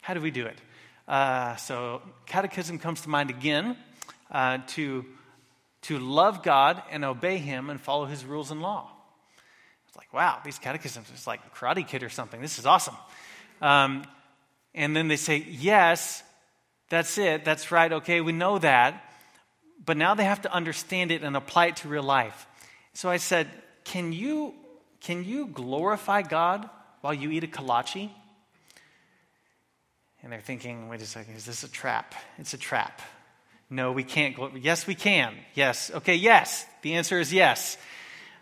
How 0.05 0.13
do 0.13 0.21
we 0.21 0.29
do 0.29 0.45
it? 0.45 0.59
Uh, 1.07 1.55
so, 1.55 1.99
catechism 2.27 2.77
comes 2.77 3.01
to 3.01 3.09
mind 3.09 3.31
again 3.31 3.75
uh, 4.29 4.59
to, 4.67 5.03
to 5.81 5.97
love 5.97 6.43
God 6.43 6.79
and 6.91 7.03
obey 7.03 7.39
Him 7.39 7.71
and 7.71 7.81
follow 7.81 8.05
His 8.05 8.23
rules 8.23 8.51
and 8.51 8.61
law. 8.61 8.87
It's 9.87 9.97
like, 9.97 10.13
wow, 10.13 10.37
these 10.45 10.59
catechisms, 10.59 11.07
it's 11.11 11.25
like 11.25 11.55
Karate 11.55 11.87
Kid 11.87 12.03
or 12.03 12.09
something. 12.09 12.39
This 12.39 12.59
is 12.59 12.67
awesome. 12.67 12.93
Um, 13.63 14.05
and 14.75 14.95
then 14.95 15.07
they 15.07 15.15
say, 15.15 15.43
yes, 15.49 16.21
that's 16.89 17.17
it, 17.17 17.43
that's 17.43 17.71
right, 17.71 17.91
okay, 17.91 18.21
we 18.21 18.31
know 18.31 18.59
that. 18.59 19.09
But 19.83 19.97
now 19.97 20.13
they 20.13 20.25
have 20.25 20.43
to 20.43 20.53
understand 20.53 21.09
it 21.09 21.23
and 21.23 21.35
apply 21.35 21.69
it 21.69 21.77
to 21.77 21.87
real 21.87 22.03
life. 22.03 22.45
So 22.93 23.09
I 23.09 23.17
said, 23.17 23.47
can 23.85 24.13
you, 24.13 24.53
can 25.01 25.25
you 25.25 25.47
glorify 25.47 26.21
God 26.21 26.69
while 27.01 27.15
you 27.15 27.31
eat 27.31 27.43
a 27.43 27.47
kolache? 27.47 28.11
And 30.25 30.33
they're 30.33 30.41
thinking, 30.41 30.89
wait 30.89 31.03
a 31.03 31.05
second, 31.05 31.35
is 31.35 31.45
this 31.45 31.61
a 31.61 31.69
trap? 31.69 32.15
It's 32.39 32.55
a 32.55 32.57
trap. 32.57 32.99
No, 33.69 33.91
we 33.91 34.03
can't. 34.03 34.35
Gl- 34.35 34.57
yes, 34.59 34.88
we 34.88 34.95
can. 34.95 35.35
Yes. 35.53 35.91
Okay, 35.93 36.15
yes. 36.15 36.65
The 36.81 36.95
answer 36.95 37.19
is 37.19 37.31
yes. 37.31 37.77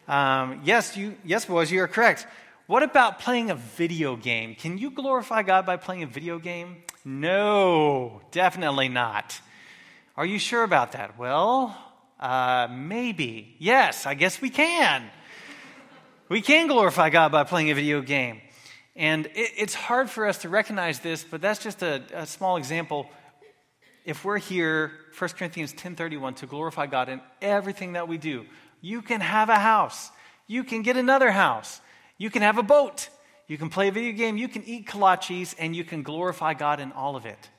Um, 0.08 0.62
yes, 0.63 0.96
you, 0.96 1.17
yes, 1.26 1.43
boys, 1.43 1.69
you 1.69 1.82
are 1.82 1.89
correct. 1.89 2.26
What 2.67 2.84
about 2.84 3.19
playing 3.19 3.52
a 3.52 3.56
video 3.56 4.15
game? 4.15 4.56
Can 4.56 4.78
you 4.78 4.91
glorify 4.91 5.43
God 5.43 5.65
by 5.65 5.76
playing 5.76 6.04
a 6.04 6.08
video 6.08 6.39
game? 6.39 6.78
No, 7.04 8.22
definitely 8.32 8.88
not. 8.88 9.38
Are 10.15 10.26
you 10.26 10.39
sure 10.39 10.63
about 10.63 10.93
that? 10.93 11.19
Well, 11.19 11.78
uh, 12.17 12.69
maybe. 12.72 13.58
Yes, 13.60 14.06
I 14.06 14.13
guess 14.13 14.41
we 14.41 14.50
can. 14.50 15.04
We 16.30 16.41
can 16.41 16.67
glorify 16.67 17.10
God 17.10 17.34
by 17.34 17.43
playing 17.43 17.72
a 17.72 17.76
video 17.76 18.02
game. 18.02 18.39
And 18.95 19.25
it, 19.27 19.51
it's 19.58 19.73
hard 19.73 20.10
for 20.10 20.27
us 20.27 20.39
to 20.39 20.49
recognize 20.49 20.99
this, 20.99 21.23
but 21.23 21.41
that's 21.41 21.63
just 21.63 21.82
a, 21.82 22.03
a 22.13 22.25
small 22.25 22.58
example. 22.58 23.10
If 24.06 24.25
we're 24.25 24.38
here, 24.38 24.91
1 25.17 25.29
Corinthians 25.32 25.73
10:31, 25.73 26.36
to 26.38 26.45
glorify 26.45 26.88
God 26.88 27.10
in 27.10 27.21
everything 27.41 27.93
that 27.93 28.08
we 28.08 28.17
do, 28.17 28.45
you 28.82 29.01
can 29.01 29.21
have 29.21 29.49
a 29.49 29.60
house. 29.60 30.12
You 30.47 30.63
can 30.63 30.82
get 30.82 30.97
another 30.97 31.32
house. 31.32 31.82
You 32.17 32.29
can 32.29 32.41
have 32.41 32.58
a 32.58 32.63
boat, 32.63 33.10
you 33.47 33.58
can 33.58 33.69
play 33.69 33.89
a 33.89 33.91
video 33.91 34.13
game, 34.13 34.38
you 34.38 34.47
can 34.47 34.63
eat 34.63 34.88
kolaches, 34.88 35.56
and 35.60 35.75
you 35.75 35.84
can 35.84 36.03
glorify 36.03 36.53
God 36.53 36.79
in 36.79 36.91
all 36.91 37.15
of 37.15 37.25
it. 37.25 37.49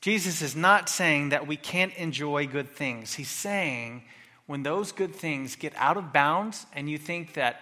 Jesus 0.00 0.40
is 0.42 0.54
not 0.54 0.88
saying 0.88 1.30
that 1.30 1.46
we 1.46 1.56
can't 1.56 1.94
enjoy 1.96 2.46
good 2.46 2.70
things. 2.70 3.14
He's 3.14 3.30
saying 3.30 4.04
when 4.46 4.62
those 4.62 4.92
good 4.92 5.14
things 5.14 5.56
get 5.56 5.74
out 5.76 5.96
of 5.96 6.12
bounds 6.12 6.66
and 6.72 6.88
you 6.88 6.96
think 6.96 7.34
that 7.34 7.60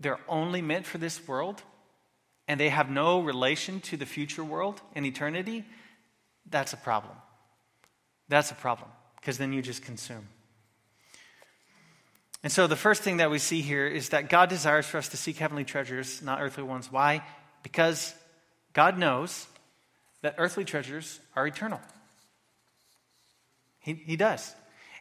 they're 0.00 0.20
only 0.28 0.62
meant 0.62 0.86
for 0.86 0.98
this 0.98 1.26
world 1.26 1.62
and 2.46 2.58
they 2.58 2.68
have 2.68 2.90
no 2.90 3.20
relation 3.20 3.80
to 3.80 3.96
the 3.96 4.06
future 4.06 4.44
world 4.44 4.80
and 4.94 5.04
eternity, 5.04 5.64
that's 6.48 6.72
a 6.72 6.76
problem. 6.76 7.14
That's 8.28 8.50
a 8.50 8.54
problem 8.54 8.90
because 9.16 9.38
then 9.38 9.52
you 9.52 9.62
just 9.62 9.82
consume. 9.82 10.28
And 12.42 12.52
so 12.52 12.66
the 12.66 12.76
first 12.76 13.02
thing 13.02 13.16
that 13.16 13.30
we 13.30 13.38
see 13.38 13.60
here 13.60 13.86
is 13.86 14.10
that 14.10 14.28
God 14.28 14.48
desires 14.48 14.86
for 14.86 14.98
us 14.98 15.08
to 15.08 15.16
seek 15.16 15.38
heavenly 15.38 15.64
treasures, 15.64 16.22
not 16.22 16.40
earthly 16.40 16.62
ones. 16.62 16.90
Why? 16.90 17.24
Because 17.62 18.14
God 18.72 18.96
knows 18.96 19.46
that 20.22 20.36
earthly 20.38 20.64
treasures 20.64 21.20
are 21.34 21.46
eternal. 21.46 21.80
He, 23.80 23.94
he 23.94 24.16
does. 24.16 24.54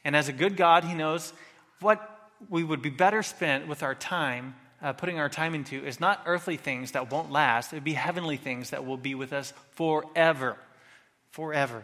And 0.04 0.16
as 0.16 0.30
a 0.30 0.34
good 0.34 0.58
God, 0.58 0.84
He 0.84 0.94
knows 0.94 1.34
what 1.80 2.02
we 2.50 2.64
would 2.64 2.82
be 2.82 2.90
better 2.90 3.22
spent 3.24 3.68
with 3.68 3.84
our 3.84 3.96
time, 3.96 4.56
uh, 4.82 4.94
putting 4.94 5.20
our 5.20 5.30
time 5.30 5.56
into, 5.56 5.86
is 5.86 6.00
not 6.00 6.22
earthly 6.26 6.58
things 6.58 6.92
that 6.92 7.12
won't 7.12 7.32
last. 7.32 7.74
It 7.74 7.78
would 7.78 7.84
be 7.84 7.94
heavenly 7.94 8.38
things 8.38 8.70
that 8.70 8.86
will 8.86 8.98
be 8.98 9.16
with 9.16 9.34
us 9.34 9.54
forever. 9.72 10.58
Forever. 11.32 11.84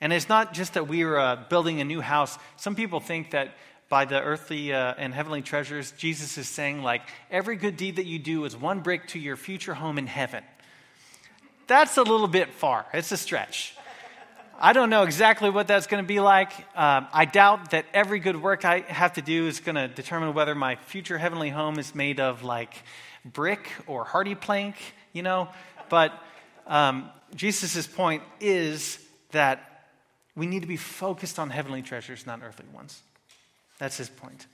And 0.00 0.12
it's 0.12 0.28
not 0.28 0.54
just 0.54 0.74
that 0.74 0.88
we 0.88 1.02
are 1.02 1.18
uh, 1.18 1.36
building 1.48 1.80
a 1.80 1.84
new 1.84 2.00
house. 2.00 2.38
Some 2.56 2.74
people 2.74 3.00
think 3.00 3.32
that 3.32 3.54
by 3.88 4.04
the 4.04 4.20
earthly 4.20 4.72
uh, 4.72 4.94
and 4.98 5.14
heavenly 5.14 5.42
treasures, 5.42 5.92
Jesus 5.92 6.36
is 6.36 6.48
saying, 6.48 6.82
like, 6.82 7.02
every 7.30 7.56
good 7.56 7.76
deed 7.76 7.96
that 7.96 8.06
you 8.06 8.18
do 8.18 8.44
is 8.44 8.56
one 8.56 8.80
brick 8.80 9.08
to 9.08 9.18
your 9.18 9.36
future 9.36 9.74
home 9.74 9.98
in 9.98 10.06
heaven. 10.06 10.44
That's 11.66 11.96
a 11.96 12.02
little 12.02 12.28
bit 12.28 12.52
far. 12.52 12.86
It's 12.92 13.12
a 13.12 13.16
stretch. 13.16 13.74
I 14.60 14.72
don't 14.72 14.90
know 14.90 15.04
exactly 15.04 15.50
what 15.50 15.68
that's 15.68 15.86
going 15.86 16.02
to 16.02 16.08
be 16.08 16.18
like. 16.18 16.50
Uh, 16.74 17.02
I 17.12 17.26
doubt 17.26 17.70
that 17.70 17.86
every 17.94 18.18
good 18.18 18.42
work 18.42 18.64
I 18.64 18.80
have 18.80 19.12
to 19.12 19.22
do 19.22 19.46
is 19.46 19.60
going 19.60 19.76
to 19.76 19.86
determine 19.86 20.34
whether 20.34 20.52
my 20.52 20.74
future 20.74 21.16
heavenly 21.16 21.48
home 21.48 21.78
is 21.78 21.94
made 21.94 22.18
of 22.18 22.42
like 22.42 22.74
brick 23.24 23.70
or 23.86 24.04
HardiePlank, 24.04 24.74
you 25.12 25.22
know. 25.22 25.48
But 25.88 26.12
um, 26.66 27.08
Jesus' 27.36 27.86
point 27.86 28.24
is 28.40 28.98
that 29.30 29.86
we 30.34 30.46
need 30.46 30.62
to 30.62 30.68
be 30.68 30.76
focused 30.76 31.38
on 31.38 31.50
heavenly 31.50 31.82
treasures, 31.82 32.26
not 32.26 32.40
earthly 32.42 32.66
ones. 32.74 33.00
That's 33.78 33.96
his 33.96 34.08
point. 34.08 34.48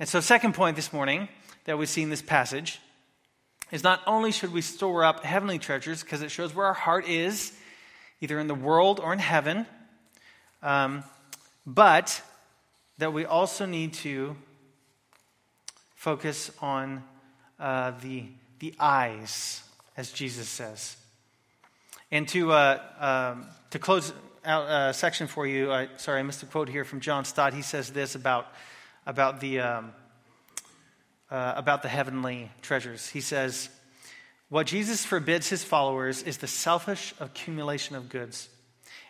And 0.00 0.08
so, 0.08 0.18
second 0.18 0.54
point 0.54 0.74
this 0.74 0.92
morning 0.92 1.28
that 1.66 1.78
we 1.78 1.86
see 1.86 2.02
in 2.02 2.10
this 2.10 2.22
passage 2.22 2.80
is 3.70 3.84
not 3.84 4.00
only 4.08 4.32
should 4.32 4.52
we 4.52 4.60
store 4.60 5.04
up 5.04 5.24
heavenly 5.24 5.60
treasures 5.60 6.02
because 6.02 6.20
it 6.20 6.32
shows 6.32 6.52
where 6.52 6.66
our 6.66 6.74
heart 6.74 7.08
is, 7.08 7.52
either 8.22 8.38
in 8.38 8.46
the 8.46 8.54
world 8.54 9.00
or 9.00 9.12
in 9.12 9.18
heaven, 9.18 9.66
um, 10.62 11.02
but 11.66 12.22
that 12.98 13.12
we 13.12 13.26
also 13.26 13.66
need 13.66 13.92
to 13.92 14.36
focus 15.96 16.52
on 16.60 17.02
uh, 17.58 17.90
the, 18.00 18.24
the 18.60 18.72
eyes, 18.78 19.62
as 19.96 20.12
Jesus 20.12 20.48
says. 20.48 20.96
And 22.12 22.28
to, 22.28 22.52
uh, 22.52 22.80
um, 23.00 23.46
to 23.70 23.80
close 23.80 24.12
out 24.44 24.64
uh, 24.66 24.92
section 24.92 25.26
for 25.26 25.46
you. 25.46 25.72
I, 25.72 25.88
sorry, 25.96 26.20
I 26.20 26.22
missed 26.22 26.42
a 26.44 26.46
quote 26.46 26.68
here 26.68 26.84
from 26.84 27.00
John 27.00 27.24
Stott. 27.24 27.54
He 27.54 27.62
says 27.62 27.90
this 27.90 28.14
about, 28.14 28.46
about, 29.04 29.40
the, 29.40 29.60
um, 29.60 29.92
uh, 31.28 31.54
about 31.56 31.82
the 31.82 31.88
heavenly 31.88 32.50
treasures. 32.60 33.08
He 33.08 33.20
says, 33.20 33.68
What 34.52 34.66
Jesus 34.66 35.02
forbids 35.02 35.48
his 35.48 35.64
followers 35.64 36.22
is 36.22 36.36
the 36.36 36.46
selfish 36.46 37.14
accumulation 37.18 37.96
of 37.96 38.10
goods, 38.10 38.50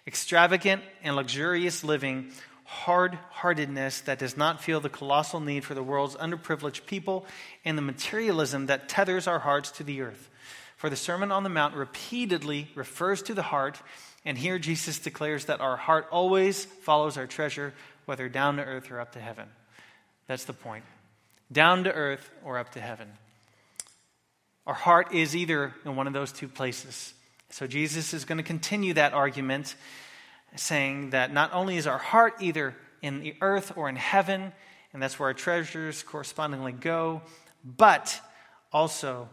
extravagant 0.07 0.85
and 1.03 1.17
luxurious 1.17 1.83
living, 1.83 2.31
hard 2.63 3.19
heartedness 3.33 4.03
that 4.03 4.21
does 4.21 4.37
not 4.37 4.63
feel 4.63 4.79
the 4.79 4.89
colossal 4.89 5.41
need 5.41 5.65
for 5.65 5.75
the 5.75 5.83
world's 5.83 6.15
underprivileged 6.15 6.87
people, 6.87 7.27
and 7.65 7.77
the 7.77 7.83
materialism 7.83 8.67
that 8.67 8.89
tethers 8.89 9.27
our 9.27 9.41
hearts 9.41 9.73
to 9.73 9.83
the 9.83 10.03
earth. 10.03 10.31
For 10.77 10.89
the 10.89 10.95
Sermon 10.95 11.33
on 11.33 11.43
the 11.43 11.49
Mount 11.49 11.75
repeatedly 11.75 12.69
refers 12.77 13.21
to 13.23 13.35
the 13.35 13.43
heart 13.43 13.83
and 14.25 14.39
here 14.39 14.61
Jesus 14.61 15.01
declares 15.01 15.47
that 15.47 15.61
our 15.61 15.77
heart 15.77 16.07
always 16.13 16.67
follows 16.67 17.17
our 17.17 17.27
treasure, 17.27 17.75
whether 18.05 18.29
down 18.29 18.59
to 18.59 18.63
earth 18.65 18.93
or 18.93 19.01
up 19.01 19.11
to 19.15 19.21
heaven. 19.21 19.49
That's 20.29 20.45
the 20.45 20.53
point. 20.53 20.85
Down 21.51 21.83
to 21.83 21.93
earth 21.93 22.31
or 22.45 22.59
up 22.59 22.71
to 22.75 22.81
heaven. 22.81 23.09
Our 24.67 24.75
heart 24.75 25.13
is 25.13 25.35
either 25.35 25.75
in 25.85 25.97
one 25.97 26.07
of 26.07 26.13
those 26.13 26.33
two 26.33 26.49
places. 26.49 27.15
So 27.51 27.67
Jesus 27.67 28.15
is 28.15 28.25
going 28.25 28.39
to 28.39 28.45
continue 28.45 28.95
that 28.95 29.13
argument, 29.13 29.75
saying 30.57 31.11
that 31.11 31.33
not 31.33 31.53
only 31.53 31.77
is 31.77 31.87
our 31.87 31.99
heart 31.99 32.35
either 32.41 32.75
in 33.03 33.21
the 33.21 33.35
earth 33.41 33.73
or 33.77 33.89
in 33.89 33.97
heaven, 33.97 34.53
and 34.93 35.03
that's 35.03 35.19
where 35.19 35.29
our 35.29 35.35
treasures 35.35 36.03
correspondingly 36.03 36.73
go, 36.73 37.23
but 37.65 38.21
also 38.73 39.29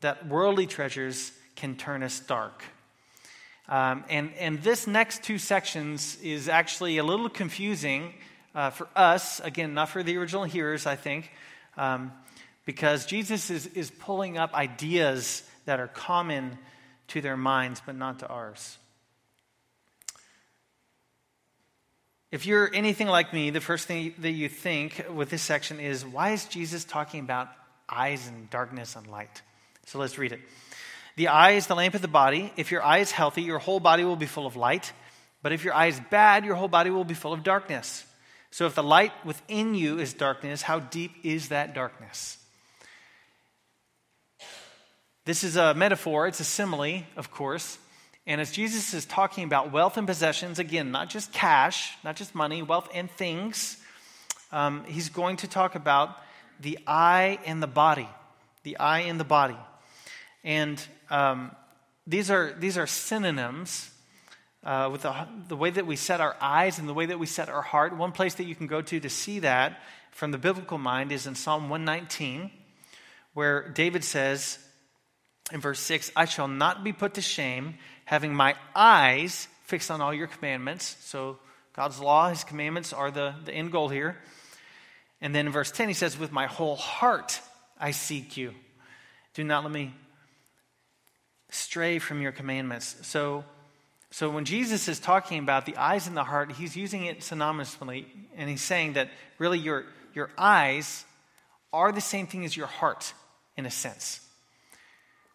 that 0.00 0.26
worldly 0.26 0.66
treasures 0.66 1.32
can 1.54 1.76
turn 1.76 2.02
us 2.02 2.18
dark. 2.20 2.64
Um, 3.68 4.04
and, 4.08 4.32
and 4.38 4.62
this 4.62 4.86
next 4.86 5.22
two 5.22 5.38
sections 5.38 6.18
is 6.22 6.48
actually 6.48 6.98
a 6.98 7.04
little 7.04 7.28
confusing 7.28 8.14
uh, 8.54 8.70
for 8.70 8.88
us, 8.96 9.40
again, 9.40 9.74
not 9.74 9.88
for 9.88 10.02
the 10.02 10.16
original 10.16 10.44
hearers, 10.44 10.84
I 10.84 10.96
think, 10.96 11.30
um, 11.76 12.12
because 12.64 13.06
Jesus 13.06 13.50
is, 13.50 13.66
is 13.68 13.90
pulling 13.90 14.38
up 14.38 14.54
ideas 14.54 15.42
that 15.64 15.80
are 15.80 15.88
common 15.88 16.58
to 17.08 17.20
their 17.20 17.36
minds, 17.36 17.82
but 17.84 17.96
not 17.96 18.20
to 18.20 18.28
ours. 18.28 18.78
If 22.30 22.46
you're 22.46 22.70
anything 22.72 23.08
like 23.08 23.34
me, 23.34 23.50
the 23.50 23.60
first 23.60 23.86
thing 23.86 24.14
that 24.20 24.30
you 24.30 24.48
think 24.48 25.04
with 25.12 25.28
this 25.28 25.42
section 25.42 25.78
is 25.78 26.04
why 26.04 26.30
is 26.30 26.46
Jesus 26.46 26.82
talking 26.82 27.20
about 27.20 27.48
eyes 27.88 28.26
and 28.26 28.48
darkness 28.48 28.96
and 28.96 29.06
light? 29.06 29.42
So 29.86 29.98
let's 29.98 30.16
read 30.16 30.32
it. 30.32 30.40
The 31.16 31.28
eye 31.28 31.52
is 31.52 31.66
the 31.66 31.74
lamp 31.74 31.94
of 31.94 32.00
the 32.00 32.08
body. 32.08 32.50
If 32.56 32.70
your 32.70 32.82
eye 32.82 32.98
is 32.98 33.10
healthy, 33.10 33.42
your 33.42 33.58
whole 33.58 33.80
body 33.80 34.04
will 34.04 34.16
be 34.16 34.24
full 34.24 34.46
of 34.46 34.56
light. 34.56 34.92
But 35.42 35.52
if 35.52 35.62
your 35.62 35.74
eye 35.74 35.88
is 35.88 36.00
bad, 36.10 36.46
your 36.46 36.54
whole 36.54 36.68
body 36.68 36.88
will 36.88 37.04
be 37.04 37.12
full 37.12 37.34
of 37.34 37.42
darkness. 37.42 38.06
So 38.50 38.64
if 38.64 38.74
the 38.74 38.82
light 38.82 39.12
within 39.26 39.74
you 39.74 39.98
is 39.98 40.14
darkness, 40.14 40.62
how 40.62 40.78
deep 40.78 41.12
is 41.24 41.48
that 41.48 41.74
darkness? 41.74 42.38
This 45.24 45.44
is 45.44 45.54
a 45.54 45.72
metaphor, 45.72 46.26
it's 46.26 46.40
a 46.40 46.44
simile, 46.44 47.04
of 47.16 47.30
course. 47.30 47.78
And 48.26 48.40
as 48.40 48.50
Jesus 48.50 48.92
is 48.92 49.04
talking 49.04 49.44
about 49.44 49.70
wealth 49.70 49.96
and 49.96 50.04
possessions, 50.04 50.58
again, 50.58 50.90
not 50.90 51.10
just 51.10 51.32
cash, 51.32 51.92
not 52.02 52.16
just 52.16 52.34
money, 52.34 52.60
wealth 52.60 52.88
and 52.92 53.08
things, 53.08 53.76
um, 54.50 54.82
he's 54.84 55.10
going 55.10 55.36
to 55.36 55.46
talk 55.46 55.76
about 55.76 56.16
the 56.58 56.76
eye 56.88 57.38
and 57.46 57.62
the 57.62 57.68
body. 57.68 58.08
The 58.64 58.78
eye 58.78 59.00
and 59.00 59.20
the 59.20 59.24
body. 59.24 59.56
And 60.42 60.84
um, 61.08 61.52
these, 62.04 62.28
are, 62.28 62.52
these 62.58 62.76
are 62.76 62.88
synonyms 62.88 63.92
uh, 64.64 64.88
with 64.90 65.02
the, 65.02 65.14
the 65.46 65.56
way 65.56 65.70
that 65.70 65.86
we 65.86 65.94
set 65.94 66.20
our 66.20 66.34
eyes 66.40 66.80
and 66.80 66.88
the 66.88 66.94
way 66.94 67.06
that 67.06 67.20
we 67.20 67.26
set 67.26 67.48
our 67.48 67.62
heart. 67.62 67.96
One 67.96 68.10
place 68.10 68.34
that 68.34 68.44
you 68.44 68.56
can 68.56 68.66
go 68.66 68.82
to 68.82 68.98
to 68.98 69.08
see 69.08 69.38
that 69.38 69.80
from 70.10 70.32
the 70.32 70.38
biblical 70.38 70.78
mind 70.78 71.12
is 71.12 71.28
in 71.28 71.36
Psalm 71.36 71.68
119, 71.68 72.50
where 73.34 73.68
David 73.68 74.02
says 74.02 74.58
in 75.52 75.60
verse 75.60 75.78
6 75.80 76.10
I 76.16 76.24
shall 76.24 76.48
not 76.48 76.82
be 76.82 76.92
put 76.92 77.14
to 77.14 77.20
shame 77.20 77.74
having 78.04 78.34
my 78.34 78.56
eyes 78.74 79.46
fixed 79.64 79.90
on 79.90 80.00
all 80.00 80.12
your 80.12 80.26
commandments. 80.26 80.96
So 81.00 81.38
God's 81.74 82.00
law, 82.00 82.28
his 82.28 82.44
commandments 82.44 82.92
are 82.92 83.10
the, 83.10 83.34
the 83.44 83.52
end 83.52 83.70
goal 83.70 83.88
here. 83.88 84.16
And 85.20 85.34
then 85.34 85.46
in 85.46 85.52
verse 85.52 85.70
10, 85.70 85.88
he 85.88 85.94
says, 85.94 86.18
With 86.18 86.32
my 86.32 86.46
whole 86.46 86.76
heart 86.76 87.40
I 87.78 87.92
seek 87.92 88.36
you. 88.36 88.54
Do 89.34 89.44
not 89.44 89.62
let 89.62 89.72
me 89.72 89.94
stray 91.50 91.98
from 91.98 92.20
your 92.20 92.32
commandments. 92.32 92.96
So, 93.02 93.44
so 94.10 94.30
when 94.30 94.44
Jesus 94.44 94.88
is 94.88 94.98
talking 94.98 95.38
about 95.38 95.64
the 95.64 95.76
eyes 95.76 96.06
and 96.06 96.16
the 96.16 96.24
heart, 96.24 96.52
he's 96.52 96.76
using 96.76 97.06
it 97.06 97.20
synonymously, 97.20 98.04
and 98.36 98.50
he's 98.50 98.62
saying 98.62 98.94
that 98.94 99.10
really 99.38 99.58
your, 99.58 99.84
your 100.14 100.30
eyes 100.36 101.04
are 101.72 101.92
the 101.92 102.00
same 102.00 102.26
thing 102.26 102.44
as 102.44 102.56
your 102.56 102.66
heart, 102.66 103.14
in 103.56 103.64
a 103.64 103.70
sense 103.70 104.20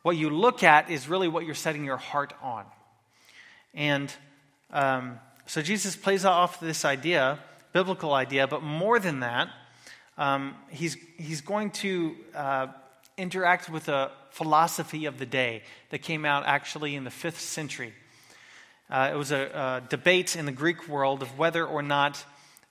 what 0.08 0.16
you 0.16 0.30
look 0.30 0.64
at 0.64 0.90
is 0.90 1.10
really 1.10 1.28
what 1.28 1.46
you're 1.46 1.54
setting 1.54 1.84
your 1.84 1.98
heart 1.98 2.32
on. 2.42 2.64
And 3.74 4.10
um, 4.72 5.20
so 5.48 5.62
Jesus 5.62 5.98
plays 5.98 6.24
off 6.24 6.62
this 6.62 6.86
idea, 6.86 7.40
biblical 7.74 8.14
idea, 8.14 8.48
but 8.48 8.64
more 8.64 9.00
than 9.00 9.20
that, 9.20 9.50
um, 10.18 10.56
he's, 10.70 10.96
he's 11.18 11.42
going 11.42 11.72
to 11.72 12.16
uh, 12.34 12.68
interact 13.18 13.70
with 13.70 13.90
a 13.90 14.12
philosophy 14.30 15.08
of 15.08 15.20
the 15.20 15.26
day 15.26 15.62
that 15.90 15.98
came 15.98 16.24
out 16.24 16.46
actually 16.46 16.96
in 16.96 17.04
the 17.04 17.12
fifth 17.12 17.42
century. 17.42 17.94
Uh, 18.90 19.10
it 19.12 19.18
was 19.18 19.34
a, 19.34 19.82
a, 19.84 19.90
debate 19.90 20.38
in 20.38 20.46
the 20.46 20.54
Greek 20.54 20.88
world 20.88 21.22
of 21.22 21.38
whether 21.38 21.66
or 21.66 21.82
not 21.84 22.24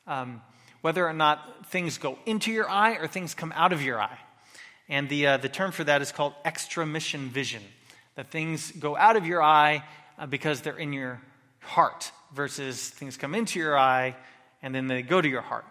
um, 0.07 0.41
whether 0.81 1.07
or 1.07 1.13
not 1.13 1.67
things 1.67 1.99
go 1.99 2.17
into 2.25 2.51
your 2.51 2.71
eye 2.71 2.93
or 2.93 3.07
things 3.07 3.35
come 3.35 3.53
out 3.55 3.75
of 3.75 3.83
your 3.83 4.01
eye. 4.01 4.19
And 4.89 5.09
the, 5.09 5.27
uh, 5.27 5.37
the 5.39 5.49
term 5.49 5.73
for 5.73 5.85
that 5.85 6.03
is 6.03 6.13
called 6.13 6.35
extramission 6.45 7.29
vision. 7.29 7.63
That 8.15 8.31
things 8.31 8.71
go 8.73 8.97
out 8.97 9.17
of 9.17 9.27
your 9.27 9.43
eye 9.43 9.85
uh, 10.19 10.27
because 10.27 10.61
they're 10.61 10.79
in 10.79 10.93
your 10.93 11.21
heart, 11.61 12.13
versus 12.33 12.89
things 12.91 13.17
come 13.17 13.35
into 13.35 13.59
your 13.59 13.79
eye 13.79 14.17
and 14.63 14.75
then 14.75 14.87
they 14.87 15.03
go 15.03 15.21
to 15.21 15.29
your 15.29 15.43
heart. 15.43 15.65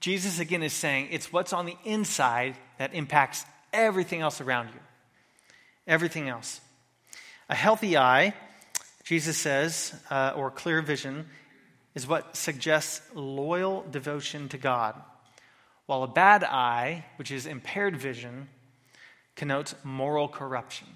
Jesus 0.00 0.38
again 0.38 0.62
is 0.62 0.72
saying 0.72 1.08
it's 1.10 1.32
what's 1.32 1.52
on 1.52 1.66
the 1.66 1.76
inside 1.84 2.56
that 2.78 2.94
impacts 2.94 3.44
everything 3.72 4.20
else 4.20 4.40
around 4.40 4.68
you. 4.68 4.80
Everything 5.86 6.28
else. 6.28 6.60
A 7.48 7.54
healthy 7.54 7.96
eye, 7.96 8.34
Jesus 9.04 9.36
says, 9.36 9.94
uh, 10.10 10.32
or 10.36 10.50
clear 10.50 10.80
vision, 10.82 11.26
is 11.94 12.06
what 12.06 12.36
suggests 12.36 13.02
loyal 13.14 13.84
devotion 13.90 14.48
to 14.50 14.58
God 14.58 14.94
while 15.92 16.04
a 16.04 16.08
bad 16.08 16.42
eye, 16.42 17.04
which 17.16 17.30
is 17.30 17.44
impaired 17.44 17.94
vision, 17.94 18.48
connotes 19.36 19.74
moral 19.84 20.26
corruption. 20.26 20.86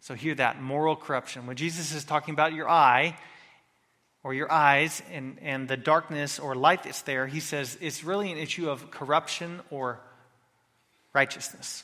So, 0.00 0.14
hear 0.14 0.36
that 0.36 0.62
moral 0.62 0.94
corruption. 0.94 1.48
When 1.48 1.56
Jesus 1.56 1.92
is 1.92 2.04
talking 2.04 2.32
about 2.32 2.52
your 2.52 2.68
eye 2.68 3.18
or 4.22 4.32
your 4.32 4.50
eyes 4.50 5.02
and, 5.10 5.38
and 5.42 5.66
the 5.66 5.76
darkness 5.76 6.38
or 6.38 6.54
light 6.54 6.84
that's 6.84 7.02
there, 7.02 7.26
he 7.26 7.40
says 7.40 7.76
it's 7.80 8.04
really 8.04 8.30
an 8.30 8.38
issue 8.38 8.70
of 8.70 8.92
corruption 8.92 9.60
or 9.70 9.98
righteousness. 11.12 11.82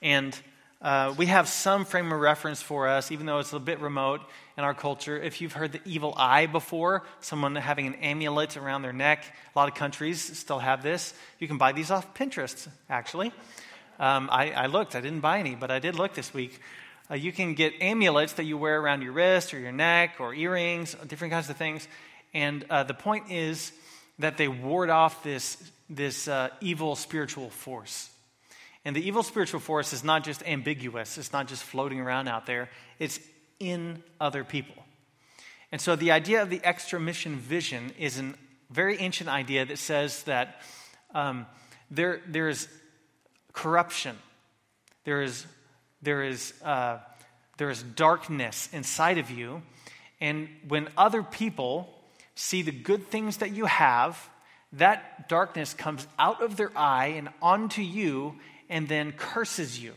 And 0.00 0.34
uh, 0.80 1.12
we 1.18 1.26
have 1.26 1.48
some 1.48 1.84
frame 1.84 2.12
of 2.12 2.20
reference 2.20 2.62
for 2.62 2.86
us, 2.86 3.10
even 3.10 3.26
though 3.26 3.40
it's 3.40 3.52
a 3.52 3.58
bit 3.58 3.80
remote 3.80 4.20
in 4.56 4.62
our 4.62 4.74
culture. 4.74 5.20
If 5.20 5.40
you've 5.40 5.52
heard 5.52 5.72
the 5.72 5.80
evil 5.84 6.14
eye 6.16 6.46
before, 6.46 7.02
someone 7.20 7.56
having 7.56 7.88
an 7.88 7.94
amulet 7.96 8.56
around 8.56 8.82
their 8.82 8.92
neck, 8.92 9.24
a 9.54 9.58
lot 9.58 9.68
of 9.68 9.74
countries 9.74 10.38
still 10.38 10.60
have 10.60 10.84
this. 10.84 11.14
You 11.40 11.48
can 11.48 11.58
buy 11.58 11.72
these 11.72 11.90
off 11.90 12.14
Pinterest, 12.14 12.68
actually. 12.88 13.32
Um, 13.98 14.28
I, 14.30 14.52
I, 14.52 14.66
looked, 14.66 14.94
I 14.94 15.00
didn't 15.00 15.20
buy 15.20 15.40
any, 15.40 15.56
but 15.56 15.72
I 15.72 15.80
did 15.80 15.96
look 15.96 16.14
this 16.14 16.32
week. 16.32 16.60
Uh, 17.10 17.16
you 17.16 17.32
can 17.32 17.54
get 17.54 17.72
amulets 17.80 18.34
that 18.34 18.44
you 18.44 18.56
wear 18.56 18.80
around 18.80 19.02
your 19.02 19.12
wrist 19.12 19.52
or 19.52 19.58
your 19.58 19.72
neck 19.72 20.16
or 20.20 20.32
earrings, 20.32 20.94
different 21.08 21.32
kinds 21.32 21.50
of 21.50 21.56
things. 21.56 21.88
And 22.32 22.64
uh, 22.70 22.84
the 22.84 22.94
point 22.94 23.32
is 23.32 23.72
that 24.20 24.36
they 24.36 24.46
ward 24.46 24.90
off 24.90 25.24
this, 25.24 25.56
this 25.90 26.28
uh, 26.28 26.50
evil 26.60 26.94
spiritual 26.94 27.50
force. 27.50 28.10
And 28.84 28.94
the 28.94 29.06
evil 29.06 29.22
spiritual 29.22 29.60
force 29.60 29.92
is 29.92 30.04
not 30.04 30.24
just 30.24 30.42
ambiguous, 30.46 31.18
it's 31.18 31.32
not 31.32 31.48
just 31.48 31.62
floating 31.62 32.00
around 32.00 32.28
out 32.28 32.46
there, 32.46 32.70
it's 32.98 33.20
in 33.58 34.02
other 34.20 34.44
people. 34.44 34.74
And 35.70 35.80
so 35.80 35.96
the 35.96 36.12
idea 36.12 36.42
of 36.42 36.50
the 36.50 36.60
extramission 36.60 37.36
vision 37.36 37.92
is 37.98 38.18
a 38.18 38.32
very 38.70 38.98
ancient 38.98 39.28
idea 39.28 39.64
that 39.66 39.78
says 39.78 40.22
that 40.24 40.62
um, 41.14 41.46
there, 41.90 42.20
there 42.26 42.48
is 42.48 42.68
corruption, 43.52 44.16
there 45.04 45.22
is, 45.22 45.46
there, 46.02 46.22
is, 46.22 46.54
uh, 46.64 46.98
there 47.56 47.70
is 47.70 47.82
darkness 47.82 48.68
inside 48.72 49.18
of 49.18 49.30
you. 49.30 49.62
And 50.20 50.48
when 50.66 50.88
other 50.96 51.22
people 51.22 51.94
see 52.34 52.62
the 52.62 52.72
good 52.72 53.08
things 53.08 53.38
that 53.38 53.50
you 53.50 53.66
have, 53.66 54.30
that 54.72 55.28
darkness 55.28 55.74
comes 55.74 56.06
out 56.18 56.42
of 56.42 56.56
their 56.56 56.76
eye 56.76 57.14
and 57.16 57.30
onto 57.40 57.82
you 57.82 58.36
and 58.68 58.88
then 58.88 59.12
curses 59.12 59.82
you, 59.82 59.94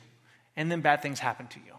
and 0.56 0.72
then 0.72 0.82
bad 0.82 1.02
things 1.02 1.20
happen 1.20 1.48
to 1.48 1.60
you. 1.60 1.74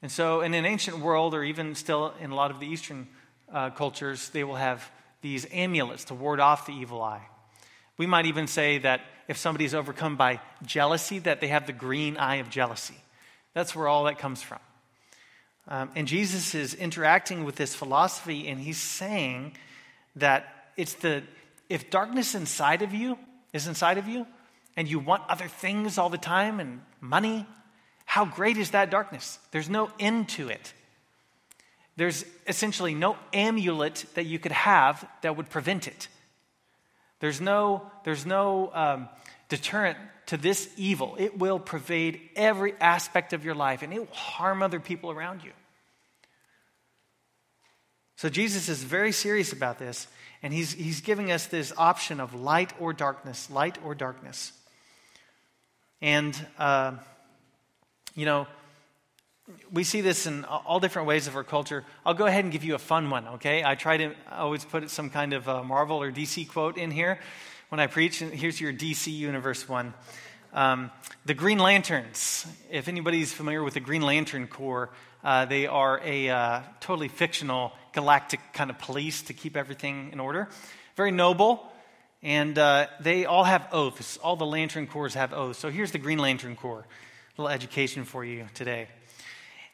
And 0.00 0.10
so, 0.10 0.42
in 0.42 0.54
an 0.54 0.64
ancient 0.64 0.98
world, 0.98 1.34
or 1.34 1.42
even 1.42 1.74
still 1.74 2.14
in 2.20 2.30
a 2.30 2.34
lot 2.34 2.50
of 2.50 2.60
the 2.60 2.66
Eastern 2.66 3.08
uh, 3.52 3.70
cultures, 3.70 4.28
they 4.30 4.44
will 4.44 4.56
have 4.56 4.90
these 5.22 5.46
amulets 5.52 6.04
to 6.04 6.14
ward 6.14 6.40
off 6.40 6.66
the 6.66 6.72
evil 6.72 7.02
eye. 7.02 7.26
We 7.96 8.06
might 8.06 8.26
even 8.26 8.46
say 8.46 8.78
that 8.78 9.00
if 9.26 9.36
somebody 9.36 9.64
is 9.64 9.74
overcome 9.74 10.16
by 10.16 10.40
jealousy, 10.64 11.18
that 11.20 11.40
they 11.40 11.48
have 11.48 11.66
the 11.66 11.72
green 11.72 12.16
eye 12.16 12.36
of 12.36 12.48
jealousy. 12.48 12.94
That's 13.54 13.74
where 13.74 13.88
all 13.88 14.04
that 14.04 14.18
comes 14.18 14.40
from. 14.40 14.60
Um, 15.66 15.90
and 15.96 16.06
Jesus 16.06 16.54
is 16.54 16.74
interacting 16.74 17.44
with 17.44 17.56
this 17.56 17.74
philosophy, 17.74 18.48
and 18.48 18.60
he's 18.60 18.78
saying 18.78 19.56
that 20.16 20.70
it's 20.76 20.94
the 20.94 21.22
if 21.68 21.90
darkness 21.90 22.34
inside 22.34 22.82
of 22.82 22.94
you 22.94 23.18
is 23.52 23.66
inside 23.66 23.98
of 23.98 24.08
you, 24.08 24.26
and 24.78 24.88
you 24.88 25.00
want 25.00 25.24
other 25.28 25.48
things 25.48 25.98
all 25.98 26.08
the 26.08 26.16
time 26.16 26.60
and 26.60 26.80
money, 27.00 27.44
how 28.04 28.24
great 28.24 28.56
is 28.56 28.70
that 28.70 28.90
darkness? 28.90 29.40
There's 29.50 29.68
no 29.68 29.90
end 29.98 30.28
to 30.30 30.50
it. 30.50 30.72
There's 31.96 32.24
essentially 32.46 32.94
no 32.94 33.16
amulet 33.32 34.04
that 34.14 34.26
you 34.26 34.38
could 34.38 34.52
have 34.52 35.04
that 35.22 35.36
would 35.36 35.50
prevent 35.50 35.88
it. 35.88 36.06
There's 37.18 37.40
no, 37.40 37.90
there's 38.04 38.24
no 38.24 38.70
um, 38.72 39.08
deterrent 39.48 39.98
to 40.26 40.36
this 40.36 40.70
evil, 40.76 41.16
it 41.18 41.36
will 41.36 41.58
pervade 41.58 42.20
every 42.36 42.74
aspect 42.80 43.32
of 43.32 43.44
your 43.44 43.56
life 43.56 43.82
and 43.82 43.92
it 43.92 43.98
will 43.98 44.14
harm 44.14 44.62
other 44.62 44.78
people 44.78 45.10
around 45.10 45.42
you. 45.42 45.50
So 48.14 48.28
Jesus 48.28 48.68
is 48.68 48.84
very 48.84 49.12
serious 49.12 49.52
about 49.52 49.78
this, 49.78 50.06
and 50.42 50.52
he's, 50.52 50.72
he's 50.72 51.00
giving 51.00 51.32
us 51.32 51.46
this 51.46 51.72
option 51.76 52.20
of 52.20 52.34
light 52.34 52.72
or 52.78 52.92
darkness, 52.92 53.48
light 53.50 53.78
or 53.84 53.94
darkness. 53.94 54.52
And, 56.00 56.36
uh, 56.58 56.92
you 58.14 58.24
know, 58.24 58.46
we 59.72 59.82
see 59.82 60.00
this 60.00 60.26
in 60.26 60.44
all 60.44 60.78
different 60.78 61.08
ways 61.08 61.26
of 61.26 61.34
our 61.34 61.44
culture. 61.44 61.84
I'll 62.04 62.14
go 62.14 62.26
ahead 62.26 62.44
and 62.44 62.52
give 62.52 62.64
you 62.64 62.74
a 62.74 62.78
fun 62.78 63.10
one, 63.10 63.26
okay? 63.28 63.64
I 63.64 63.74
try 63.74 63.96
to 63.96 64.14
always 64.30 64.64
put 64.64 64.88
some 64.90 65.10
kind 65.10 65.32
of 65.32 65.46
Marvel 65.66 66.02
or 66.02 66.12
DC 66.12 66.48
quote 66.48 66.76
in 66.76 66.90
here 66.90 67.18
when 67.68 67.80
I 67.80 67.86
preach. 67.86 68.20
And 68.22 68.32
here's 68.32 68.60
your 68.60 68.72
DC 68.72 69.12
Universe 69.12 69.68
one. 69.68 69.94
Um, 70.52 70.90
the 71.24 71.34
Green 71.34 71.58
Lanterns. 71.58 72.46
If 72.70 72.88
anybody's 72.88 73.32
familiar 73.32 73.62
with 73.62 73.74
the 73.74 73.80
Green 73.80 74.02
Lantern 74.02 74.46
Corps, 74.46 74.90
uh, 75.24 75.44
they 75.44 75.66
are 75.66 76.00
a 76.04 76.28
uh, 76.28 76.62
totally 76.80 77.08
fictional 77.08 77.72
galactic 77.92 78.40
kind 78.52 78.70
of 78.70 78.78
police 78.78 79.22
to 79.22 79.32
keep 79.32 79.56
everything 79.56 80.10
in 80.12 80.20
order. 80.20 80.48
Very 80.96 81.10
noble, 81.10 81.67
and 82.22 82.58
uh, 82.58 82.86
they 83.00 83.24
all 83.24 83.44
have 83.44 83.68
oaths. 83.72 84.16
All 84.18 84.36
the 84.36 84.46
Lantern 84.46 84.86
Corps 84.86 85.14
have 85.14 85.32
oaths. 85.32 85.58
So 85.58 85.70
here's 85.70 85.92
the 85.92 85.98
Green 85.98 86.18
Lantern 86.18 86.56
Corps. 86.56 86.84
A 87.36 87.42
little 87.42 87.54
education 87.54 88.04
for 88.04 88.24
you 88.24 88.46
today. 88.54 88.88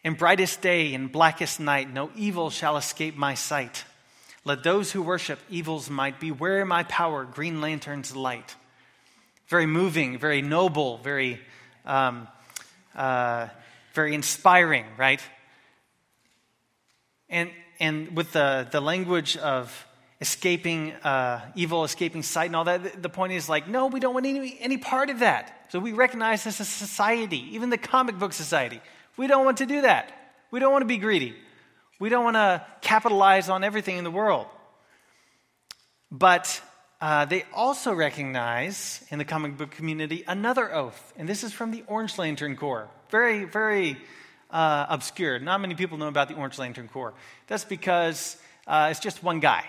In 0.02 0.14
brightest 0.14 0.60
day 0.60 0.92
and 0.92 1.10
blackest 1.10 1.60
night, 1.60 1.90
no 1.90 2.10
evil 2.14 2.50
shall 2.50 2.76
escape 2.76 3.16
my 3.16 3.34
sight. 3.34 3.84
Let 4.44 4.62
those 4.62 4.92
who 4.92 5.00
worship 5.00 5.38
evil's 5.48 5.88
might 5.88 6.20
beware 6.20 6.66
my 6.66 6.82
power, 6.82 7.24
Green 7.24 7.62
Lantern's 7.62 8.14
light. 8.14 8.54
Very 9.48 9.64
moving, 9.64 10.18
very 10.18 10.42
noble, 10.42 10.98
very, 10.98 11.40
um, 11.86 12.28
uh, 12.94 13.48
very 13.94 14.14
inspiring, 14.14 14.84
right? 14.98 15.22
And, 17.30 17.50
and 17.80 18.14
with 18.14 18.32
the, 18.32 18.68
the 18.70 18.82
language 18.82 19.38
of 19.38 19.86
escaping 20.20 20.92
uh, 20.92 21.40
evil, 21.54 21.84
escaping 21.84 22.22
sight, 22.22 22.46
and 22.46 22.56
all 22.56 22.64
that, 22.64 23.02
the 23.02 23.08
point 23.08 23.32
is 23.32 23.48
like, 23.48 23.68
no, 23.68 23.86
we 23.86 24.00
don't 24.00 24.14
want 24.14 24.26
any, 24.26 24.56
any 24.60 24.78
part 24.78 25.10
of 25.10 25.18
that. 25.20 25.66
So 25.70 25.80
we 25.80 25.92
recognize 25.92 26.44
this 26.44 26.60
as 26.60 26.68
a 26.68 26.70
society, 26.70 27.54
even 27.54 27.70
the 27.70 27.78
comic 27.78 28.18
book 28.18 28.32
society. 28.32 28.80
We 29.16 29.26
don't 29.26 29.44
want 29.44 29.58
to 29.58 29.66
do 29.66 29.82
that. 29.82 30.12
We 30.50 30.60
don't 30.60 30.72
want 30.72 30.82
to 30.82 30.86
be 30.86 30.98
greedy. 30.98 31.34
We 31.98 32.08
don't 32.08 32.24
want 32.24 32.36
to 32.36 32.64
capitalize 32.80 33.48
on 33.48 33.64
everything 33.64 33.96
in 33.96 34.04
the 34.04 34.10
world. 34.10 34.46
But 36.10 36.60
uh, 37.00 37.24
they 37.24 37.44
also 37.52 37.92
recognize 37.92 39.04
in 39.10 39.18
the 39.18 39.24
comic 39.24 39.56
book 39.56 39.72
community 39.72 40.24
another 40.26 40.72
oath, 40.72 41.12
and 41.16 41.28
this 41.28 41.44
is 41.44 41.52
from 41.52 41.70
the 41.70 41.82
Orange 41.86 42.18
Lantern 42.18 42.56
Corps. 42.56 42.88
Very, 43.10 43.44
very 43.44 43.98
uh, 44.50 44.86
obscure. 44.88 45.38
Not 45.38 45.60
many 45.60 45.74
people 45.74 45.98
know 45.98 46.08
about 46.08 46.28
the 46.28 46.34
Orange 46.34 46.58
Lantern 46.58 46.88
Corps. 46.88 47.14
That's 47.46 47.64
because 47.64 48.36
uh, 48.66 48.88
it's 48.90 49.00
just 49.00 49.22
one 49.22 49.40
guy. 49.40 49.64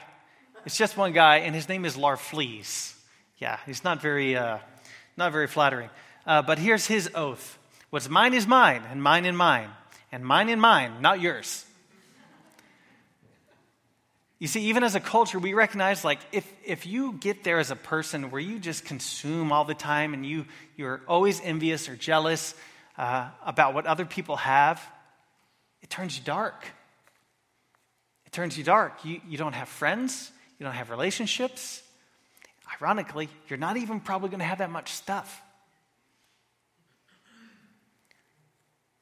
It's 0.66 0.78
just 0.78 0.98
one 0.98 1.14
guy, 1.14 1.38
and 1.38 1.54
his 1.54 1.70
name 1.70 1.86
is 1.86 1.96
Larfleeze. 1.96 2.96
Yeah, 3.38 3.60
he's 3.66 3.84
not 3.84 4.02
very, 4.02 4.36
uh, 4.36 4.58
not 5.16 5.32
very 5.32 5.48
flattering. 5.48 5.90
Uh, 6.26 6.42
but 6.42 6.58
here's 6.58 6.88
his 6.88 7.10
oath 7.14 7.58
What's 7.92 8.10
mine 8.10 8.34
is 8.34 8.48
mine, 8.48 8.84
and 8.90 9.02
mine 9.02 9.26
and 9.26 9.38
mine, 9.38 9.70
and 10.12 10.26
mine 10.26 10.50
and 10.50 10.60
mine, 10.60 11.02
not 11.02 11.22
yours. 11.22 11.66
You 14.40 14.48
see, 14.48 14.66
even 14.66 14.84
as 14.84 14.96
a 14.96 15.00
culture, 15.00 15.40
we 15.40 15.54
recognize 15.54 16.04
like 16.04 16.20
if, 16.32 16.52
if 16.66 16.86
you 16.86 17.14
get 17.14 17.44
there 17.44 17.60
as 17.60 17.72
a 17.72 17.76
person 17.76 18.32
where 18.32 18.42
you 18.42 18.60
just 18.60 18.84
consume 18.84 19.52
all 19.52 19.64
the 19.64 19.74
time 19.74 20.14
and 20.14 20.26
you, 20.26 20.46
you're 20.76 21.02
always 21.08 21.40
envious 21.42 21.88
or 21.88 21.96
jealous 21.96 22.54
uh, 22.98 23.30
about 23.46 23.74
what 23.74 23.86
other 23.86 24.04
people 24.04 24.36
have, 24.36 24.82
it 25.82 25.90
turns 25.90 26.18
you 26.18 26.24
dark. 26.26 26.66
It 28.26 28.34
turns 28.34 28.58
you 28.58 28.64
dark. 28.64 29.06
You, 29.06 29.22
you 29.28 29.38
don't 29.38 29.54
have 29.54 29.70
friends, 29.70 30.32
you 30.60 30.66
don't 30.66 30.76
have 30.76 30.90
relationships. 30.90 31.82
Ironically, 32.82 33.30
you're 33.48 33.60
not 33.60 33.78
even 33.78 34.00
probably 34.00 34.30
going 34.30 34.40
to 34.40 34.46
have 34.46 34.60
that 34.60 34.72
much 34.72 34.92
stuff. 34.92 35.42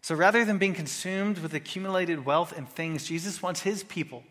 So 0.01 0.15
rather 0.15 0.43
than 0.43 0.57
being 0.57 0.73
consumed 0.73 1.39
with 1.39 1.53
accumulated 1.53 2.25
wealth 2.25 2.53
and 2.55 2.67
things, 2.67 3.05
Jesus 3.05 3.41
wants 3.41 3.61
his 3.61 3.83
people. 3.83 4.23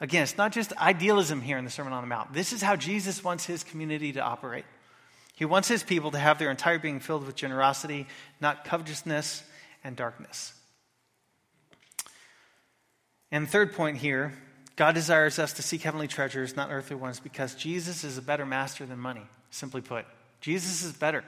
Again, 0.00 0.22
it's 0.22 0.38
not 0.38 0.50
just 0.50 0.72
idealism 0.78 1.42
here 1.42 1.58
in 1.58 1.64
the 1.64 1.70
Sermon 1.70 1.92
on 1.92 2.02
the 2.02 2.08
Mount. 2.08 2.32
This 2.32 2.52
is 2.52 2.62
how 2.62 2.74
Jesus 2.74 3.22
wants 3.22 3.44
his 3.44 3.62
community 3.62 4.12
to 4.12 4.20
operate. 4.20 4.64
He 5.34 5.44
wants 5.44 5.68
his 5.68 5.82
people 5.82 6.12
to 6.12 6.18
have 6.18 6.38
their 6.38 6.50
entire 6.50 6.78
being 6.78 7.00
filled 7.00 7.26
with 7.26 7.36
generosity, 7.36 8.06
not 8.40 8.64
covetousness 8.64 9.42
and 9.82 9.94
darkness. 9.94 10.54
And 13.30 13.48
third 13.48 13.74
point 13.74 13.98
here 13.98 14.32
God 14.76 14.94
desires 14.94 15.38
us 15.38 15.52
to 15.54 15.62
seek 15.62 15.82
heavenly 15.82 16.08
treasures, 16.08 16.56
not 16.56 16.70
earthly 16.70 16.96
ones, 16.96 17.20
because 17.20 17.54
Jesus 17.54 18.02
is 18.02 18.18
a 18.18 18.22
better 18.22 18.44
master 18.44 18.84
than 18.84 18.98
money, 18.98 19.22
simply 19.50 19.80
put. 19.80 20.04
Jesus 20.40 20.82
is 20.82 20.92
better. 20.92 21.24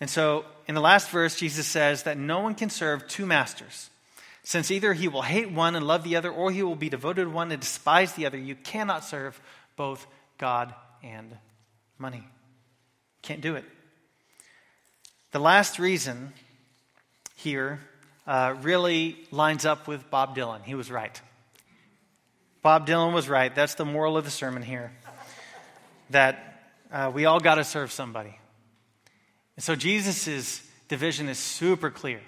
And 0.00 0.08
so, 0.08 0.44
in 0.66 0.74
the 0.74 0.80
last 0.80 1.10
verse, 1.10 1.36
Jesus 1.36 1.66
says 1.66 2.02
that 2.04 2.18
no 2.18 2.40
one 2.40 2.54
can 2.54 2.70
serve 2.70 3.06
two 3.08 3.26
masters. 3.26 3.90
Since 4.42 4.70
either 4.70 4.92
he 4.92 5.08
will 5.08 5.22
hate 5.22 5.50
one 5.50 5.74
and 5.74 5.86
love 5.86 6.04
the 6.04 6.16
other, 6.16 6.30
or 6.30 6.50
he 6.50 6.62
will 6.62 6.76
be 6.76 6.88
devoted 6.88 7.24
to 7.24 7.30
one 7.30 7.50
and 7.50 7.60
despise 7.60 8.12
the 8.12 8.26
other, 8.26 8.38
you 8.38 8.54
cannot 8.54 9.04
serve 9.04 9.40
both 9.76 10.06
God 10.38 10.74
and 11.02 11.36
money. 11.98 12.24
Can't 13.22 13.40
do 13.40 13.56
it. 13.56 13.64
The 15.32 15.40
last 15.40 15.78
reason 15.78 16.32
here 17.34 17.80
uh, 18.26 18.54
really 18.62 19.16
lines 19.30 19.66
up 19.66 19.88
with 19.88 20.10
Bob 20.10 20.36
Dylan. 20.36 20.62
He 20.62 20.74
was 20.74 20.90
right. 20.90 21.20
Bob 22.66 22.84
Dylan 22.84 23.12
was 23.12 23.28
right. 23.28 23.54
That's 23.54 23.76
the 23.76 23.84
moral 23.84 24.16
of 24.16 24.24
the 24.24 24.30
sermon 24.32 24.60
here. 24.60 24.90
That 26.10 26.64
uh, 26.90 27.12
we 27.14 27.24
all 27.24 27.38
got 27.38 27.54
to 27.54 27.64
serve 27.64 27.92
somebody. 27.92 28.36
And 29.54 29.62
so 29.62 29.76
Jesus' 29.76 30.66
division 30.88 31.28
is 31.28 31.38
super 31.38 31.92
clear. 31.92 32.20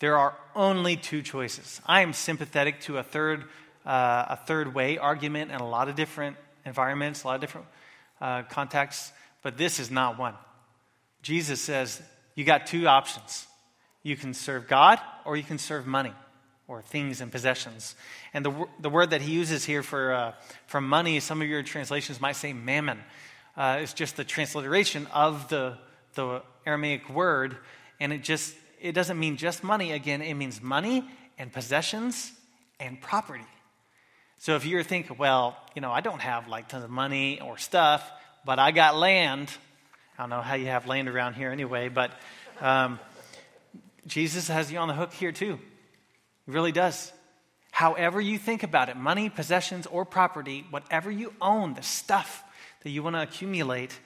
There 0.00 0.18
are 0.18 0.36
only 0.56 0.96
two 0.96 1.22
choices. 1.22 1.80
I 1.86 2.00
am 2.00 2.12
sympathetic 2.12 2.80
to 2.80 2.98
a 2.98 3.04
third, 3.04 3.44
uh, 3.86 4.24
a 4.30 4.36
third 4.46 4.74
way 4.74 4.98
argument 4.98 5.52
in 5.52 5.60
a 5.60 5.68
lot 5.68 5.88
of 5.88 5.94
different 5.94 6.36
environments, 6.66 7.22
a 7.22 7.28
lot 7.28 7.34
of 7.36 7.40
different 7.40 7.68
uh, 8.20 8.42
contexts, 8.50 9.12
but 9.44 9.58
this 9.58 9.78
is 9.78 9.92
not 9.92 10.18
one. 10.18 10.34
Jesus 11.22 11.60
says 11.60 12.02
you 12.34 12.42
got 12.42 12.66
two 12.66 12.88
options. 12.88 13.46
You 14.02 14.16
can 14.16 14.34
serve 14.34 14.66
God 14.66 14.98
or 15.24 15.36
you 15.36 15.44
can 15.44 15.58
serve 15.58 15.86
money 15.86 16.14
or 16.68 16.82
things 16.82 17.20
and 17.20 17.32
possessions. 17.32 17.96
And 18.32 18.44
the, 18.44 18.68
the 18.78 18.90
word 18.90 19.10
that 19.10 19.22
he 19.22 19.32
uses 19.32 19.64
here 19.64 19.82
for, 19.82 20.12
uh, 20.12 20.32
for 20.66 20.80
money, 20.80 21.18
some 21.18 21.42
of 21.42 21.48
your 21.48 21.62
translations 21.62 22.20
might 22.20 22.36
say 22.36 22.52
mammon. 22.52 23.00
Uh, 23.56 23.78
it's 23.80 23.94
just 23.94 24.16
the 24.16 24.24
transliteration 24.24 25.08
of 25.12 25.48
the, 25.48 25.76
the 26.14 26.42
Aramaic 26.64 27.08
word, 27.08 27.56
and 27.98 28.12
it 28.12 28.22
just 28.22 28.54
it 28.80 28.92
doesn't 28.92 29.18
mean 29.18 29.36
just 29.36 29.64
money 29.64 29.92
again, 29.92 30.22
it 30.22 30.34
means 30.34 30.62
money 30.62 31.04
and 31.38 31.52
possessions 31.52 32.32
and 32.78 33.00
property. 33.00 33.44
So 34.38 34.54
if 34.54 34.64
you're 34.64 34.84
thinking, 34.84 35.16
well, 35.18 35.56
you 35.74 35.82
know, 35.82 35.90
I 35.90 36.00
don't 36.00 36.20
have 36.20 36.48
like 36.48 36.68
tons 36.68 36.84
of 36.84 36.90
money 36.90 37.40
or 37.40 37.58
stuff, 37.58 38.08
but 38.44 38.58
I 38.58 38.70
got 38.70 38.96
land. 38.96 39.50
I 40.16 40.22
don't 40.22 40.30
know 40.30 40.42
how 40.42 40.54
you 40.54 40.66
have 40.66 40.86
land 40.86 41.08
around 41.08 41.34
here 41.34 41.50
anyway, 41.50 41.88
but 41.88 42.12
um, 42.60 43.00
Jesus 44.06 44.48
has 44.48 44.70
you 44.70 44.78
on 44.78 44.88
the 44.88 44.94
hook 44.94 45.12
here 45.12 45.32
too. 45.32 45.58
He 46.48 46.52
really 46.54 46.72
does. 46.72 47.12
However, 47.72 48.22
you 48.22 48.38
think 48.38 48.62
about 48.62 48.88
it 48.88 48.96
money, 48.96 49.28
possessions, 49.28 49.86
or 49.86 50.06
property, 50.06 50.64
whatever 50.70 51.10
you 51.10 51.34
own, 51.42 51.74
the 51.74 51.82
stuff 51.82 52.42
that 52.82 52.88
you 52.88 53.02
want 53.02 53.16
to 53.16 53.22
accumulate, 53.22 54.00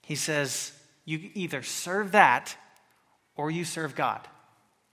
he 0.00 0.14
says, 0.14 0.72
you 1.04 1.30
either 1.34 1.62
serve 1.62 2.12
that 2.12 2.56
or 3.36 3.50
you 3.50 3.66
serve 3.66 3.94
God. 3.94 4.26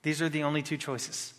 These 0.02 0.20
are 0.20 0.28
the 0.28 0.42
only 0.42 0.60
two 0.60 0.76
choices. 0.76 1.32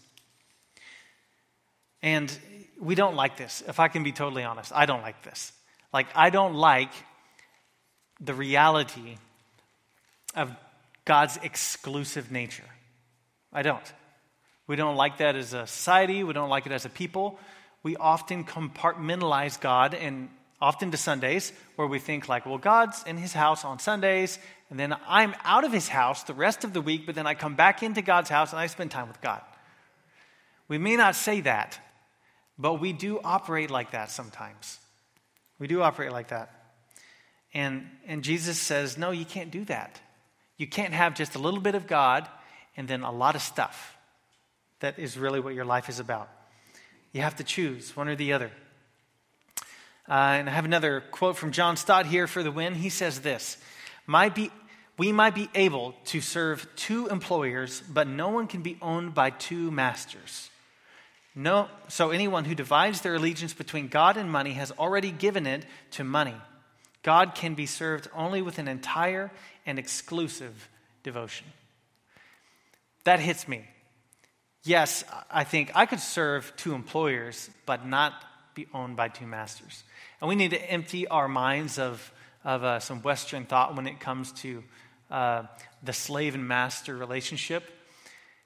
And 2.01 2.35
we 2.79 2.95
don't 2.95 3.15
like 3.15 3.37
this. 3.37 3.61
If 3.67 3.79
I 3.79 3.89
can 3.89 4.01
be 4.01 4.11
totally 4.11 4.43
honest, 4.43 4.71
I 4.73 4.87
don't 4.87 5.03
like 5.03 5.21
this. 5.21 5.51
Like, 5.93 6.07
I 6.15 6.31
don't 6.31 6.55
like 6.55 6.91
the 8.19 8.33
reality 8.33 9.17
of 10.35 10.49
God's 11.05 11.37
exclusive 11.43 12.31
nature. 12.31 12.63
I 13.53 13.61
don't. 13.61 13.93
We 14.73 14.77
don't 14.77 14.95
like 14.95 15.17
that 15.19 15.35
as 15.35 15.53
a 15.53 15.67
society, 15.67 16.23
we 16.23 16.33
don't 16.33 16.49
like 16.49 16.65
it 16.65 16.71
as 16.71 16.83
a 16.83 16.89
people. 16.89 17.37
We 17.83 17.95
often 17.95 18.43
compartmentalize 18.43 19.61
God 19.61 19.93
and 19.93 20.29
often 20.59 20.89
to 20.89 20.97
Sundays, 20.97 21.53
where 21.75 21.87
we 21.87 21.99
think, 21.99 22.27
like, 22.27 22.47
well, 22.47 22.57
God's 22.57 23.03
in 23.03 23.17
his 23.17 23.33
house 23.33 23.63
on 23.63 23.77
Sundays, 23.77 24.39
and 24.71 24.79
then 24.79 24.95
I'm 25.07 25.35
out 25.43 25.63
of 25.63 25.71
his 25.71 25.89
house 25.89 26.23
the 26.23 26.33
rest 26.33 26.63
of 26.63 26.73
the 26.73 26.81
week, 26.81 27.05
but 27.05 27.13
then 27.13 27.27
I 27.27 27.35
come 27.35 27.53
back 27.53 27.83
into 27.83 28.01
God's 28.01 28.31
house 28.31 28.51
and 28.51 28.59
I 28.59 28.65
spend 28.65 28.89
time 28.89 29.07
with 29.07 29.21
God. 29.21 29.41
We 30.67 30.79
may 30.79 30.95
not 30.95 31.13
say 31.15 31.41
that, 31.41 31.79
but 32.57 32.79
we 32.79 32.93
do 32.93 33.19
operate 33.23 33.69
like 33.69 33.91
that 33.91 34.09
sometimes. 34.09 34.79
We 35.59 35.67
do 35.67 35.83
operate 35.83 36.11
like 36.11 36.29
that. 36.29 36.49
And, 37.53 37.91
and 38.07 38.23
Jesus 38.23 38.57
says, 38.57 38.97
No, 38.97 39.11
you 39.11 39.25
can't 39.25 39.51
do 39.51 39.65
that. 39.65 40.01
You 40.57 40.65
can't 40.65 40.95
have 40.95 41.13
just 41.13 41.35
a 41.35 41.39
little 41.39 41.61
bit 41.61 41.75
of 41.75 41.85
God 41.85 42.27
and 42.75 42.87
then 42.87 43.03
a 43.03 43.11
lot 43.11 43.35
of 43.35 43.43
stuff. 43.43 43.95
That 44.83 44.99
is 44.99 45.17
really 45.17 45.39
what 45.39 45.53
your 45.53 45.63
life 45.63 45.87
is 45.87 46.01
about. 46.01 46.27
You 47.13 47.21
have 47.21 47.37
to 47.37 47.43
choose 47.45 47.95
one 47.95 48.09
or 48.09 48.17
the 48.17 48.33
other. 48.33 48.51
Uh, 50.09 50.11
and 50.11 50.49
I 50.49 50.51
have 50.51 50.65
another 50.65 50.99
quote 51.09 51.37
from 51.37 51.53
John 51.53 51.77
Stott 51.77 52.05
here 52.05 52.27
for 52.27 52.43
the 52.43 52.51
win. 52.51 52.75
He 52.75 52.89
says 52.89 53.21
this 53.21 53.55
might 54.05 54.35
be, 54.35 54.51
We 54.97 55.13
might 55.13 55.35
be 55.35 55.47
able 55.55 55.93
to 56.07 56.19
serve 56.19 56.67
two 56.75 57.07
employers, 57.07 57.81
but 57.89 58.07
no 58.07 58.27
one 58.27 58.45
can 58.47 58.61
be 58.61 58.77
owned 58.81 59.13
by 59.13 59.29
two 59.29 59.71
masters. 59.71 60.49
No, 61.33 61.69
so 61.87 62.09
anyone 62.09 62.43
who 62.43 62.53
divides 62.53 62.99
their 62.99 63.15
allegiance 63.15 63.53
between 63.53 63.87
God 63.87 64.17
and 64.17 64.29
money 64.29 64.51
has 64.51 64.73
already 64.73 65.11
given 65.11 65.47
it 65.47 65.65
to 65.91 66.03
money. 66.03 66.35
God 67.03 67.35
can 67.35 67.53
be 67.53 67.67
served 67.67 68.09
only 68.13 68.41
with 68.41 68.59
an 68.59 68.67
entire 68.67 69.31
and 69.65 69.79
exclusive 69.79 70.67
devotion. 71.03 71.47
That 73.05 73.21
hits 73.21 73.47
me. 73.47 73.69
Yes, 74.63 75.03
I 75.29 75.43
think 75.43 75.71
I 75.75 75.85
could 75.85 75.99
serve 75.99 76.53
two 76.55 76.73
employers, 76.73 77.49
but 77.65 77.85
not 77.85 78.13
be 78.55 78.67
owned 78.73 78.95
by 78.95 79.09
two 79.09 79.27
masters. 79.27 79.83
And 80.21 80.29
we 80.29 80.35
need 80.35 80.51
to 80.51 80.71
empty 80.71 81.07
our 81.07 81.27
minds 81.27 81.79
of, 81.79 82.13
of 82.45 82.63
uh, 82.63 82.79
some 82.79 83.01
Western 83.01 83.45
thought 83.45 83.75
when 83.75 83.87
it 83.87 83.99
comes 83.99 84.31
to 84.33 84.63
uh, 85.11 85.43
the 85.83 85.93
slave 85.93 86.33
and 86.33 86.47
master 86.47 86.95
relationship. 86.95 87.63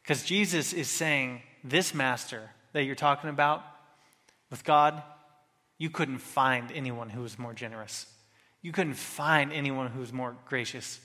Because 0.02 0.24
Jesus 0.24 0.74
is 0.74 0.90
saying, 0.90 1.42
this 1.64 1.94
master 1.94 2.50
that 2.74 2.84
you're 2.84 2.96
talking 2.96 3.30
about 3.30 3.64
with 4.50 4.64
God, 4.64 5.04
you 5.78 5.90
couldn't 5.90 6.20
find 6.20 6.72
anyone 6.72 7.10
who 7.10 7.22
was 7.22 7.38
more 7.38 7.54
generous. 7.54 8.08
You 8.62 8.72
couldn't 8.72 8.96
find 8.96 9.54
anyone 9.54 9.88
who 9.92 10.00
was 10.00 10.12
more 10.12 10.36
gracious. 10.48 11.00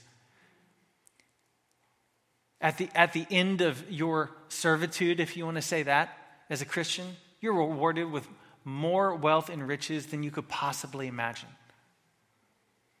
At 2.63 2.77
the, 2.77 2.89
at 2.95 3.11
the 3.11 3.27
end 3.29 3.59
of 3.59 3.83
your 3.91 4.31
servitude, 4.47 5.19
if 5.19 5.35
you 5.35 5.43
want 5.43 5.57
to 5.57 5.61
say 5.61 5.83
that, 5.83 6.17
as 6.49 6.61
a 6.61 6.65
Christian, 6.65 7.05
you're 7.41 7.53
rewarded 7.53 8.09
with 8.09 8.25
more 8.63 9.13
wealth 9.13 9.49
and 9.49 9.67
riches 9.67 10.07
than 10.07 10.23
you 10.23 10.31
could 10.31 10.47
possibly 10.47 11.07
imagine. 11.07 11.49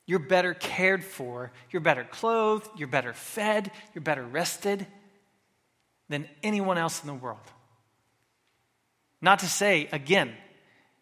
You're 0.05 0.19
better 0.19 0.53
cared 0.53 1.01
for, 1.01 1.53
you're 1.71 1.81
better 1.81 2.03
clothed, 2.03 2.69
you're 2.75 2.89
better 2.89 3.13
fed, 3.13 3.71
you're 3.95 4.01
better 4.01 4.25
rested 4.25 4.85
than 6.09 6.27
anyone 6.43 6.77
else 6.77 7.01
in 7.01 7.07
the 7.07 7.13
world. 7.13 7.39
Not 9.21 9.39
to 9.39 9.45
say, 9.45 9.87
again, 9.93 10.33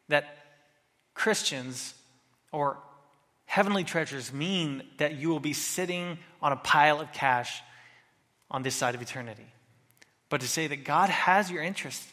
that 0.07 0.37
Christians 1.15 1.95
or 2.51 2.77
heavenly 3.45 3.83
treasures 3.83 4.31
mean 4.31 4.83
that 4.97 5.15
you 5.15 5.29
will 5.29 5.39
be 5.39 5.53
sitting 5.53 6.19
on 6.43 6.51
a 6.51 6.57
pile 6.57 7.01
of 7.01 7.11
cash 7.11 7.63
on 8.51 8.61
this 8.61 8.75
side 8.75 8.93
of 8.93 9.01
eternity, 9.01 9.47
but 10.29 10.41
to 10.41 10.47
say 10.47 10.67
that 10.67 10.83
God 10.83 11.09
has 11.09 11.49
your 11.49 11.63
interests, 11.63 12.07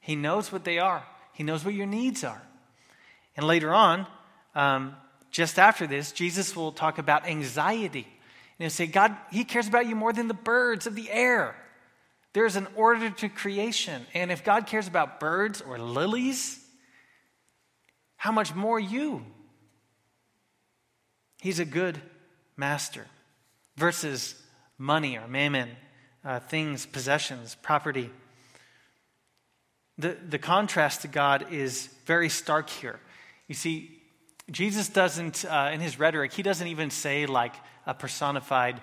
He 0.00 0.14
knows 0.14 0.52
what 0.52 0.64
they 0.64 0.78
are, 0.78 1.04
He 1.32 1.42
knows 1.42 1.64
what 1.64 1.74
your 1.74 1.86
needs 1.86 2.22
are. 2.22 2.42
And 3.36 3.46
later 3.46 3.74
on, 3.74 4.06
um, 4.54 4.94
just 5.30 5.58
after 5.58 5.86
this, 5.86 6.12
Jesus 6.12 6.54
will 6.54 6.72
talk 6.72 6.98
about 6.98 7.26
anxiety. 7.26 8.06
And 8.58 8.64
he'll 8.64 8.70
say, 8.70 8.86
God, 8.86 9.16
He 9.30 9.44
cares 9.44 9.68
about 9.68 9.86
you 9.86 9.96
more 9.96 10.12
than 10.12 10.28
the 10.28 10.34
birds 10.34 10.86
of 10.86 10.94
the 10.94 11.10
air. 11.10 11.56
There's 12.32 12.56
an 12.56 12.66
order 12.76 13.10
to 13.10 13.28
creation. 13.28 14.06
And 14.14 14.30
if 14.30 14.44
God 14.44 14.66
cares 14.66 14.86
about 14.86 15.20
birds 15.20 15.60
or 15.60 15.78
lilies, 15.78 16.58
how 18.16 18.32
much 18.32 18.54
more 18.54 18.78
you? 18.78 19.24
He's 21.40 21.60
a 21.60 21.64
good 21.64 22.00
master 22.56 23.06
versus 23.76 24.34
money 24.78 25.18
or 25.18 25.26
mammon, 25.26 25.70
uh, 26.24 26.40
things, 26.40 26.86
possessions, 26.86 27.56
property. 27.62 28.10
The, 29.98 30.16
the 30.28 30.38
contrast 30.38 31.02
to 31.02 31.08
God 31.08 31.52
is 31.52 31.88
very 32.06 32.28
stark 32.28 32.70
here. 32.70 33.00
You 33.48 33.54
see, 33.54 34.00
Jesus 34.50 34.88
doesn't, 34.88 35.44
uh, 35.44 35.70
in 35.72 35.80
his 35.80 35.98
rhetoric, 35.98 36.32
he 36.32 36.42
doesn't 36.42 36.66
even 36.68 36.90
say 36.90 37.26
like 37.26 37.54
a 37.86 37.94
personified 37.94 38.80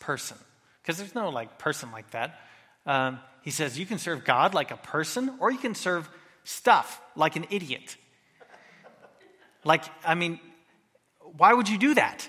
person, 0.00 0.38
because 0.82 0.98
there's 0.98 1.14
no 1.14 1.28
like 1.28 1.58
person 1.58 1.92
like 1.92 2.10
that. 2.10 2.40
Um, 2.86 3.20
he 3.42 3.50
says 3.50 3.78
you 3.78 3.86
can 3.86 3.98
serve 3.98 4.24
God 4.24 4.54
like 4.54 4.70
a 4.70 4.76
person, 4.76 5.34
or 5.40 5.50
you 5.50 5.58
can 5.58 5.74
serve 5.74 6.08
stuff 6.44 7.00
like 7.14 7.36
an 7.36 7.46
idiot. 7.50 7.96
Like, 9.64 9.84
I 10.04 10.14
mean, 10.14 10.40
why 11.36 11.52
would 11.52 11.68
you 11.68 11.76
do 11.76 11.94
that? 11.94 12.28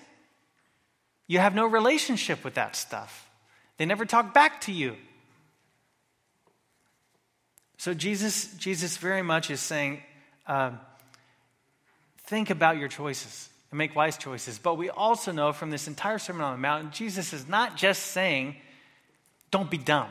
You 1.27 1.39
have 1.39 1.53
no 1.53 1.65
relationship 1.65 2.43
with 2.43 2.55
that 2.55 2.75
stuff. 2.75 3.29
They 3.77 3.85
never 3.85 4.05
talk 4.05 4.33
back 4.33 4.61
to 4.61 4.71
you. 4.71 4.95
So 7.77 7.93
Jesus, 7.93 8.53
Jesus 8.55 8.97
very 8.97 9.21
much 9.21 9.51
is 9.51 9.59
saying, 9.59 10.01
um, 10.47 10.79
think 12.25 12.49
about 12.49 12.77
your 12.77 12.87
choices 12.87 13.49
and 13.69 13.77
make 13.77 13.95
wise 13.95 14.17
choices. 14.17 14.57
But 14.57 14.75
we 14.75 14.89
also 14.89 15.31
know 15.31 15.53
from 15.53 15.69
this 15.69 15.87
entire 15.87 16.17
Sermon 16.17 16.41
on 16.41 16.53
the 16.53 16.57
Mount, 16.57 16.91
Jesus 16.91 17.33
is 17.33 17.47
not 17.47 17.77
just 17.77 18.07
saying, 18.07 18.55
don't 19.51 19.69
be 19.69 19.77
dumb. 19.77 20.09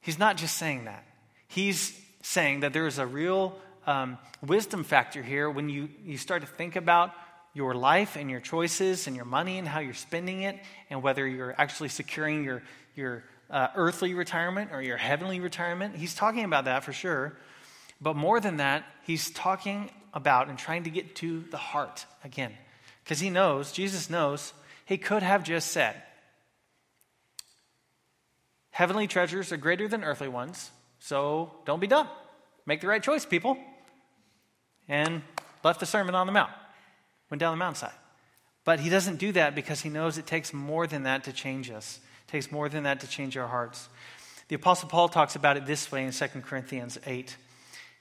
He's 0.00 0.18
not 0.18 0.36
just 0.36 0.56
saying 0.56 0.84
that. 0.86 1.04
He's 1.48 1.98
saying 2.22 2.60
that 2.60 2.72
there 2.72 2.86
is 2.86 2.98
a 2.98 3.06
real 3.06 3.58
um, 3.86 4.18
wisdom 4.40 4.84
factor 4.84 5.22
here 5.22 5.50
when 5.50 5.68
you, 5.68 5.88
you 6.04 6.16
start 6.16 6.42
to 6.42 6.48
think 6.48 6.76
about 6.76 7.12
your 7.54 7.74
life 7.74 8.16
and 8.16 8.30
your 8.30 8.40
choices 8.40 9.06
and 9.06 9.14
your 9.14 9.24
money 9.24 9.58
and 9.58 9.68
how 9.68 9.80
you're 9.80 9.94
spending 9.94 10.42
it 10.42 10.58
and 10.88 11.02
whether 11.02 11.26
you're 11.26 11.54
actually 11.58 11.90
securing 11.90 12.44
your, 12.44 12.62
your 12.96 13.24
uh, 13.50 13.68
earthly 13.74 14.14
retirement 14.14 14.70
or 14.72 14.80
your 14.80 14.96
heavenly 14.96 15.40
retirement. 15.40 15.94
He's 15.94 16.14
talking 16.14 16.44
about 16.44 16.64
that 16.64 16.84
for 16.84 16.92
sure. 16.92 17.36
But 18.00 18.16
more 18.16 18.40
than 18.40 18.56
that, 18.56 18.84
he's 19.02 19.30
talking 19.30 19.90
about 20.14 20.48
and 20.48 20.58
trying 20.58 20.84
to 20.84 20.90
get 20.90 21.14
to 21.16 21.44
the 21.50 21.58
heart 21.58 22.06
again. 22.24 22.52
Because 23.04 23.20
he 23.20 23.30
knows, 23.30 23.72
Jesus 23.72 24.08
knows, 24.08 24.52
he 24.86 24.96
could 24.96 25.22
have 25.22 25.44
just 25.44 25.70
said, 25.70 26.02
Heavenly 28.70 29.06
treasures 29.06 29.52
are 29.52 29.58
greater 29.58 29.86
than 29.86 30.02
earthly 30.02 30.28
ones, 30.28 30.70
so 30.98 31.52
don't 31.66 31.78
be 31.78 31.86
dumb. 31.86 32.08
Make 32.64 32.80
the 32.80 32.86
right 32.86 33.02
choice, 33.02 33.26
people. 33.26 33.58
And 34.88 35.22
left 35.62 35.78
the 35.78 35.86
Sermon 35.86 36.14
on 36.14 36.26
the 36.26 36.32
Mount 36.32 36.50
went 37.32 37.40
down 37.40 37.54
the 37.54 37.64
mountainside. 37.64 37.94
But 38.62 38.80
he 38.80 38.90
doesn't 38.90 39.16
do 39.16 39.32
that 39.32 39.54
because 39.54 39.80
he 39.80 39.88
knows 39.88 40.18
it 40.18 40.26
takes 40.26 40.52
more 40.52 40.86
than 40.86 41.04
that 41.04 41.24
to 41.24 41.32
change 41.32 41.70
us. 41.70 41.98
It 42.28 42.30
takes 42.30 42.52
more 42.52 42.68
than 42.68 42.82
that 42.82 43.00
to 43.00 43.06
change 43.08 43.38
our 43.38 43.48
hearts. 43.48 43.88
The 44.48 44.56
Apostle 44.56 44.90
Paul 44.90 45.08
talks 45.08 45.34
about 45.34 45.56
it 45.56 45.64
this 45.64 45.90
way 45.90 46.04
in 46.04 46.12
2 46.12 46.26
Corinthians 46.42 46.98
8. 47.06 47.34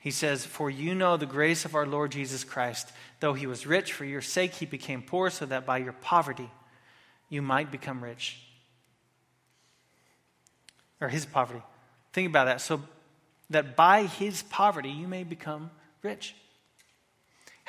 He 0.01 0.11
says, 0.11 0.45
For 0.45 0.69
you 0.69 0.93
know 0.93 1.15
the 1.15 1.25
grace 1.25 1.63
of 1.63 1.75
our 1.75 1.86
Lord 1.86 2.11
Jesus 2.11 2.43
Christ. 2.43 2.91
Though 3.21 3.32
he 3.32 3.47
was 3.47 3.65
rich, 3.65 3.93
for 3.93 4.03
your 4.03 4.21
sake 4.21 4.55
he 4.55 4.65
became 4.65 5.01
poor, 5.01 5.29
so 5.29 5.45
that 5.45 5.65
by 5.65 5.77
your 5.77 5.93
poverty 5.93 6.49
you 7.29 7.41
might 7.41 7.71
become 7.71 8.03
rich. 8.03 8.38
Or 10.99 11.07
his 11.07 11.25
poverty. 11.25 11.63
Think 12.11 12.27
about 12.27 12.45
that. 12.45 12.59
So 12.59 12.82
that 13.49 13.77
by 13.77 14.07
his 14.07 14.43
poverty 14.43 14.89
you 14.89 15.07
may 15.07 15.23
become 15.23 15.71
rich. 16.01 16.36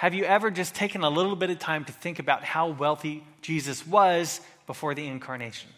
Have 0.02 0.14
you 0.14 0.24
ever 0.24 0.50
just 0.50 0.74
taken 0.74 1.04
a 1.04 1.08
little 1.08 1.36
bit 1.36 1.50
of 1.50 1.60
time 1.60 1.84
to 1.84 1.92
think 1.92 2.18
about 2.18 2.42
how 2.42 2.70
wealthy 2.70 3.22
Jesus 3.40 3.86
was 3.86 4.40
before 4.66 4.96
the 4.96 5.06
incarnation? 5.06 5.70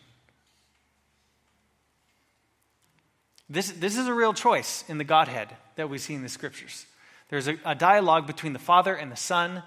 This, 3.51 3.71
this 3.73 3.99
is 3.99 4.07
a 4.07 4.15
real 4.15 4.33
choice 4.33 4.83
in 4.89 4.97
the 4.97 5.05
Godhead 5.05 5.55
that 5.77 5.91
we 5.91 5.99
see 5.99 6.15
in 6.15 6.23
the 6.23 6.31
scriptures. 6.31 6.87
There's 7.29 7.49
a, 7.49 7.59
a 7.67 7.75
dialogue 7.75 8.27
between 8.27 8.55
the 8.55 8.59
Father 8.59 8.95
and 8.95 9.13
the 9.13 9.17
Son 9.17 9.63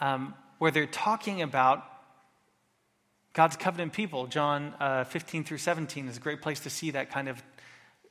um, 0.00 0.34
where 0.58 0.72
they're 0.72 0.84
talking 0.84 1.40
about 1.40 1.84
God's 3.32 3.56
covenant 3.56 3.92
people. 3.92 4.26
John 4.26 4.74
uh, 4.80 5.04
15 5.04 5.44
through 5.44 5.58
17 5.58 6.08
is 6.08 6.16
a 6.16 6.20
great 6.20 6.42
place 6.42 6.58
to 6.58 6.70
see 6.70 6.90
that 6.90 7.12
kind 7.12 7.28
of 7.28 7.40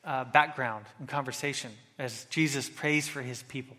uh, 0.05 0.23
background 0.23 0.85
and 0.97 1.09
conversation 1.09 1.73
as 1.99 2.23
Jesus 2.29 2.69
prays 2.69 3.09
for 3.09 3.21
his 3.21 3.43
people 3.43 3.75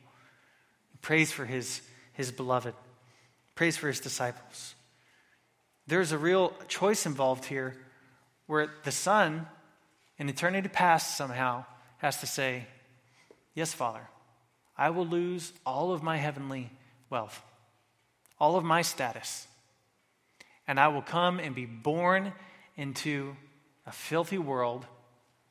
prays 1.02 1.32
for 1.32 1.44
his, 1.44 1.80
his 2.12 2.30
beloved, 2.30 2.74
prays 3.54 3.76
for 3.76 3.88
his 3.88 4.00
disciples. 4.00 4.74
There's 5.86 6.12
a 6.12 6.18
real 6.18 6.52
choice 6.68 7.06
involved 7.06 7.46
here 7.46 7.76
where 8.46 8.68
the 8.84 8.92
Son, 8.92 9.46
in 10.18 10.28
eternity 10.28 10.68
past, 10.68 11.16
somehow 11.16 11.64
has 11.98 12.20
to 12.20 12.26
say, 12.26 12.66
Yes, 13.54 13.72
Father, 13.72 14.06
I 14.76 14.90
will 14.90 15.06
lose 15.06 15.52
all 15.66 15.92
of 15.92 16.02
my 16.02 16.16
heavenly 16.16 16.70
wealth, 17.10 17.42
all 18.38 18.56
of 18.56 18.64
my 18.64 18.82
status, 18.82 19.46
and 20.68 20.78
I 20.78 20.88
will 20.88 21.02
come 21.02 21.40
and 21.40 21.54
be 21.54 21.66
born 21.66 22.32
into 22.76 23.34
a 23.86 23.92
filthy 23.92 24.38
world 24.38 24.86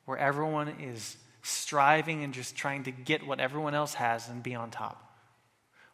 where 0.06 0.16
everyone 0.16 0.68
is 0.80 1.16
striving 1.42 2.24
and 2.24 2.32
just 2.32 2.56
trying 2.56 2.84
to 2.84 2.90
get 2.90 3.26
what 3.26 3.40
everyone 3.40 3.74
else 3.74 3.94
has 3.94 4.28
and 4.28 4.42
be 4.42 4.54
on 4.54 4.70
top. 4.70 5.07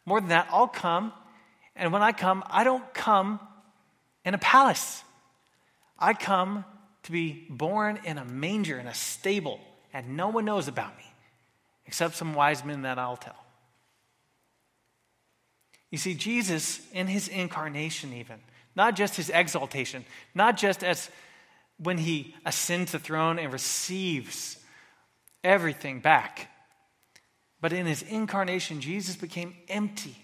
More 0.06 0.20
than 0.20 0.30
that, 0.30 0.48
I'll 0.50 0.68
come 0.68 1.12
And 1.76 1.92
when 1.92 2.02
I 2.02 2.12
come, 2.12 2.44
I 2.48 2.64
don't 2.64 2.94
come 2.94 3.40
in 4.24 4.34
a 4.34 4.38
palace. 4.38 5.02
I 5.98 6.14
come 6.14 6.64
to 7.04 7.12
be 7.12 7.46
born 7.50 7.98
in 8.04 8.18
a 8.18 8.24
manger, 8.24 8.78
in 8.78 8.86
a 8.86 8.94
stable, 8.94 9.60
and 9.92 10.16
no 10.16 10.28
one 10.28 10.44
knows 10.44 10.68
about 10.68 10.96
me 10.96 11.04
except 11.86 12.14
some 12.14 12.34
wise 12.34 12.64
men 12.64 12.82
that 12.82 12.98
I'll 12.98 13.16
tell. 13.16 13.36
You 15.90 15.98
see, 15.98 16.14
Jesus, 16.14 16.80
in 16.92 17.06
his 17.06 17.28
incarnation, 17.28 18.12
even, 18.14 18.40
not 18.74 18.96
just 18.96 19.16
his 19.16 19.30
exaltation, 19.30 20.04
not 20.34 20.56
just 20.56 20.82
as 20.82 21.10
when 21.78 21.98
he 21.98 22.34
ascends 22.44 22.92
the 22.92 22.98
throne 22.98 23.38
and 23.38 23.52
receives 23.52 24.56
everything 25.42 26.00
back, 26.00 26.48
but 27.64 27.72
in 27.72 27.86
his 27.86 28.02
incarnation, 28.02 28.82
Jesus 28.82 29.16
became 29.16 29.54
empty, 29.70 30.14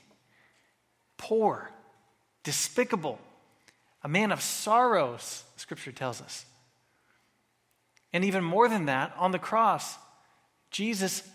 poor, 1.16 1.70
despicable, 2.42 3.18
a 4.04 4.08
man 4.10 4.30
of 4.30 4.42
sorrows, 4.42 5.44
scripture 5.56 5.90
tells 5.90 6.20
us. 6.20 6.44
And 8.12 8.26
even 8.26 8.44
more 8.44 8.68
than 8.68 8.84
that, 8.84 9.14
on 9.16 9.30
the 9.30 9.38
cross, 9.38 9.96
Jesus, 10.70 11.26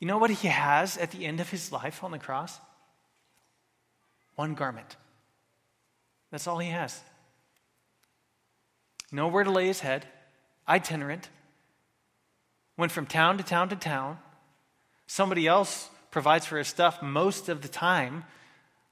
you 0.00 0.06
know 0.06 0.16
what 0.16 0.30
he 0.30 0.48
has 0.48 0.96
at 0.96 1.10
the 1.10 1.26
end 1.26 1.38
of 1.38 1.50
his 1.50 1.70
life 1.70 2.02
on 2.02 2.12
the 2.12 2.18
cross? 2.18 2.58
One 4.36 4.54
garment. 4.54 4.96
That's 6.30 6.46
all 6.46 6.60
he 6.60 6.70
has. 6.70 6.98
Nowhere 9.12 9.44
to 9.44 9.50
lay 9.50 9.66
his 9.66 9.80
head, 9.80 10.06
itinerant, 10.66 11.28
went 12.78 12.90
from 12.90 13.04
town 13.04 13.36
to 13.36 13.44
town 13.44 13.68
to 13.68 13.76
town. 13.76 14.16
Somebody 15.06 15.46
else 15.46 15.88
provides 16.10 16.46
for 16.46 16.58
his 16.58 16.68
stuff 16.68 17.02
most 17.02 17.48
of 17.48 17.62
the 17.62 17.68
time. 17.68 18.24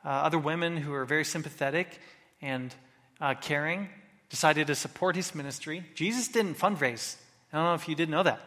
Uh, 0.05 0.09
other 0.09 0.39
women 0.39 0.77
who 0.77 0.93
are 0.93 1.05
very 1.05 1.25
sympathetic 1.25 1.99
and 2.43 2.75
uh, 3.21 3.35
caring 3.35 3.89
decided 4.29 4.67
to 4.67 4.75
support 4.75 5.17
his 5.17 5.35
ministry. 5.35 5.85
Jesus 5.95 6.29
didn't 6.29 6.59
fundraise. 6.59 7.17
I 7.53 7.57
don't 7.57 7.67
know 7.67 7.75
if 7.75 7.89
you 7.89 7.95
didn't 7.95 8.12
know 8.12 8.23
that. 8.23 8.41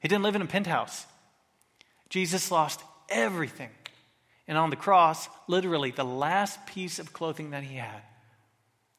He 0.00 0.08
didn't 0.08 0.24
live 0.24 0.36
in 0.36 0.42
a 0.42 0.46
penthouse. 0.46 1.06
Jesus 2.08 2.50
lost 2.50 2.80
everything. 3.08 3.70
And 4.46 4.58
on 4.58 4.70
the 4.70 4.76
cross, 4.76 5.28
literally 5.46 5.90
the 5.90 6.04
last 6.04 6.66
piece 6.66 6.98
of 6.98 7.12
clothing 7.12 7.50
that 7.50 7.62
he 7.62 7.76
had. 7.76 8.02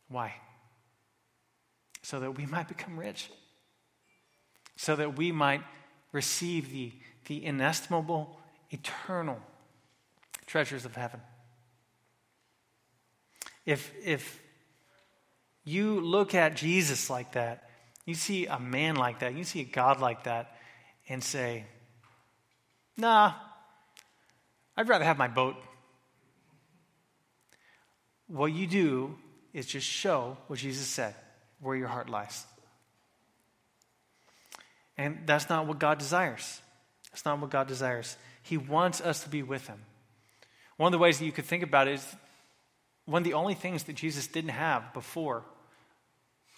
Why? 0.08 0.34
So 2.02 2.20
that 2.20 2.38
we 2.38 2.46
might 2.46 2.68
become 2.68 2.98
rich. 2.98 3.30
So 4.76 4.96
that 4.96 5.18
we 5.18 5.32
might 5.32 5.62
receive 6.12 6.72
the, 6.72 6.92
the 7.26 7.44
inestimable, 7.44 8.38
eternal 8.70 9.40
treasures 10.46 10.86
of 10.86 10.96
heaven. 10.96 11.22
If, 13.66 13.94
if 14.04 14.42
you 15.64 16.02
look 16.02 16.36
at 16.36 16.56
Jesus 16.56 17.10
like 17.10 17.34
that, 17.34 17.70
you 18.06 18.16
see 18.16 18.48
a 18.48 18.60
man 18.60 18.96
like 18.96 19.20
that, 19.20 19.34
you 19.36 19.44
see 19.44 19.62
a 19.62 19.66
God 19.66 20.00
like 20.00 20.26
that, 20.26 20.58
and 21.08 21.24
say, 21.24 21.66
nah, 22.98 23.34
I'd 24.76 24.90
rather 24.90 25.06
have 25.06 25.18
my 25.18 25.28
boat. 25.28 25.56
What 28.28 28.48
you 28.48 28.68
do 28.68 29.16
is 29.54 29.66
just 29.66 29.88
show 29.88 30.38
what 30.48 30.60
Jesus 30.60 30.88
said, 30.88 31.16
where 31.62 31.76
your 31.76 31.88
heart 31.88 32.10
lies. 32.10 32.46
And 34.98 35.20
that's 35.26 35.50
not 35.50 35.68
what 35.68 35.80
God 35.80 36.00
desires. 36.00 36.62
That's 37.14 37.26
not 37.26 37.40
what 37.40 37.52
God 37.52 37.68
desires. 37.68 38.18
He 38.42 38.58
wants 38.58 39.00
us 39.00 39.24
to 39.24 39.30
be 39.30 39.44
with 39.44 39.68
Him. 39.68 39.80
One 40.78 40.88
of 40.88 40.92
the 40.92 41.02
ways 41.02 41.20
that 41.20 41.26
you 41.26 41.32
could 41.32 41.46
think 41.46 41.64
about 41.64 41.88
it 41.88 41.94
is 41.94 42.16
one 43.06 43.22
of 43.22 43.24
the 43.24 43.36
only 43.36 43.54
things 43.54 43.84
that 43.84 43.96
Jesus 43.96 44.26
didn't 44.26 44.50
have 44.50 44.94
before 44.94 45.44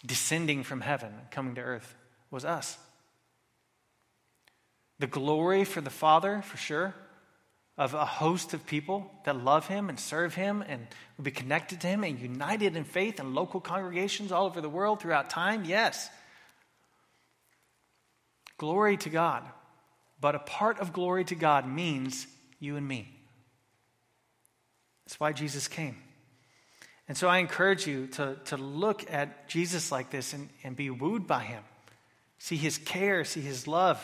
descending 0.05 0.63
from 0.63 0.79
heaven 0.79 1.11
and 1.19 1.29
coming 1.29 1.55
to 1.55 1.61
earth 1.61 1.93
was 2.31 2.45
us. 2.45 2.77
The 4.99 5.07
glory 5.07 5.65
for 5.65 5.81
the 5.81 5.89
Father, 5.89 6.41
for 6.41 6.55
sure, 6.55 6.95
of 7.77 7.93
a 7.93 8.05
host 8.05 8.53
of 8.53 8.65
people 8.65 9.11
that 9.25 9.35
love 9.35 9.67
Him 9.67 9.89
and 9.89 9.99
serve 9.99 10.35
Him 10.35 10.63
and 10.65 10.87
will 11.17 11.25
be 11.25 11.31
connected 11.31 11.81
to 11.81 11.87
Him 11.87 12.05
and 12.05 12.17
united 12.17 12.77
in 12.77 12.85
faith 12.85 13.19
in 13.19 13.33
local 13.33 13.59
congregations 13.59 14.31
all 14.31 14.45
over 14.45 14.61
the 14.61 14.69
world 14.69 15.01
throughout 15.01 15.29
time, 15.29 15.65
yes. 15.65 16.09
Glory 18.57 18.95
to 18.95 19.09
God. 19.09 19.43
But 20.25 20.33
a 20.33 20.39
part 20.39 20.79
of 20.79 20.91
glory 20.91 21.23
to 21.25 21.35
God 21.35 21.67
means 21.67 22.25
you 22.59 22.77
and 22.77 22.87
me. 22.87 23.15
That's 25.05 25.19
why 25.19 25.33
Jesus 25.33 25.67
came. 25.67 25.97
And 27.07 27.15
so 27.15 27.27
I 27.27 27.37
encourage 27.37 27.85
you 27.85 28.07
to, 28.07 28.35
to 28.45 28.57
look 28.57 29.05
at 29.11 29.47
Jesus 29.47 29.91
like 29.91 30.09
this 30.09 30.33
and, 30.33 30.49
and 30.63 30.75
be 30.75 30.89
wooed 30.89 31.27
by 31.27 31.43
him. 31.43 31.61
See 32.39 32.55
his 32.55 32.79
care, 32.79 33.23
see 33.23 33.41
his 33.41 33.67
love. 33.67 34.01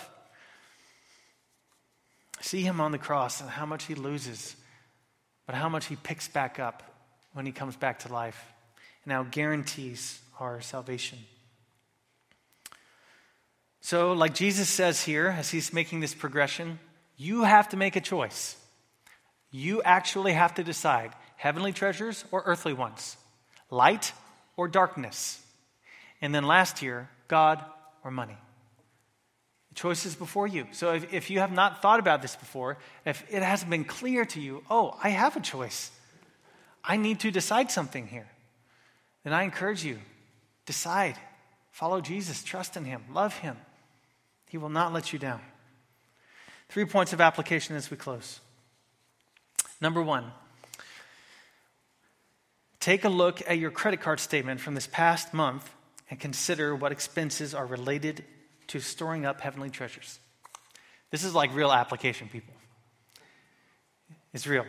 See 2.40 2.62
him 2.62 2.80
on 2.80 2.92
the 2.92 3.00
cross 3.00 3.42
and 3.42 3.50
how 3.50 3.66
much 3.66 3.86
he 3.86 3.96
loses, 3.96 4.56
but 5.48 5.56
how 5.56 5.70
much 5.70 5.88
he 5.88 5.96
picks 5.96 6.28
back 6.28 6.60
up 6.60 6.84
when 7.34 7.48
he 7.48 7.52
comes 7.52 7.76
back 7.76 7.98
to 8.02 8.14
life 8.14 8.54
and 9.06 9.12
now 9.12 9.24
guarantees 9.24 10.22
our 10.40 10.62
salvation. 10.62 11.18
So, 13.82 14.14
like 14.14 14.36
Jesus 14.36 14.70
says 14.70 15.04
here, 15.04 15.28
as 15.28 15.50
he's 15.50 15.74
making 15.74 16.00
this 16.00 16.14
progression, 16.14 16.80
you 17.18 17.44
have 17.44 17.70
to 17.70 17.78
make 17.78 17.96
a 17.96 18.02
choice. 18.02 18.56
You 19.50 19.82
actually 19.82 20.34
have 20.34 20.54
to 20.56 20.64
decide 20.64 21.12
heavenly 21.36 21.74
treasures 21.74 22.24
or 22.32 22.44
earthly 22.46 22.74
ones, 22.74 23.18
light 23.72 24.14
or 24.56 24.68
darkness. 24.68 25.44
And 26.22 26.34
then 26.34 26.46
last 26.46 26.84
year, 26.84 27.10
God 27.28 27.64
or 28.04 28.12
money. 28.12 28.38
The 29.70 29.76
choice 29.76 30.06
is 30.06 30.16
before 30.16 30.48
you. 30.48 30.68
So 30.74 30.94
if, 30.94 31.12
if 31.12 31.30
you 31.32 31.40
have 31.40 31.52
not 31.52 31.82
thought 31.82 32.00
about 32.00 32.22
this 32.22 32.36
before, 32.36 32.78
if 33.04 33.26
it 33.32 33.42
hasn't 33.42 33.72
been 33.72 33.86
clear 33.86 34.26
to 34.26 34.40
you, 34.40 34.64
oh, 34.70 34.96
I 35.04 35.10
have 35.10 35.36
a 35.36 35.42
choice. 35.42 35.90
I 36.84 36.98
need 36.98 37.22
to 37.22 37.32
decide 37.32 37.72
something 37.72 38.08
here. 38.08 38.28
Then 39.24 39.34
I 39.34 39.44
encourage 39.44 39.84
you, 39.84 39.98
decide. 40.66 41.16
Follow 41.72 42.02
Jesus, 42.02 42.44
trust 42.44 42.78
in 42.78 42.86
him, 42.86 43.04
love 43.14 43.38
him. 43.38 43.58
He 44.52 44.58
will 44.58 44.70
not 44.70 44.94
let 44.94 45.14
you 45.14 45.18
down. 45.18 45.42
Three 46.70 46.86
points 46.86 47.14
of 47.14 47.22
application 47.22 47.76
as 47.76 47.90
we 47.90 47.98
close. 47.98 48.40
Number 49.82 50.02
one, 50.02 50.32
Take 52.82 53.06
a 53.06 53.10
look 53.10 53.44
at 53.48 53.60
your 53.60 53.70
credit 53.70 54.02
card 54.02 54.20
statement 54.20 54.60
from 54.60 54.74
this 54.74 54.88
past 54.88 55.36
month 55.36 55.72
and 56.10 56.20
consider 56.20 56.76
what 56.76 56.92
expenses 56.92 57.54
are 57.54 57.66
related 57.66 58.26
to 58.68 58.80
storing 58.80 59.24
up 59.24 59.40
heavenly 59.40 59.70
treasures. 59.70 60.20
This 61.12 61.24
is 61.24 61.36
like 61.36 61.54
real 61.54 61.72
application, 61.72 62.28
people. 62.28 62.56
It's 64.34 64.48
real. 64.48 64.66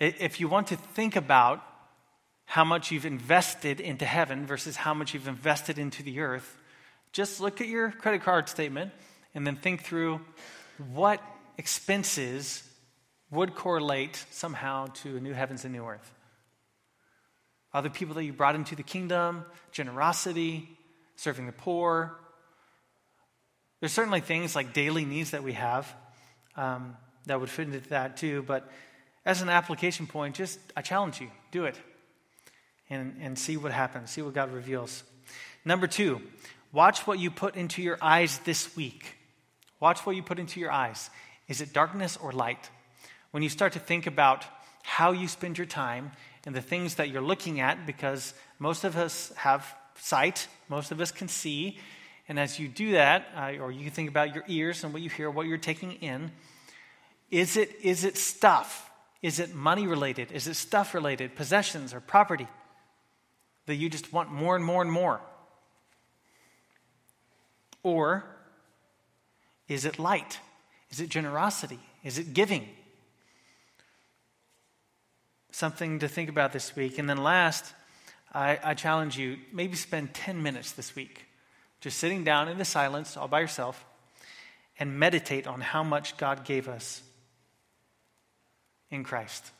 If 0.00 0.40
you 0.40 0.48
want 0.48 0.68
to 0.68 0.76
think 0.76 1.16
about 1.16 1.62
how 2.46 2.64
much 2.64 2.90
you've 2.90 3.04
invested 3.04 3.78
into 3.78 4.06
heaven 4.06 4.46
versus 4.46 4.76
how 4.76 4.94
much 4.94 5.12
you've 5.12 5.28
invested 5.28 5.78
into 5.78 6.02
the 6.02 6.20
earth, 6.20 6.56
just 7.16 7.40
look 7.40 7.62
at 7.62 7.66
your 7.66 7.90
credit 7.90 8.22
card 8.22 8.46
statement 8.46 8.92
and 9.34 9.46
then 9.46 9.56
think 9.56 9.82
through 9.82 10.20
what 10.92 11.22
expenses 11.56 12.62
would 13.30 13.54
correlate 13.54 14.22
somehow 14.30 14.86
to 14.86 15.16
a 15.16 15.20
new 15.20 15.32
heavens 15.32 15.64
and 15.64 15.72
new 15.72 15.86
earth 15.86 16.12
other 17.76 17.90
people 17.90 18.14
that 18.14 18.24
you 18.24 18.32
brought 18.32 18.54
into 18.54 18.74
the 18.74 18.82
kingdom, 18.82 19.44
generosity, 19.70 20.66
serving 21.16 21.44
the 21.44 21.52
poor. 21.52 22.16
There's 23.80 23.92
certainly 23.92 24.20
things 24.20 24.56
like 24.56 24.72
daily 24.72 25.04
needs 25.04 25.32
that 25.32 25.42
we 25.42 25.52
have 25.52 25.94
um, 26.56 26.96
that 27.26 27.38
would 27.38 27.50
fit 27.50 27.66
into 27.68 27.86
that 27.90 28.16
too. 28.16 28.42
But 28.46 28.70
as 29.26 29.42
an 29.42 29.50
application 29.50 30.06
point, 30.06 30.36
just 30.36 30.58
I 30.74 30.80
challenge 30.80 31.20
you 31.20 31.30
do 31.50 31.66
it 31.66 31.78
and, 32.88 33.18
and 33.20 33.38
see 33.38 33.58
what 33.58 33.72
happens, 33.72 34.10
see 34.10 34.22
what 34.22 34.32
God 34.32 34.54
reveals. 34.54 35.02
Number 35.62 35.86
two, 35.86 36.22
watch 36.76 37.06
what 37.06 37.18
you 37.18 37.30
put 37.30 37.56
into 37.56 37.80
your 37.80 37.96
eyes 38.02 38.38
this 38.44 38.76
week. 38.76 39.16
Watch 39.80 40.04
what 40.04 40.14
you 40.14 40.22
put 40.22 40.38
into 40.38 40.60
your 40.60 40.70
eyes. 40.70 41.08
Is 41.48 41.62
it 41.62 41.72
darkness 41.72 42.18
or 42.18 42.32
light? 42.32 42.68
When 43.30 43.42
you 43.42 43.48
start 43.48 43.72
to 43.72 43.78
think 43.78 44.06
about 44.06 44.44
how 44.82 45.12
you 45.12 45.26
spend 45.26 45.56
your 45.56 45.66
time 45.66 46.12
and 46.44 46.54
the 46.54 46.60
things 46.60 46.96
that 46.96 47.08
you're 47.08 47.22
looking 47.22 47.60
at 47.60 47.86
because 47.86 48.34
most 48.58 48.84
of 48.84 48.94
us 48.94 49.32
have 49.36 49.66
sight, 49.94 50.48
most 50.68 50.92
of 50.92 51.00
us 51.00 51.10
can 51.10 51.28
see. 51.28 51.78
And 52.28 52.38
as 52.38 52.58
you 52.60 52.68
do 52.68 52.92
that, 52.92 53.26
uh, 53.34 53.58
or 53.58 53.72
you 53.72 53.88
think 53.88 54.10
about 54.10 54.34
your 54.34 54.44
ears 54.46 54.84
and 54.84 54.92
what 54.92 55.00
you 55.00 55.08
hear, 55.08 55.30
what 55.30 55.46
you're 55.46 55.56
taking 55.56 55.92
in, 55.92 56.30
is 57.30 57.56
it, 57.56 57.74
is 57.82 58.04
it 58.04 58.18
stuff? 58.18 58.90
Is 59.22 59.40
it 59.40 59.54
money 59.54 59.86
related? 59.86 60.30
Is 60.30 60.46
it 60.46 60.56
stuff 60.56 60.92
related, 60.92 61.36
possessions 61.36 61.94
or 61.94 62.00
property 62.00 62.48
that 63.64 63.76
you 63.76 63.88
just 63.88 64.12
want 64.12 64.30
more 64.30 64.56
and 64.56 64.64
more 64.64 64.82
and 64.82 64.92
more? 64.92 65.22
Or 67.86 68.24
is 69.68 69.84
it 69.84 69.98
light? 69.98 70.40
Is 70.90 71.00
it 71.00 71.08
generosity? 71.08 71.78
Is 72.02 72.18
it 72.18 72.34
giving? 72.34 72.68
something 75.56 76.00
to 76.00 76.08
think 76.08 76.28
about 76.28 76.52
this 76.52 76.76
week. 76.76 76.98
And 76.98 77.08
then 77.08 77.16
last, 77.16 77.72
I, 78.32 78.58
I 78.62 78.74
challenge 78.74 79.16
you 79.16 79.38
maybe 79.52 79.74
spend 79.74 80.12
10 80.12 80.42
minutes 80.42 80.72
this 80.72 80.94
week 80.94 81.24
just 81.80 81.98
sitting 81.98 82.24
down 82.24 82.48
in 82.48 82.58
the 82.58 82.64
silence 82.64 83.16
all 83.16 83.26
by 83.26 83.40
yourself 83.40 83.84
and 84.78 84.98
meditate 84.98 85.46
on 85.46 85.62
how 85.62 85.82
much 85.82 86.18
God 86.18 86.44
gave 86.44 86.68
us 86.68 87.02
in 88.90 89.02
Christ. 89.02 89.50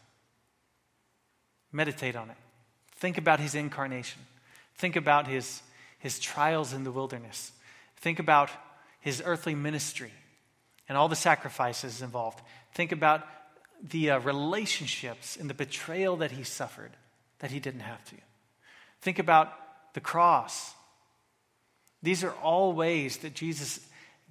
Meditate 1.72 2.14
on 2.14 2.29
it. 2.29 2.37
Think 2.97 3.16
about 3.16 3.41
his 3.41 3.55
incarnation. 3.55 4.20
Think 4.74 4.97
about 4.97 5.27
his, 5.27 5.62
his 5.99 6.18
trials 6.18 6.74
in 6.74 6.85
the 6.85 6.93
wilderness. 6.93 7.53
Think 7.97 8.18
about 8.18 8.51
his 9.01 9.22
earthly 9.24 9.55
ministry 9.55 10.12
and 10.88 10.97
all 10.97 11.09
the 11.09 11.16
sacrifices 11.16 12.03
involved. 12.03 12.40
Think 12.72 12.92
about 12.92 13.26
the 13.82 14.11
uh, 14.11 14.18
relationships 14.20 15.36
and 15.36 15.51
the 15.51 15.55
betrayal 15.55 16.16
that 16.18 16.30
he 16.30 16.44
suffered 16.44 16.92
that 17.38 17.51
he 17.51 17.61
didn't 17.61 17.80
have 17.80 18.05
to. 18.07 18.16
Think 19.03 19.18
about 19.18 19.53
the 19.94 20.01
cross. 20.01 20.74
These 22.03 22.24
are 22.24 22.32
all 22.42 22.72
ways 22.72 23.18
that 23.18 23.34
Jesus 23.34 23.80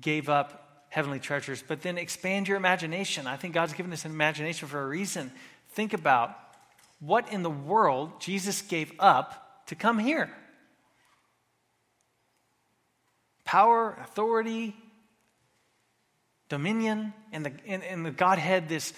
gave 0.01 0.29
up 0.29 0.85
heavenly 0.89 1.19
treasures. 1.19 1.63
But 1.65 1.81
then 1.81 1.97
expand 1.97 2.47
your 2.47 2.57
imagination. 2.57 3.27
I 3.27 3.35
think 3.35 3.53
God's 3.53 3.73
given 3.73 3.93
us 3.93 4.05
an 4.05 4.11
imagination 4.11 4.67
for 4.67 4.81
a 4.81 4.87
reason. 4.87 5.31
Think 5.71 5.93
about 5.93 6.37
what 6.99 7.31
in 7.31 7.43
the 7.43 7.49
world 7.49 8.21
Jesus 8.21 8.61
gave 8.61 8.91
up 8.99 9.65
to 9.67 9.75
come 9.75 9.99
here 9.99 10.29
power, 13.55 13.97
authority, 14.03 14.75
dominion, 16.49 17.13
and 17.31 17.45
the, 17.45 17.51
the 18.03 18.11
Godhead, 18.11 18.67
this, 18.67 18.91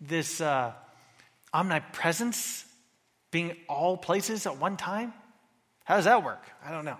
this 0.00 0.40
uh, 0.40 0.72
omnipresence 1.52 2.64
being 3.32 3.56
all 3.68 3.96
places 3.96 4.46
at 4.46 4.56
one 4.56 4.76
time? 4.76 5.12
How 5.82 5.96
does 5.96 6.04
that 6.04 6.22
work? 6.22 6.44
I 6.64 6.70
don't 6.70 6.84
know. 6.84 6.96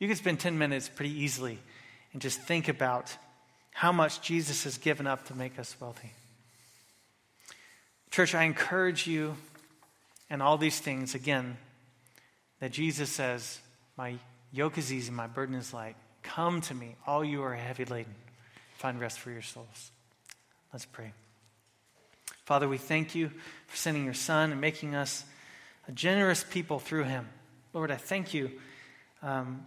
You 0.00 0.08
can 0.08 0.16
spend 0.16 0.40
10 0.40 0.58
minutes 0.58 0.88
pretty 0.88 1.22
easily 1.22 1.60
and 2.12 2.20
just 2.20 2.40
think 2.40 2.66
about 2.66 3.16
how 3.70 3.92
much 3.92 4.20
Jesus 4.20 4.64
has 4.64 4.76
given 4.76 5.06
up 5.06 5.26
to 5.26 5.36
make 5.36 5.56
us 5.56 5.76
wealthy. 5.80 6.10
Church, 8.10 8.34
I 8.34 8.42
encourage 8.42 9.06
you 9.06 9.36
and 10.28 10.42
all 10.42 10.58
these 10.58 10.80
things, 10.80 11.14
again, 11.14 11.58
that 12.58 12.72
Jesus 12.72 13.08
says, 13.08 13.60
My 13.96 14.16
yoke 14.50 14.78
is 14.78 14.92
easy, 14.92 15.12
my 15.12 15.28
burden 15.28 15.54
is 15.54 15.72
light. 15.72 15.94
Come 16.22 16.60
to 16.62 16.74
me, 16.74 16.96
all 17.06 17.24
you 17.24 17.42
are 17.42 17.54
heavy 17.54 17.84
laden. 17.84 18.14
Find 18.76 19.00
rest 19.00 19.18
for 19.18 19.30
your 19.30 19.42
souls. 19.42 19.90
Let's 20.72 20.84
pray. 20.84 21.12
Father, 22.44 22.68
we 22.68 22.78
thank 22.78 23.14
you 23.14 23.30
for 23.66 23.76
sending 23.76 24.04
your 24.04 24.14
Son 24.14 24.52
and 24.52 24.60
making 24.60 24.94
us 24.94 25.24
a 25.88 25.92
generous 25.92 26.44
people 26.44 26.78
through 26.78 27.04
him. 27.04 27.28
Lord, 27.72 27.90
I 27.90 27.96
thank 27.96 28.34
you 28.34 28.50
um, 29.22 29.64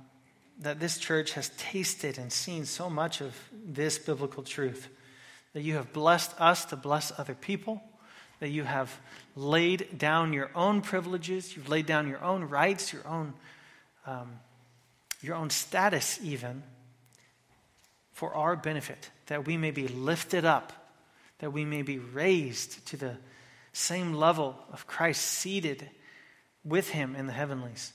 that 0.60 0.80
this 0.80 0.98
church 0.98 1.34
has 1.34 1.50
tasted 1.58 2.18
and 2.18 2.32
seen 2.32 2.66
so 2.66 2.90
much 2.90 3.22
of 3.22 3.36
this 3.66 3.98
biblical 3.98 4.44
truth, 4.44 4.90
that 5.54 5.62
you 5.62 5.76
have 5.76 5.94
blessed 5.94 6.34
us 6.40 6.66
to 6.66 6.76
bless 6.76 7.12
other 7.18 7.36
people 7.36 7.82
that 8.44 8.50
you 8.50 8.64
have 8.66 9.00
laid 9.38 9.98
down 9.98 10.34
your 10.34 10.52
own 10.54 10.82
privileges, 10.82 11.56
you've 11.56 11.70
laid 11.70 11.86
down 11.86 12.10
your 12.10 12.22
own 12.22 12.44
rights, 12.44 12.92
your 12.92 13.08
own, 13.08 13.34
um, 14.06 14.32
your 15.24 15.36
own 15.36 15.50
status, 15.50 16.20
even 16.22 16.64
for 18.12 18.34
our 18.34 18.56
benefit, 18.56 19.10
that 19.28 19.46
we 19.46 19.58
may 19.58 19.72
be 19.72 19.88
lifted 19.88 20.46
up, 20.46 20.74
that 21.40 21.52
we 21.52 21.66
may 21.66 21.82
be 21.82 21.98
raised 21.98 22.86
to 22.88 22.98
the 22.98 23.18
same 23.72 24.14
level 24.14 24.56
of 24.72 24.86
Christ, 24.86 25.22
seated 25.22 25.90
with 26.64 26.90
him 26.90 27.16
in 27.16 27.26
the 27.26 27.34
heavenlies. 27.34 27.92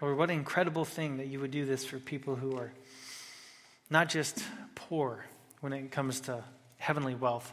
Lord, 0.00 0.18
what 0.18 0.30
an 0.30 0.36
incredible 0.36 0.84
thing 0.84 1.16
that 1.16 1.26
you 1.26 1.40
would 1.40 1.50
do 1.50 1.64
this 1.64 1.84
for 1.84 1.98
people 1.98 2.36
who 2.36 2.58
are 2.58 2.72
not 3.88 4.08
just 4.08 4.42
poor 4.74 5.24
when 5.60 5.72
it 5.72 5.90
comes 5.90 6.20
to 6.22 6.44
heavenly 6.76 7.14
wealth 7.14 7.52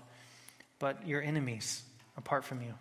but 0.83 1.07
your 1.07 1.21
enemies 1.21 1.81
apart 2.17 2.43
from 2.43 2.61
you. 2.61 2.73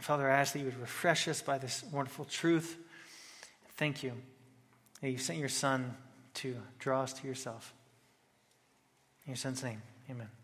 Father, 0.00 0.30
I 0.30 0.38
ask 0.38 0.52
that 0.52 0.60
you 0.60 0.64
would 0.66 0.80
refresh 0.80 1.28
us 1.28 1.42
by 1.42 1.58
this 1.58 1.84
wonderful 1.92 2.24
truth. 2.24 2.76
Thank 3.76 4.02
you 4.02 4.12
that 5.00 5.10
you 5.10 5.18
sent 5.18 5.38
your 5.38 5.48
Son 5.48 5.96
to 6.34 6.56
draw 6.78 7.02
us 7.02 7.12
to 7.14 7.26
yourself. 7.26 7.74
In 9.26 9.30
your 9.30 9.36
Son's 9.36 9.62
name, 9.62 9.82
amen. 10.10 10.37